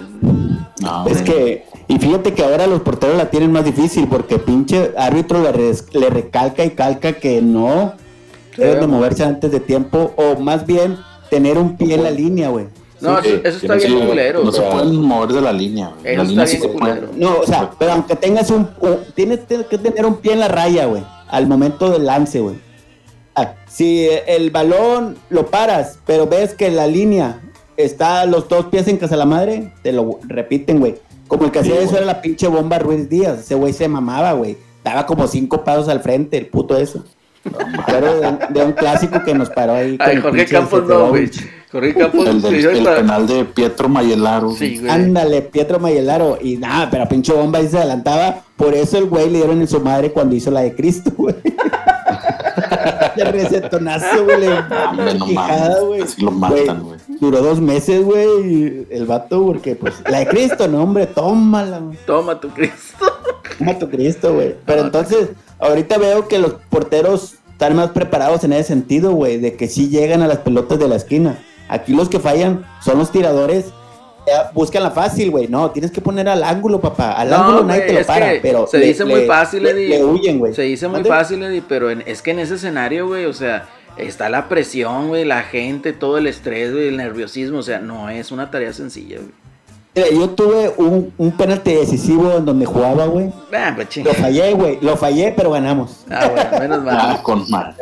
[0.81, 4.91] No, Es que, y fíjate que ahora los porteros la tienen más difícil porque pinche
[4.99, 7.93] árbitro le, res- le recalca y calca que no
[8.57, 10.97] deben de moverse antes de tiempo o más bien
[11.31, 12.67] tener un pie en la línea, güey.
[13.03, 14.45] No, Sí, eso, eso está bien sí, culero.
[14.45, 16.15] No se pueden mover de la línea, güey.
[16.15, 17.09] Eso La está línea sí bien se puede.
[17.17, 18.69] No, o sea, pero aunque tengas un,
[19.15, 22.57] tienes, que tener un pie en la raya, güey, al momento del lance, güey.
[23.35, 27.41] Ah, si el balón lo paras, pero ves que la línea
[27.77, 30.97] está los dos pies en casa de la madre, te lo repiten, güey.
[31.27, 33.41] Como el que hacía Sí, eso era la pinche bomba Ruiz Díaz.
[33.41, 34.59] Ese güey se mamaba, güey.
[34.85, 37.05] Daba como cinco pasos al frente, el puto eso.
[37.87, 39.97] Pero de, de un clásico que nos paró ahí.
[40.01, 41.31] Ay, Jorge Campos no, güey.
[41.71, 44.51] Jorge Campos El, del, el esta- penal de Pietro Mayelaro.
[44.53, 44.91] Sí, güey.
[44.91, 46.39] Ándale, Pietro Mayelaro.
[46.41, 48.43] Y nada, pero pinche bomba ahí se adelantaba.
[48.57, 51.35] Por eso el güey le dieron en su madre cuando hizo la de Cristo, güey.
[53.17, 54.41] Le recetonazo, güey.
[54.41, 54.49] Le
[55.19, 56.01] no quijada, mames, güey.
[56.03, 56.99] así lo matan, güey.
[57.21, 61.99] Duró dos meses, güey, el vato, porque pues, la de Cristo, no, hombre, tómala, güey.
[62.07, 63.07] Toma tu Cristo.
[63.59, 64.57] Toma tu Cristo, güey.
[64.65, 65.29] Pero No, entonces,
[65.63, 69.89] ahorita veo que los porteros están más preparados en ese sentido, güey, de que sí
[69.89, 71.39] llegan a las pelotas de la esquina.
[71.69, 73.67] Aquí los que fallan son los tiradores.
[74.55, 75.49] Buscan la fácil, güey.
[75.49, 77.13] No, tienes que poner al ángulo, papá.
[77.13, 78.33] Al No, ángulo nadie te lo para.
[78.41, 79.89] Pero se le- dice muy fácil, Eddie.
[79.89, 80.55] le huyen, güey.
[80.55, 83.69] Se dice muy fácil, Eddie, pero en- es que en ese escenario, güey, o sea,
[83.97, 88.09] está la presión, güey, la gente, todo el estrés, güey, el nerviosismo, o sea, no
[88.11, 89.31] es una tarea sencilla, güey.
[89.95, 93.31] Mira, yo tuve un, un penalti decisivo en donde jugaba, güey.
[93.53, 93.95] Ah, pues.
[93.99, 94.79] Lo fallé, güey.
[94.81, 96.05] Lo fallé, pero ganamos.
[96.11, 96.97] Ah, bueno, menos mal.
[96.99, 97.75] Ah, con mal.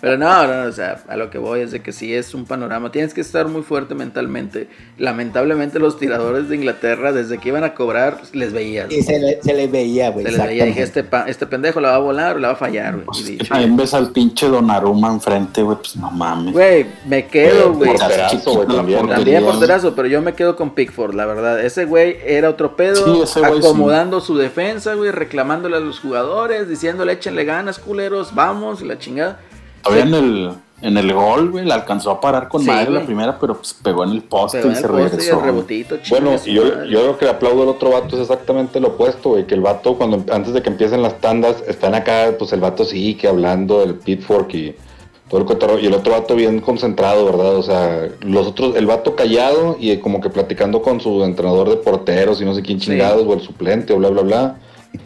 [0.00, 2.44] Pero no, no, o sea, a lo que voy es de que sí es un
[2.46, 2.90] panorama.
[2.90, 4.68] Tienes que estar muy fuerte mentalmente.
[4.98, 8.90] Lamentablemente los tiradores de Inglaterra, desde que iban a cobrar, les veías.
[8.92, 10.26] Y se le, se le veía, güey.
[10.26, 12.54] Se les veía, dije, este, pa- este pendejo la va a volar o la va
[12.54, 13.06] a fallar, güey.
[13.06, 13.54] Pues Y dicho,
[13.96, 16.52] al pinche Donnarumma enfrente, güey, pues no mames.
[16.52, 17.90] Güey, me quedo, güey.
[17.92, 19.06] Está Porterazo, güey, también.
[19.06, 19.42] güey.
[19.44, 21.35] porterazo, pero yo me quedo con Pickford, la verdad.
[21.62, 23.66] Ese güey era otro pedo, Sí, ese güey sí.
[23.66, 28.98] acomodando su defensa, güey, reclamándole a los jugadores, diciéndole échenle ganas, culeros, vamos, y la
[28.98, 29.38] chingada.
[29.82, 30.50] Todavía en el,
[30.82, 32.98] en el gol, güey, la alcanzó a parar con Sí, madre güey.
[33.00, 35.08] la primera, pero pues pegó en el poste Pegó y en el se poste y
[35.10, 35.38] regresó.
[35.38, 38.80] el rebotito, Bueno, y yo, yo lo que le aplaudo al otro vato es exactamente
[38.80, 39.46] lo opuesto, güey.
[39.46, 42.84] Que el vato, cuando antes de que empiecen las tandas, están acá, pues el vato
[42.84, 44.74] sí, que hablando del pitfork y
[45.28, 45.78] todo el cotorreo.
[45.78, 47.56] Y el otro vato bien concentrado, ¿verdad?
[47.56, 51.76] O sea, los otros, el vato callado y como que platicando con su entrenador de
[51.76, 52.86] porteros y no sé quién Sí.
[52.90, 54.56] chingados, o el suplente, o bla, bla, bla.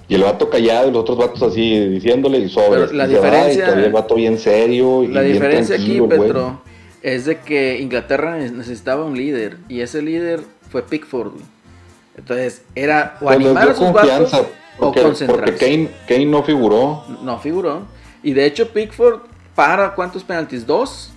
[0.09, 2.80] Y el vato callado y los otros vatos así diciéndole y sobre.
[2.82, 5.32] Pero la y se va, y diferencia- todavía el vato bien serio y La bien
[5.34, 6.01] diferencia aquí.
[6.01, 6.60] Petro,
[7.02, 10.40] es de que Inglaterra ne- necesitaba un líder y ese líder
[10.70, 11.32] fue Pickford.
[12.16, 15.56] Entonces, era o Pues animar a sus confianza, vatos o porque, porque concentrarse.
[15.56, 17.05] Kane, Kane no figuró.
[17.22, 17.82] No figuró.
[18.22, 19.20] Y de hecho, Pickford
[19.61, 20.66] para cuántos penaltis?
[20.66, 21.11] Dos.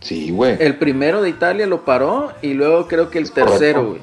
[0.00, 0.56] Sí, güey.
[0.58, 4.00] El primero de Italia lo paró y luego creo que el tercero, güey.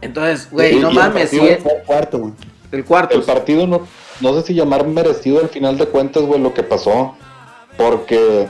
[0.00, 2.32] Entonces, güey, no el mames, partido sí, Fue el cuarto, güey.
[2.70, 3.16] el cuarto.
[3.16, 3.80] El partido no,
[4.20, 7.16] no sé si llamar merecido al final de cuentas, güey, lo que pasó.
[7.76, 8.46] Porque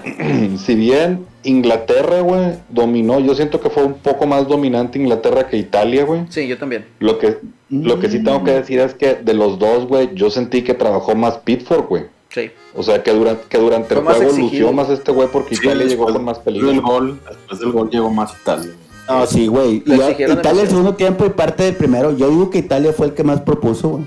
[0.59, 5.57] si bien Inglaterra, güey, dominó, yo siento que fue un poco más dominante Inglaterra que
[5.57, 6.27] Italia, güey.
[6.29, 6.85] Sí, yo también.
[6.99, 7.39] Lo que,
[7.71, 10.75] lo que sí tengo que decir es que de los dos, güey, yo sentí que
[10.75, 12.20] trabajó más Pitford, güey.
[12.33, 12.51] Sí.
[12.75, 15.85] O sea, que durante, que durante el juego lució más este güey porque Sí, Italia
[15.87, 16.83] llegó con más después del peligro.
[16.87, 18.71] gol, después del gol llegó más Italia.
[19.09, 19.83] No, sí, güey.
[19.85, 22.17] Italia el segundo tiempo y parte del primero.
[22.17, 24.05] Yo digo que Italia fue el que más propuso, güey.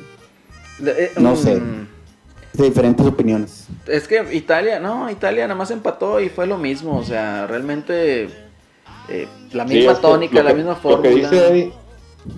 [0.85, 1.61] Eh, No mm, sé.
[2.53, 3.67] De diferentes opiniones.
[3.87, 6.97] Es que Italia, no, Italia nada más empató y fue lo mismo.
[6.97, 8.29] O sea, realmente
[9.09, 11.09] eh, la misma tónica, lo la que- misma Lo fórmula.
[11.09, 11.73] que dice Eddie,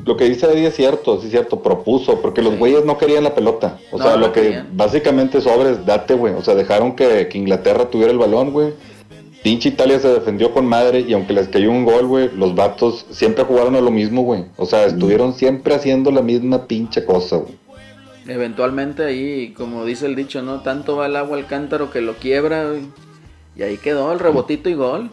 [0.06, 2.60] lo que dice Eddie es cierto, sí es cierto, propuso, porque los Sí.
[2.60, 3.78] güeyes no querían la pelota.
[3.92, 4.70] O No, sea, no lo que querían.
[4.74, 6.34] básicamente sobres, date, güey.
[6.34, 8.74] O sea, dejaron que, que Inglaterra tuviera el balón, güey.
[9.44, 13.06] Pinche Italia se defendió con madre y aunque les cayó un gol, güey, los vatos
[13.12, 14.46] siempre jugaron a lo mismo, güey.
[14.58, 17.54] O sea, estuvieron siempre haciendo la misma pinche cosa, güey.
[18.28, 20.62] Eventualmente ahí, como dice el dicho, ¿no?
[20.62, 22.70] Tanto va el agua al cántaro que lo quiebra.
[22.70, 22.82] güey.
[23.56, 25.12] Y ahí quedó el rebotito y gol.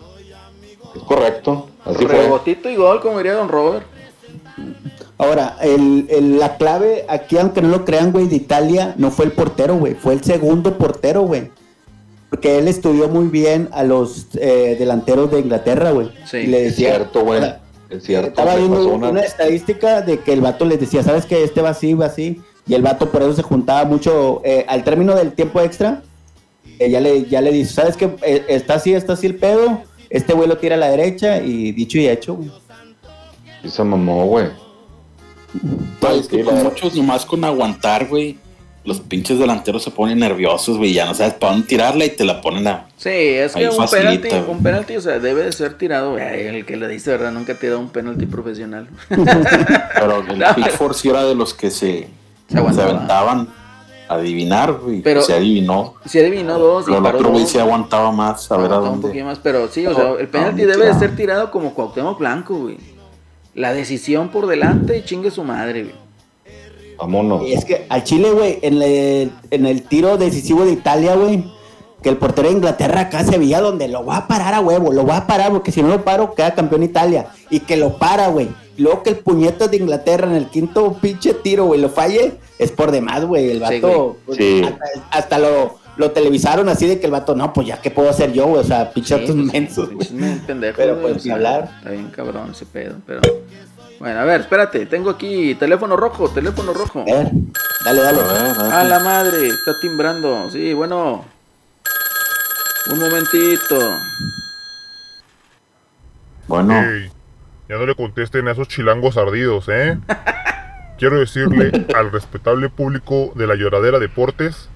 [0.97, 2.17] Es correcto, así fue.
[2.23, 3.85] rebotito y gol, como diría Don Robert.
[5.19, 9.25] Ahora, el, el- la clave aquí, aunque no lo crean, güey, de Italia no fue
[9.27, 9.95] el portero, güey.
[9.95, 11.51] Fue el segundo portero, güey.
[12.31, 16.11] Porque él estudió muy bien a los eh, delanteros de Inglaterra, güey.
[16.31, 17.41] Sí, Y le Es cierto, güey.
[17.91, 18.29] Es cierto.
[18.31, 19.11] Estaba viendo una...
[19.11, 22.41] una- estadística de que el vato les decía, ¿sabes que Este va así, va así.
[22.67, 24.41] Y el vato por eso se juntaba mucho.
[24.45, 26.03] eh, al término del tiempo extra,
[26.79, 28.11] eh, ya, le, ya le dice, ¿sabes qué?
[28.23, 29.83] Eh, está así, está así el pedo.
[30.09, 32.51] Este güey lo tira a la derecha y dicho y hecho, güey.
[33.65, 34.47] Y se mamó, güey.
[36.07, 38.39] Ay, es que con la- muchos, nomás con aguantar, güey,
[38.85, 42.25] los pinches delanteros se ponen nerviosos, güey, ya no sabes para dónde tirarla y te
[42.25, 42.87] la ponen a...
[42.97, 44.51] Sí, es que un facilita, penalti, güey.
[44.57, 46.17] un penalti, o sea, debe de ser tirado.
[46.17, 47.31] Ay, el que le dice, ¿verdad?
[47.33, 48.89] Nunca ha tirado un penalti profesional.
[49.09, 50.55] Pero el No.
[50.55, 52.09] Pickford sí era de los que se,
[52.49, 52.91] Se aguantaba.
[52.91, 53.49] aventaban
[54.09, 55.01] adivinar, güey.
[55.03, 55.95] Pero- se adivinó.
[56.07, 59.01] Si adivinó dos Pero el otro güey se aguantaba más a ver a Aguantaba un
[59.03, 59.09] dónde.
[59.09, 62.55] poquito más, pero sí, o sea, el penalti debe de ser tirado como Cuauhtémoc Blanco,
[62.57, 62.79] güey.
[63.55, 65.95] La decisión por delante y chingue su madre, güey.
[66.99, 67.47] Vámonos.
[67.47, 71.45] Y es que al Chile, güey, en el, en el tiro decisivo de Italia, güey,
[72.03, 74.93] que el portero de Inglaterra acá se veía donde lo va a parar a huevo,
[74.93, 77.27] lo va a parar porque si no lo paro queda campeón Italia.
[77.51, 78.49] Y que lo para, güey.
[78.79, 82.73] Luego que el puñetas de Inglaterra en el quinto pinche tiro, güey, lo falle, es
[82.73, 83.51] por demás, güey.
[83.51, 84.63] El Sí, vato, pues, Sí.
[84.63, 84.79] hasta,
[85.11, 88.33] hasta lo, lo televisaron así de que el vato, no, pues ya, ¿qué puedo hacer
[88.33, 88.61] yo, güey?
[88.61, 90.39] O sea, pinche Sí, datos pues, mensos, güey.
[90.47, 91.71] pendejos, Pero, pues, o ni sea, hablar.
[91.79, 93.21] Está bien cabrón ese pedo, pero...
[93.99, 97.03] Bueno, a ver, espérate, tengo aquí teléfono rojo, teléfono rojo.
[97.03, 97.31] A ver,
[97.85, 98.21] dale, dale.
[98.21, 98.73] A ver, a ver.
[98.73, 100.51] A la madre, está timbrando.
[100.51, 101.25] Sí, bueno.
[102.91, 103.79] Un momentito.
[106.49, 106.75] Bueno,
[107.69, 109.97] ya no le contesten a esos chilangos ardidos, ¿eh?
[110.99, 114.69] Quiero decirle al respetable público de la Lloradera Deportes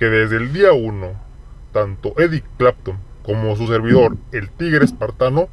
[0.00, 1.12] que desde el día 1,
[1.72, 5.50] tanto Eddie Clapton como su servidor, el Tigre Espartano,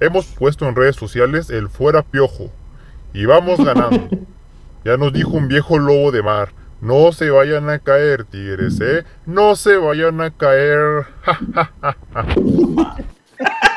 [0.00, 2.50] hemos puesto en redes sociales el fuera piojo
[3.14, 4.08] y vamos ganando.
[4.84, 9.04] Ya nos dijo un viejo lobo de mar, no se vayan a caer, tigres, ¿eh?
[9.24, 11.06] No se vayan a caer.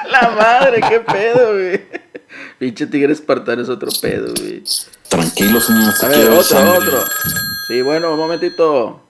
[0.09, 1.81] La madre, qué pedo, güey.
[2.57, 4.63] Pinche tigre espartano es otro pedo, güey.
[5.07, 5.93] tranquilo, señor.
[6.01, 6.77] A ver, otro, sangre.
[6.77, 7.03] otro.
[7.67, 9.02] Sí, bueno, un momentito.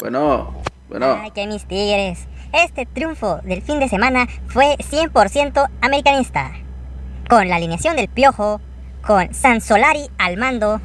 [0.00, 1.18] Bueno, bueno.
[1.22, 2.26] Ay, que mis tigres.
[2.52, 6.52] Este triunfo del fin de semana fue 100% americanista.
[7.28, 8.60] Con la alineación del Piojo,
[9.02, 10.80] con Sansolari al mando,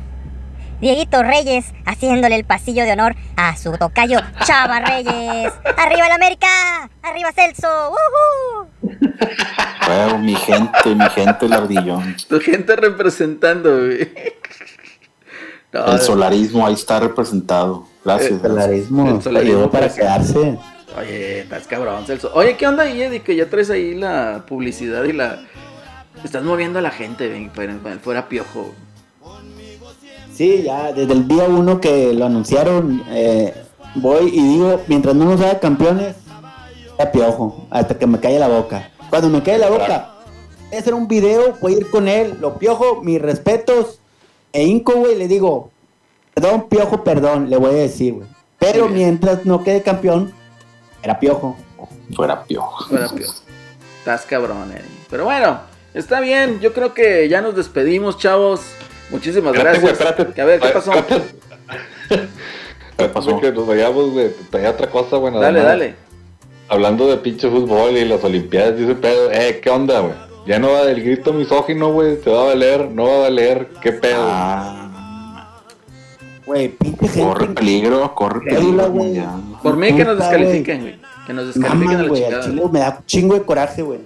[0.82, 5.54] Dieguito Reyes haciéndole el pasillo de honor a su tocayo Chava Reyes.
[5.78, 6.48] ¡Arriba el América!
[7.04, 7.68] ¡Arriba Celso!
[7.68, 8.68] ¡Woohoo!
[9.88, 12.16] Huevo, mi gente, mi gente, el ardillón.
[12.28, 14.12] Tu gente representando, güey.
[15.74, 17.86] No, El solarismo ahí está representado.
[18.04, 18.32] Gracias.
[18.32, 20.00] El solarismo, El solarismo, para pues.
[20.00, 20.60] quedarse.
[20.98, 22.32] Oye, estás cabrón, Celso.
[22.34, 23.22] Oye, ¿qué onda ahí, Eddie?
[23.22, 25.40] Que ya traes ahí la publicidad y la.
[26.24, 28.74] Estás moviendo a la gente, ven, fuera, fuera piojo.
[30.34, 33.54] Sí, ya desde el día uno que lo anunciaron, eh,
[33.96, 36.16] voy y digo, mientras no nos haga campeones,
[37.00, 38.90] a piojo, hasta que me calle la boca.
[39.10, 40.12] Cuando me calle la boca,
[40.68, 44.01] voy a hacer un video, voy a ir con él, lo piojo, mis respetos,
[44.54, 45.72] e hinco, güey, le digo,
[46.34, 48.28] perdón, piojo, perdón, le voy a decir, güey.
[48.60, 48.94] Pero bien.
[48.94, 50.34] mientras no quede campeón,
[51.02, 51.58] era piojo.
[52.16, 52.86] Fuera piojo.
[52.86, 53.34] Fuera piojo.
[54.00, 54.86] Estás cabrón, Eddie.
[55.10, 55.62] Pero bueno,
[55.94, 56.60] está bien.
[56.60, 58.62] Yo creo que ya nos despedimos, chavos.
[59.10, 60.00] Muchísimas Espérate, gracias.
[60.00, 60.42] güey, espérate.
[60.42, 60.94] A ver, ¿qué pasó?
[60.94, 61.36] Espérate.
[62.98, 63.40] ¿Qué pasó?
[63.40, 64.32] Que nos vayamos, güey.
[64.50, 65.34] Traía otra cosa, güey.
[65.34, 65.96] nada Dale, dale.
[66.70, 69.32] Hablando de pinche fútbol y las olimpiadas y ese pedo.
[69.32, 70.14] Eh, ¿qué onda, güey?
[70.46, 72.20] Ya no va del grito misógino, güey.
[72.20, 73.70] Te va a valer, no va a valer.
[73.82, 74.22] ¿Qué pedo?
[74.28, 74.78] Ah,
[76.46, 77.62] Güey, pinche corre gente.
[77.62, 79.06] peligro, corre peligro güey.
[79.06, 79.30] mundial.
[79.64, 80.96] Por mí que nos descalifiquen, güey.
[81.28, 82.46] Que nos descalifiquen a Maman, la güey, al chingada.
[82.50, 84.00] Chile me da chingo de coraje, güey.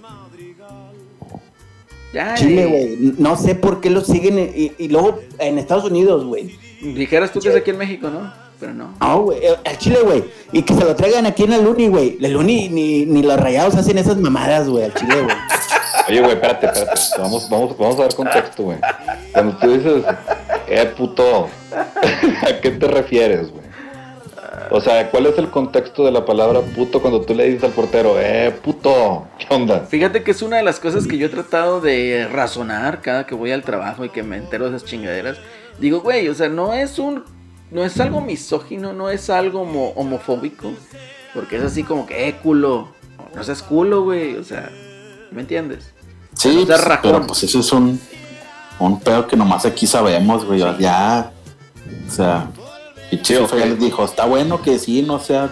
[2.14, 3.14] Ya, Chile, güey.
[3.18, 6.56] No sé por qué lo siguen y, y luego en Estados Unidos, güey.
[6.82, 8.32] Dijeras tú que es aquí en México, ¿no?
[8.60, 8.94] Pero no.
[9.02, 9.40] No, güey.
[9.42, 10.24] eh, Al Chile, güey.
[10.52, 12.18] Y que se lo traigan aquí en el Uni, güey.
[12.22, 14.84] El Uni ni, ni los rayados hacen esas mamadas, güey.
[14.86, 15.36] Al Chile, güey.
[16.08, 17.00] Oye, güey, espérate, espérate.
[17.18, 18.78] Vamos, vamos, vamos a dar contexto, güey.
[19.34, 20.04] Cuando tú dices,
[20.68, 21.50] eh, puto,
[22.48, 23.66] ¿a qué te refieres, güey?
[24.72, 27.72] O sea, ¿cuál es el contexto de la palabra puto cuando tú le dices al
[27.72, 29.82] portero, eh, puto, ¿qué onda?
[29.82, 33.36] Fíjate que es una de las cosas que yo he tratado de razonar cada que
[33.36, 35.38] voy al trabajo y que me entero de esas chingaderas.
[35.80, 37.24] Digo, güey, o sea, no es un.
[37.72, 40.72] No es algo misógino, no es algo homo- homofóbico.
[41.34, 42.88] Porque es así como que, eh, culo.
[43.36, 44.36] No seas culo, güey.
[44.38, 44.70] O sea,
[45.32, 45.94] ¿me entiendes?
[46.36, 48.00] Sí, seas pues, pero pues eso es un,
[48.80, 50.60] un pedo que nomás aquí sabemos, güey.
[50.80, 51.32] Ya,
[52.08, 52.48] o sea,
[53.12, 53.56] y Sí, ok.
[53.58, 55.50] ya les dijo, está bueno que sí, no sea,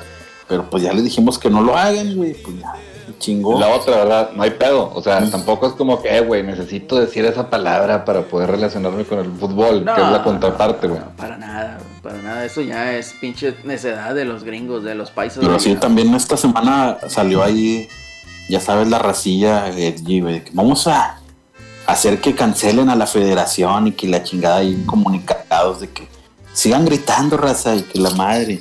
[0.47, 2.33] pero pues ya les dijimos que no lo hagan, güey.
[2.33, 2.73] Pues ya,
[3.19, 3.59] chingó.
[3.59, 4.31] La otra, ¿verdad?
[4.35, 4.91] No hay pedo.
[4.93, 9.05] O sea, tampoco es como que, eh, güey, necesito decir esa palabra para poder relacionarme
[9.05, 10.99] con el fútbol, que es la contraparte, güey.
[10.99, 12.43] no, para nada, para nada.
[12.45, 15.39] Eso ya es pinche necedad de los gringos, de los países.
[15.39, 17.87] Pero sí, también esta semana salió ahí,
[18.49, 20.43] ya sabes, la racilla, Edgy, güey.
[20.43, 21.19] que Vamos a
[21.85, 26.07] hacer que cancelen a la federación y que la chingada ahí comunicados de que
[26.53, 28.59] sigan gritando, raza, y que la madre.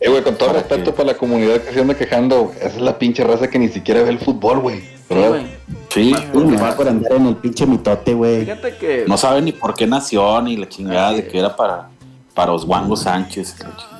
[0.00, 2.80] Eh, güey, con todo ¿Para respeto para la comunidad que se anda quejando, esa es
[2.80, 4.80] la pinche raza que ni siquiera ve el fútbol, güey.
[4.80, 5.46] Sí, güey.
[5.90, 8.42] Sí, por andar en el pinche mitote, güey.
[8.42, 9.04] Fíjate que.
[9.06, 11.28] no sabe ni por qué nació, ni la chingada de es.
[11.28, 11.90] que era para,
[12.34, 13.56] para Oswango Sánchez.
[13.58, 13.62] y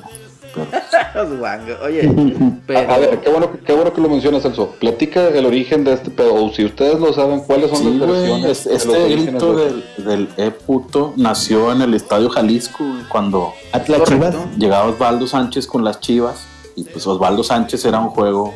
[0.53, 0.83] chingada.
[1.13, 1.73] pero Guango.
[1.83, 2.13] Oye,
[2.67, 2.91] pero...
[2.91, 4.71] A ver, qué bueno, qué bueno que lo mencionas, Celso.
[4.79, 6.33] Platica el origen de este pedo.
[6.35, 8.65] O si ustedes lo saben, ¿cuáles son Sí, las versiones?
[8.67, 13.53] es- los este grito de- del, del E puto nació en el Estadio Jalisco, cuando
[13.71, 14.29] Atlas Correcto.
[14.31, 14.57] Chivas.
[14.57, 16.45] llegaba Osvaldo Sánchez con las Chivas
[16.75, 18.53] y pues Osvaldo Sánchez era un juego,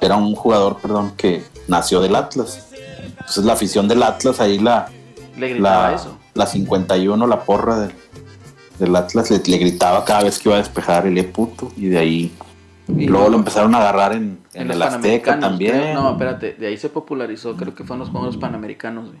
[0.00, 2.66] era un jugador, perdón, que nació del Atlas.
[3.10, 4.88] Entonces la afición del Atlas ahí la,
[5.38, 6.16] Le gritaba la, eso.
[6.34, 7.92] la 51, la porra del,
[8.80, 11.98] del Atlas le, le gritaba cada vez que iba a despejar el puto y de
[11.98, 12.32] ahí
[12.88, 15.72] Y luego lo empezaron a agarrar en, en, los el Azteca también.
[15.72, 15.94] creo.
[15.94, 19.20] No, espérate, de ahí se popularizó, creo que fueron los Juegos Panamericanos, güey,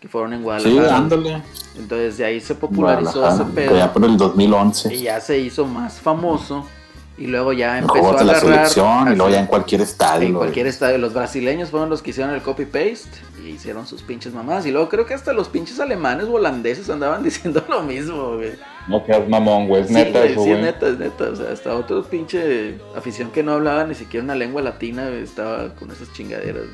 [0.00, 0.88] que fueron en sí, Guadalajara.
[0.88, 1.42] dándole.
[1.78, 4.94] Entonces de ahí se popularizó ese pedo Ya por el 2011.
[4.94, 6.66] y ya se hizo más famoso
[7.16, 10.26] y luego ya En empezó a la agarrar selección y luego ya en cualquier estadio.
[10.28, 10.98] en cualquier estadio.
[10.98, 13.08] Los brasileños fueron los que hicieron el copy paste
[13.44, 16.90] y hicieron sus pinches mamás y luego creo que hasta los pinches alemanes o holandeses
[16.90, 18.52] andaban diciendo lo mismo, güey.
[18.88, 19.82] No seas mamón, güey.
[19.82, 21.24] Es Sí, neta güey, eso, sí, es neta, es neta.
[21.30, 25.22] O sea, hasta otro pinche afición que no hablaba ni siquiera una lengua latina güey,
[25.22, 26.64] estaba con esas chingaderas.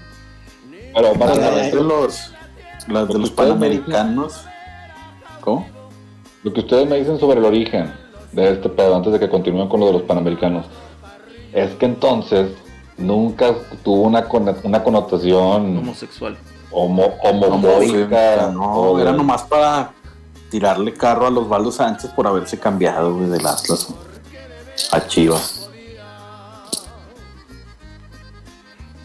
[0.94, 2.32] Pero básicamente, de los,
[2.88, 3.36] los dicen.
[3.36, 4.44] panamericanos.
[5.40, 5.66] ¿Cómo?
[6.42, 7.92] lo que ustedes me dicen sobre el origen
[8.32, 10.66] de este pedo, antes de que continúen con lo de los panamericanos,
[11.52, 12.50] es que entonces
[12.96, 16.36] nunca tuvo una, con- una connotación Homosexual.
[16.70, 19.90] homo, Homofóbica, no, o de- era nomás para
[20.50, 23.88] tirarle carro a los Osvaldo Sánchez por haberse cambiado güey, del Atlas
[24.92, 25.68] a Chivas.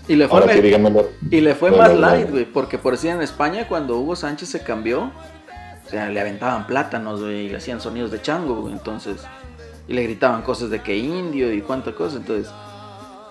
[0.07, 2.45] Y le fue, Ahora me- y le fue más light, güey.
[2.45, 5.11] Porque por decir en España, cuando Hugo Sánchez se cambió,
[5.85, 8.73] o sea, le aventaban plátanos, güey, y le hacían sonidos de chango, güey.
[8.73, 9.17] Entonces,
[9.87, 12.17] y le gritaban cosas de que indio y cuánta cosa.
[12.17, 12.47] Entonces,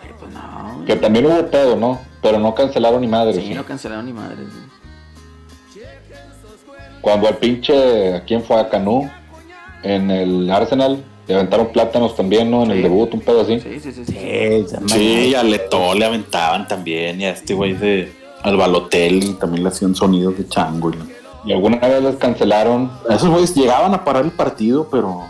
[0.05, 0.87] eh, pues no, güey.
[0.87, 2.01] Que también hubo pedo, ¿no?
[2.23, 3.35] Pero no cancelaron ni madre.
[3.41, 5.85] Sí, no cancelaron ni madres, güey.
[7.01, 8.59] Cuando al pinche, ¿a quién fue?
[8.59, 9.11] A Canú,
[9.83, 12.63] en el Arsenal, le aventaron plátanos también, ¿no?
[12.63, 13.61] En el debut, un pedo así.
[13.61, 14.05] Sí, sí, sí.
[14.07, 14.13] sí.
[14.13, 18.11] Sí, Sí, y a Leto le aventaban también, y a este güey de
[18.43, 20.91] al Balotelli también le hacían sonidos de chango.
[20.91, 21.14] y-
[21.45, 25.25] Y alguna vez les cancelaron, Esos güeyes llegaban a parar el partido, pero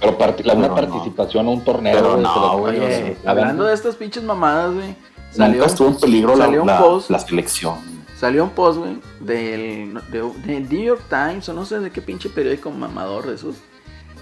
[0.00, 0.74] pero la- una no.
[0.74, 1.94] participación a un torneo.
[1.96, 4.94] Pero güey, no, hablando de estas pinches mamadas, güey.
[5.32, 7.10] Salió, nunca estuvo en peligro la, un la- post.
[7.10, 7.74] la selección.
[8.18, 12.00] salió un post, güey, del de, de New York Times o no sé de qué
[12.02, 13.56] pinche periódico mamador de esos.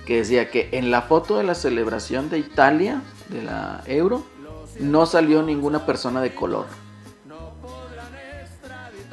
[0.07, 4.23] Que decía que en la foto de la celebración de Italia, de la Euro,
[4.79, 6.67] no salió ninguna persona de color.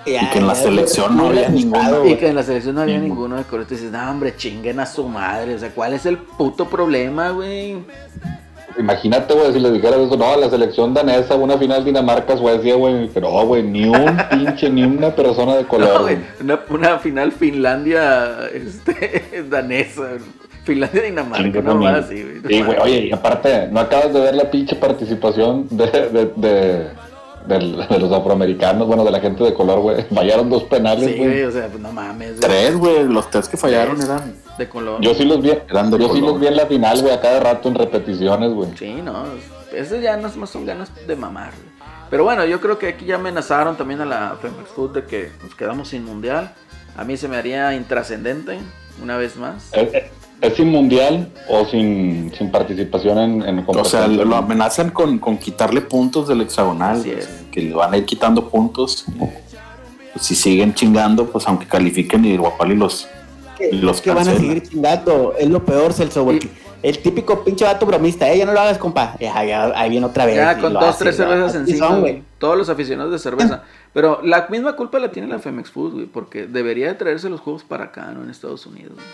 [0.05, 2.05] Ya, Y que en la selección no había ninguno.
[2.05, 3.38] Y que en la selección no había Ninguno.
[3.38, 3.65] de color.
[3.65, 5.55] Tú dices, no, hombre, chinguen a su madre.
[5.55, 7.77] O sea, ¿cuál es el puto problema, güey?
[8.77, 13.30] Imagínate, güey, si les dijeras eso, no, la selección danesa, una final Dinamarca-Suecia, güey, pero,
[13.45, 16.17] güey, ni un pinche, ni una persona de color, No, güey.
[16.41, 20.03] una, una final Finlandia este, danesa.
[20.63, 22.35] Finlandia-Dinamarca, no, ni- así, güey.
[22.47, 26.88] Sí, güey, oye, y aparte, ¿no acabas de ver la pinche participación de, de, de,
[27.48, 30.03] del- de los afroamericanos, bueno, de la gente de color, güey?
[30.14, 31.44] Fallaron dos penales, Sí, güey.
[31.44, 32.30] o sea, pues no mames.
[32.38, 32.40] güey.
[32.41, 34.10] Tres, güey, los tres que fallaron Tres.
[34.10, 34.36] eran.
[34.57, 35.02] De color.
[35.02, 37.20] Yo sí los vi, Eran de yo sí los vi en la final, güey, a
[37.22, 38.70] cada rato en repeticiones, güey.
[38.78, 39.24] Sí, no.
[39.74, 41.49] Eso ya no es más son ganas de mamar.
[41.52, 41.74] güey.
[42.11, 45.32] Pero bueno, yo creo que aquí ya amenazaron también a la Femex Food de que
[45.41, 46.53] nos quedamos sin mundial.
[46.95, 48.60] A mí se me haría intrascendente
[49.02, 49.70] una vez más.
[49.74, 50.03] ¿Es, es-
[50.41, 55.38] es sin mundial o sin, sin participación en, en O sea, lo amenazan con, con
[55.38, 57.05] quitarle puntos del hexagonal.
[57.05, 57.27] Es.
[57.51, 59.05] que le van a ir quitando puntos.
[59.18, 62.38] Pues, si siguen chingando, pues aunque califiquen y y
[62.76, 63.07] los.
[63.57, 65.34] que, los que van a seguir chingando.
[65.39, 66.49] Es lo peor, Celso, porque
[66.84, 69.15] el típico pinche vato bromista, eh, ya no lo hagas, compa.
[69.19, 70.35] Ya, ya, ahí viene otra vez.
[70.35, 71.88] Ya con dos, hace, tres cervezas encima.
[71.88, 72.26] son.
[72.38, 73.64] Todos los aficionados de cerveza.
[73.93, 76.05] Pero la misma culpa la tiene la Femex Food, güey.
[76.05, 78.23] Porque debería de traerse los juegos para acá, ¿no?
[78.23, 78.95] En Estados Unidos.
[78.95, 79.07] güey.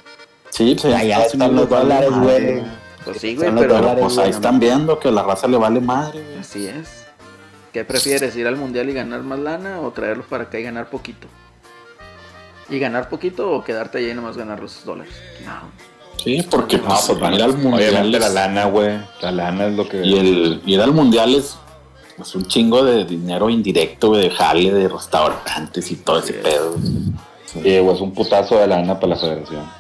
[0.60, 2.64] Sí, pues Allá están los vale dólares, güey.
[3.06, 3.76] Pues sí, güey, pero.
[3.76, 6.22] Dólares, pues güey, ahí están viendo que a la raza le vale madre.
[6.22, 6.38] güey.
[6.38, 7.06] Así es.
[7.72, 8.36] ¿Qué prefieres?
[8.36, 11.30] ¿Ir al mundial y ganar más lana o traerlos para acá y ganar poquito?
[12.70, 15.14] ¿Y ganar poquito o quedarte allá y nomás ganar los dólares?
[15.46, 15.72] No.
[16.22, 17.92] Sí, porque No, pues, pues van a ir al mundial.
[17.92, 19.00] Obviamente la lana, güey.
[19.22, 20.06] La lana es lo que...
[20.06, 21.58] Y el ir al mundial es
[22.18, 26.38] pues, un chingo de dinero indirecto, güey, de jale, de restaurantes y todo ese es.
[26.40, 26.74] pedo.
[26.74, 26.84] güey.
[27.46, 29.79] Sí, güey, es un putazo de lana para la federación.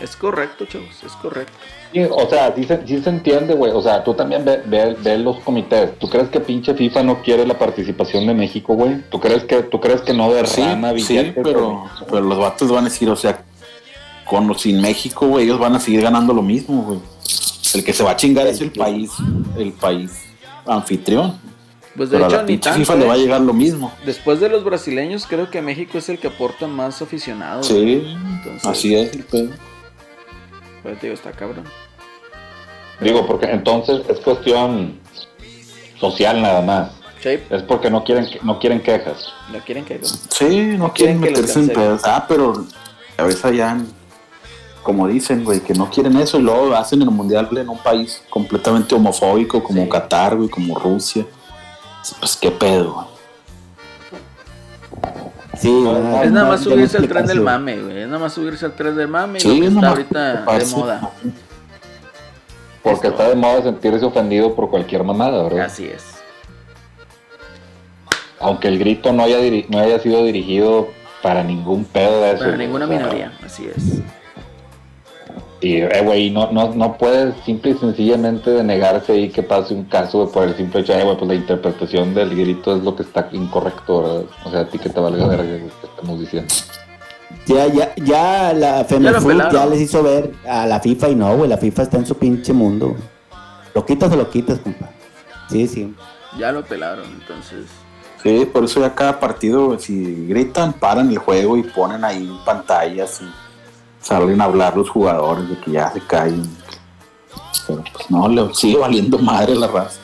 [0.00, 1.52] Es correcto, chavos, es correcto.
[1.92, 3.72] Sí, o sea, sí se, sí se entiende, güey.
[3.72, 5.98] O sea, tú también ve, ve- ve los comités.
[5.98, 9.02] ¿Tú crees que pinche FIFA no quiere la participación de México, güey?
[9.10, 11.42] ¿Tú crees que, tú crees que no Sí, derrama sí, billetes?
[11.42, 13.42] pero, pero los vatos van a decir, o sea,
[14.24, 17.00] con o sin México, güey, ellos van a seguir ganando lo mismo, güey.
[17.74, 19.10] El que se va a chingar es el país,
[19.56, 20.12] el país
[20.66, 21.38] anfitrión.
[21.96, 22.78] Pues de Pero a hecho, la ni pinche tanto.
[22.78, 23.20] FIFA le va a ¿eh?
[23.20, 23.92] llegar lo mismo.
[24.06, 27.66] Después de los brasileños, creo que México es el que aporta más aficionados.
[27.66, 28.04] Sí,
[28.36, 29.48] Entonces, así es el pedo.
[30.82, 31.64] Pero te digo, está cabrón.
[33.00, 34.98] Digo, porque entonces es cuestión
[36.00, 36.92] social nada más.
[37.20, 39.32] Sí, Es porque no quieren no quieren quejas.
[39.52, 40.00] no quieren que
[40.30, 42.02] Sí, no, No quieren meterse en pedos.
[42.04, 42.64] Ah, pero
[43.16, 43.76] a veces allá,
[44.84, 48.22] como dicen, güey, que no quieren eso y luego hacen el mundial en un país
[48.30, 49.88] completamente homofóbico como Sí.
[49.88, 51.26] Qatar, güey, como Rusia.
[52.20, 53.06] Pues qué pedo, güey.
[55.58, 57.98] Sí, no, Es nada más no subirse al tren del mame, güey.
[58.02, 60.66] Es nada más subirse al tren del mame y Sí, lo que está ahorita de
[60.76, 61.10] moda.
[62.82, 63.20] Porque Esto.
[63.22, 65.66] está de moda sentirse ofendido por cualquier mamada, ¿verdad?
[65.66, 66.04] Así es.
[68.40, 70.88] Aunque el grito no haya, diri- no haya sido dirigido
[71.22, 72.44] para ningún pedo de eso.
[72.44, 74.00] Para ninguna o sea, minoría, así es.
[75.60, 79.84] Y, eh, güey, no, no, no puedes simple y sencillamente denegarse ahí que pase un
[79.84, 82.94] caso por el simple hecho de, "Eh, güey, pues la interpretación del grito es lo
[82.94, 84.22] que está incorrecto, ¿verdad?
[84.44, 86.54] O sea, a ti que te valga verga lo que estamos diciendo.
[87.46, 89.50] Ya, ya, ya la pelaron.
[89.52, 92.14] ya les hizo ver a la FIFA y no, güey, la FIFA está en su
[92.16, 92.94] pinche mundo.
[93.74, 94.90] Lo quitas o lo quitas, compa.
[95.50, 95.94] Sí, sí.
[96.38, 97.66] Ya lo pelaron, entonces.
[98.22, 103.20] Sí, por eso ya cada partido, si gritan, paran el juego y ponen ahí pantallas
[103.22, 103.26] y
[104.08, 106.42] salen a hablar los jugadores de que ya se callen.
[107.66, 110.00] Pero pues no, le sigue valiendo madre la raza.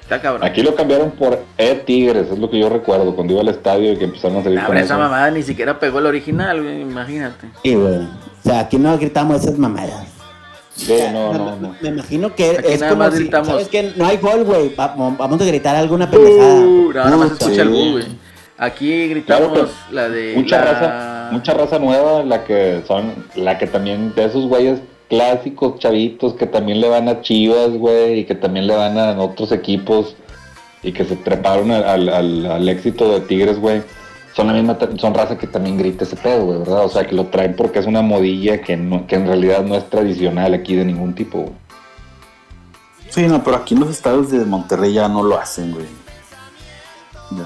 [0.00, 0.44] Está cabrón.
[0.44, 3.96] Aquí lo cambiaron por E-Tigres, es lo que yo recuerdo cuando iba al estadio y
[3.96, 5.02] que empezaron a salir Nah, con pero esa eso.
[5.02, 7.48] mamada ni siquiera pegó el original, güey, imagínate.
[7.64, 7.96] Sí, güey.
[8.04, 8.08] O
[8.44, 10.06] sea, aquí no gritamos esas mamadas.
[10.76, 11.74] Sí, no, me, no, no.
[11.80, 13.48] me imagino que Aquí es nada como más si, gritamos.
[13.48, 13.92] ¿sabes qué?
[13.96, 14.72] No hay gol, güey.
[14.76, 16.54] Vamos, vamos a gritar alguna pendejada.
[16.54, 18.04] Uh, no, nada más escucha el bu, güey.
[18.58, 20.34] Aquí gritamos Claro la de.
[20.36, 24.80] Mucha la- raza, mucha raza nueva, la que son, la que también, de esos güeyes
[25.08, 29.12] clásicos, chavitos, que también le van a Chivas, güey, y que también le van a
[29.20, 30.16] otros equipos,
[30.82, 33.82] y que se treparon al, al- éxito de Tigres, güey,
[34.34, 36.84] son la misma, son raza que también grita ese pedo, güey, ¿verdad?
[36.84, 39.74] O sea, que lo traen porque es una modilla que, no- que en realidad no
[39.76, 41.52] es tradicional aquí de ningún tipo, güey.
[43.08, 45.86] Sí, no, pero aquí en los estados de Monterrey ya no lo hacen, güey.
[47.30, 47.44] Ya.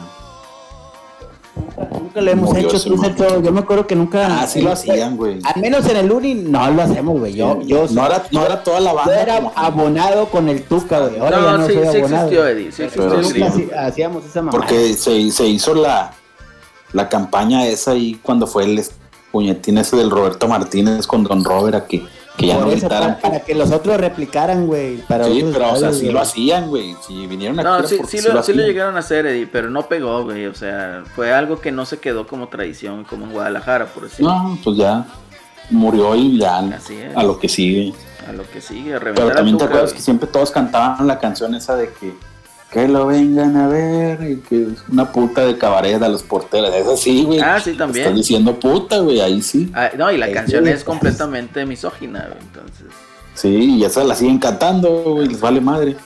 [1.93, 2.99] Nunca lo hemos hecho, tú.
[2.99, 3.41] Sergio.
[3.43, 4.43] Yo me acuerdo que nunca.
[4.43, 5.39] Ah, sí lo hacían, güey.
[5.45, 7.35] Al menos en el Uni no lo hacemos, güey.
[7.35, 9.23] Yo, yo, no, era, no era toda la yo banda.
[9.23, 11.19] era como- abonado con el Tuca, güey.
[11.21, 12.27] Ahora ya No, no sí, soy sí abonado.
[12.27, 12.73] existió, Eddie.
[12.73, 13.69] Sí existió Pero Nunca sí.
[13.77, 14.59] hacíamos esa mamada.
[14.59, 16.13] Porque se, se hizo la,
[16.93, 18.83] la campaña esa ahí cuando fue el
[19.33, 21.87] puñetín ese del Roberto Martínez con Don Robert a
[22.37, 23.17] que, ya Por no eso, gritaran.
[23.17, 24.97] para, para que los otros replicaran, güey.
[24.99, 25.27] Sí, pero
[25.73, 26.13] o sea, sí güey.
[26.13, 26.95] lo hacían, güey.
[27.07, 29.69] Si vinieron aquí No, sí, porque sí, lo, sí lo llegaron a hacer, Eddie, pero
[29.71, 30.47] no pegó, güey.
[30.47, 34.33] O sea, fue algo que no se quedó como tradición, como en Guadalajara, por decirlo.
[34.33, 35.05] No, pues ya
[35.71, 37.17] murió y ya Así es.
[37.17, 37.93] a lo que sigue.
[38.29, 39.97] A lo que sigue, a reventar Pero también te acuerdas güey.
[39.97, 42.13] que siempre todos cantaban la canción esa de que
[42.73, 46.73] que lo vengan a ver y que es una puta de cabaret a los porteros.
[46.75, 47.41] Eso sí, güey.
[47.41, 48.05] Ah, sí, también.
[48.07, 49.71] Estás diciendo puta, güey, ahí sí.
[49.75, 50.71] Ah, no, y la Ahí canción sí.
[50.71, 52.87] es completamente misógina, güey, entonces.
[53.35, 55.97] Sí, y esa la siguen cantando, güey, les vale madre.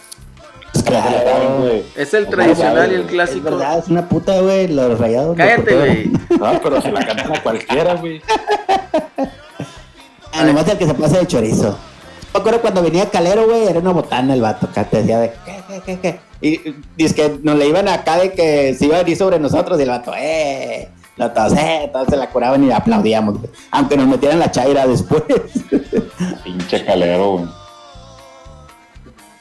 [0.85, 1.59] Claro.
[1.61, 1.83] güey.
[1.97, 3.45] Es el tradicional y el es Es clásico.
[3.45, 4.69] verdad, es una puta, güey.
[4.69, 5.37] Los rayados.
[5.37, 6.13] Cállate, güey.
[6.39, 8.21] No, pero se la cantan a cualquiera, güey.
[10.33, 11.79] Ah, nomás el que se pasa de chorizo.
[12.33, 14.67] Me acuerdo cuando venía Calero, güey, era una botana el vato.
[14.67, 15.63] Acá te decía de ¿qué,
[16.41, 16.61] Y
[16.97, 19.83] dice que nos le iban acá de que se iba a venir sobre nosotros y
[19.83, 20.89] el vato, eh.
[21.17, 23.51] Todos, eh, todos se la curaban y aplaudíamos, güey.
[23.71, 25.23] Aunque nos metieran la chaira después.
[26.45, 27.45] Pinche calero, güey.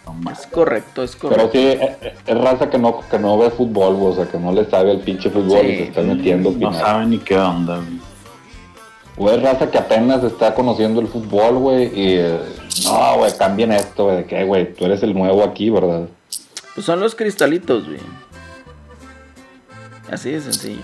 [0.05, 0.31] No.
[0.31, 1.51] Es correcto, es Pero correcto.
[1.53, 4.51] sí, es, es raza que no, que no ve fútbol, güey, o sea, que no
[4.51, 5.67] le sabe al pinche fútbol Sí.
[5.67, 6.75] y se está metiendo No opinar.
[6.75, 7.99] saben ni qué onda, güey.
[9.15, 12.39] O es raza que apenas está conociendo el fútbol, güey, y eh,
[12.85, 16.07] no, güey, cambien esto, güey, de que, güey, tú eres el nuevo aquí, ¿verdad?
[16.73, 17.99] Pues son los cristalitos, güey.
[20.11, 20.81] Así de sencillo.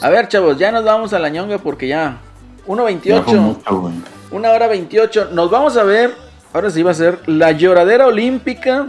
[0.00, 2.18] A ver, chavos, ya nos vamos a la ñonga porque ya.
[2.66, 3.36] Ya fue 1.28.
[3.38, 3.94] mucho, güey.
[4.30, 5.30] Una hora 28.
[5.32, 6.14] Nos vamos a ver.
[6.52, 8.86] Ahora sí va a ser la lloradera olímpica.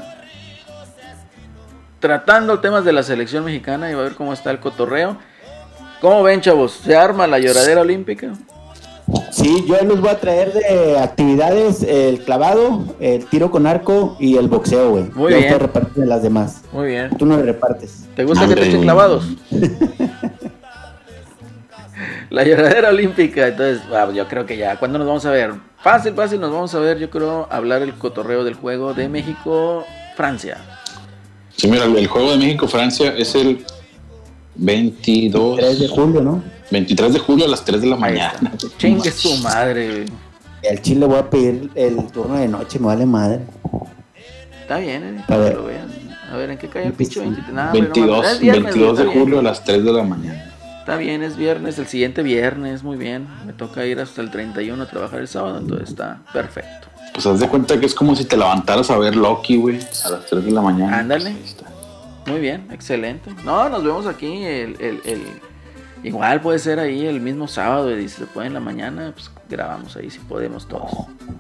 [2.00, 5.18] Tratando temas de la selección mexicana y va a ver cómo está el cotorreo.
[6.00, 6.74] ¿Cómo ven, chavos?
[6.74, 8.34] ¿Se arma la lloradera olímpica?
[9.32, 14.36] Sí, yo les voy a traer de actividades el clavado, el tiro con arco y
[14.36, 15.06] el boxeo, güey.
[15.16, 15.60] Muy Ya bien.
[15.60, 16.62] reparten las demás.
[16.74, 17.12] Muy bien.
[17.18, 18.06] Tú no le repartes.
[18.16, 19.26] ¿Te gusta que te echen clavados?
[22.30, 25.54] La lloradera olímpica, entonces, ah, yo creo que ya, ¿cuándo nos vamos a ver?
[25.80, 30.58] Fácil, fácil, nos vamos a ver, yo creo, hablar el cotorreo del juego de México-Francia.
[31.56, 33.66] Sí, mira, el juego de México-Francia es el
[34.56, 36.44] 22, 3 de julio, ¿no?
[36.72, 38.52] 23 de julio a las 3 de la mañana.
[38.78, 40.06] Chingue su madre, güey.
[40.64, 43.40] El Chile voy a pedir el turno de noche, me vale madre.
[44.62, 45.56] Está bien, eh, A ver.
[45.56, 45.88] lo vean.
[46.32, 47.54] A ver, ¿en qué cae el pinche 23?
[47.54, 49.20] Nah, hombre, no 22, mames, es viernes, 22 de bien.
[49.20, 50.54] julio a las 3 de la mañana.
[50.80, 53.28] Está bien, es viernes, el siguiente viernes, muy bien.
[53.46, 56.88] Me toca ir hasta el 31 a trabajar el sábado, entonces está perfecto.
[57.14, 60.10] Pues haz de cuenta que es como si te levantaras a ver Loki, güey, a
[60.10, 61.00] las 3 de la mañana.
[61.00, 61.32] Ándale.
[61.32, 61.56] Pues.
[62.26, 63.32] Muy bien, excelente.
[63.46, 65.24] No, nos vemos aquí el, el, el-
[66.04, 69.32] Igual puede ser ahí el mismo sábado y si se puede en la mañana, pues
[69.50, 70.92] grabamos ahí si podemos todos.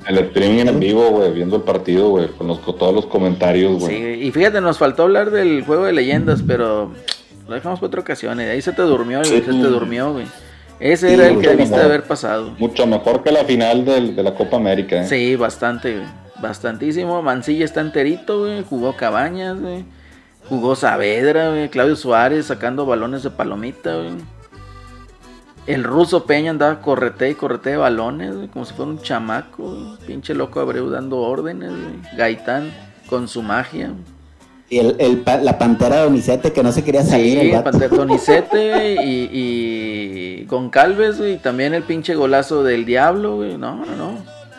[0.07, 3.83] El streaming en vivo, güey, viendo el partido, güey, con los- con todos los comentarios,
[3.83, 4.23] Sí, güey.
[4.27, 6.91] y fíjate, nos faltó hablar del juego de leyendas, pero
[7.47, 8.39] lo dejamos para otra ocasión.
[8.41, 9.35] Y de ahí se te durmió, Sí.
[9.35, 10.25] se te durmió, güey.
[10.79, 12.53] Ese Sí, era el güey, que debiste haber pasado.
[12.59, 15.07] Mucho mejor que la final del- de la Copa América, ¿eh?
[15.07, 16.07] Sí, bastante, güey.
[16.41, 17.21] Bastantísimo.
[17.23, 18.63] Mancilla está enterito, güey.
[18.63, 19.85] Jugó Cabañas, güey.
[20.47, 21.69] Jugó Saavedra, güey.
[21.69, 24.11] Claudio Suárez sacando balones de palomita, güey.
[25.67, 28.47] El ruso Peña andaba correte y correte de balones, güey.
[28.47, 29.97] Como si fuera un chamaco, güey.
[30.07, 32.17] Pinche loco Abreu dando órdenes, güey.
[32.17, 32.71] Gaitán
[33.09, 33.91] con su magia.
[34.69, 37.39] Y el, la pantera Donizete que no se quería salir.
[37.39, 37.71] Sí, el vato.
[37.71, 39.29] Pante- Tonicete, güey, y,
[40.41, 43.57] y con Calves, güey, y también el pinche golazo del Diablo, güey.
[43.57, 44.11] No, no, no.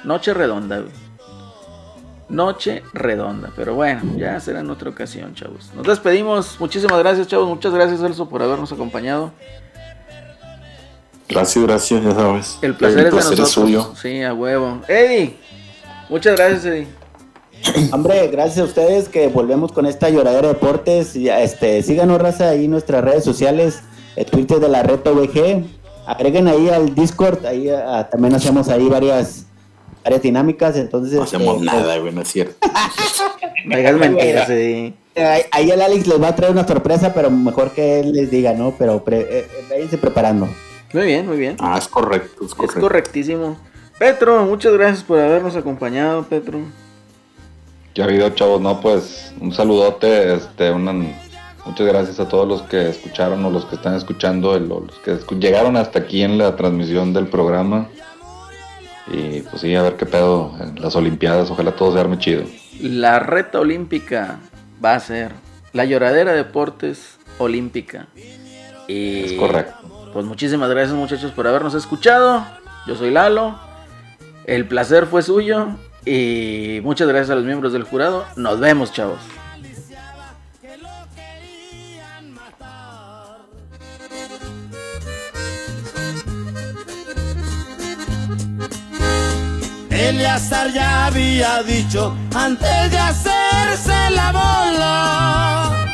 [0.05, 0.93] Noche redonda, güey.
[2.29, 3.51] Noche redonda.
[3.57, 5.71] Pero bueno, ya será en otra ocasión, chavos.
[5.75, 6.57] Nos despedimos.
[6.61, 7.49] Muchísimas gracias, chavos.
[7.49, 9.33] Muchas gracias, Celso, por habernos acompañado.
[11.29, 12.59] Gracias, gracias, ya sabes.
[12.63, 13.51] El placer, es de placer nosotros.
[13.51, 13.93] suyo.
[14.01, 14.81] Sí, a huevo.
[14.89, 15.37] Eddie,
[16.09, 16.87] muchas gracias, Eddie.
[17.93, 21.15] Hombre, gracias a ustedes que volvemos con esta lloradera de deportes.
[21.17, 23.81] Este, síganos, raza, ahí en nuestras redes sociales,
[24.17, 25.65] el Twitter de la Reto VG.
[26.07, 29.45] Agreguen ahí al Discord, ahí ah, también hacemos ahí varias,
[30.03, 30.77] varias dinámicas.
[30.77, 32.55] Entonces, No hacemos este, nada, güey, no es cierto.
[33.67, 34.95] Mentiras, Eddie.
[35.17, 38.31] ahí, ahí el Alex les va a traer una sorpresa, pero mejor que él les
[38.31, 38.75] diga, ¿no?
[38.79, 40.49] Pero pre, eh, eh, váyanse preparando.
[40.93, 41.57] Muy bien, muy bien.
[41.61, 42.81] Ah, es correcto, es Es correcto.
[42.81, 43.59] correctísimo.
[43.99, 46.61] Petro, muchas gracias por habernos acompañado, Petro.
[47.95, 48.61] ¿Qué ha habido, chavos?
[48.61, 50.93] No, pues un saludote, este, una,
[51.65, 54.99] muchas gracias a todos los que escucharon o los que están escuchando, el- o los
[55.01, 57.89] que escu- llegaron hasta aquí en la transmisión del programa.
[59.11, 62.45] Y pues sí, a ver qué pedo en las Olimpiadas, ojalá todo se arme chido.
[62.81, 64.39] La reta olímpica
[64.85, 65.33] va a ser
[65.73, 68.07] la lloradera deportes olímpica.
[68.87, 69.75] Y Es correcto.
[70.19, 72.45] Pues muchísimas gracias muchachos por habernos escuchado.
[72.89, 73.57] Yo soy Lalo.
[74.47, 75.69] El placer fue suyo.
[76.05, 78.25] Y muchas gracias a los miembros del jurado.
[78.35, 79.21] Nos vemos, chavos.
[89.89, 95.88] Eleazar ya había dicho antes de hacerse la bola.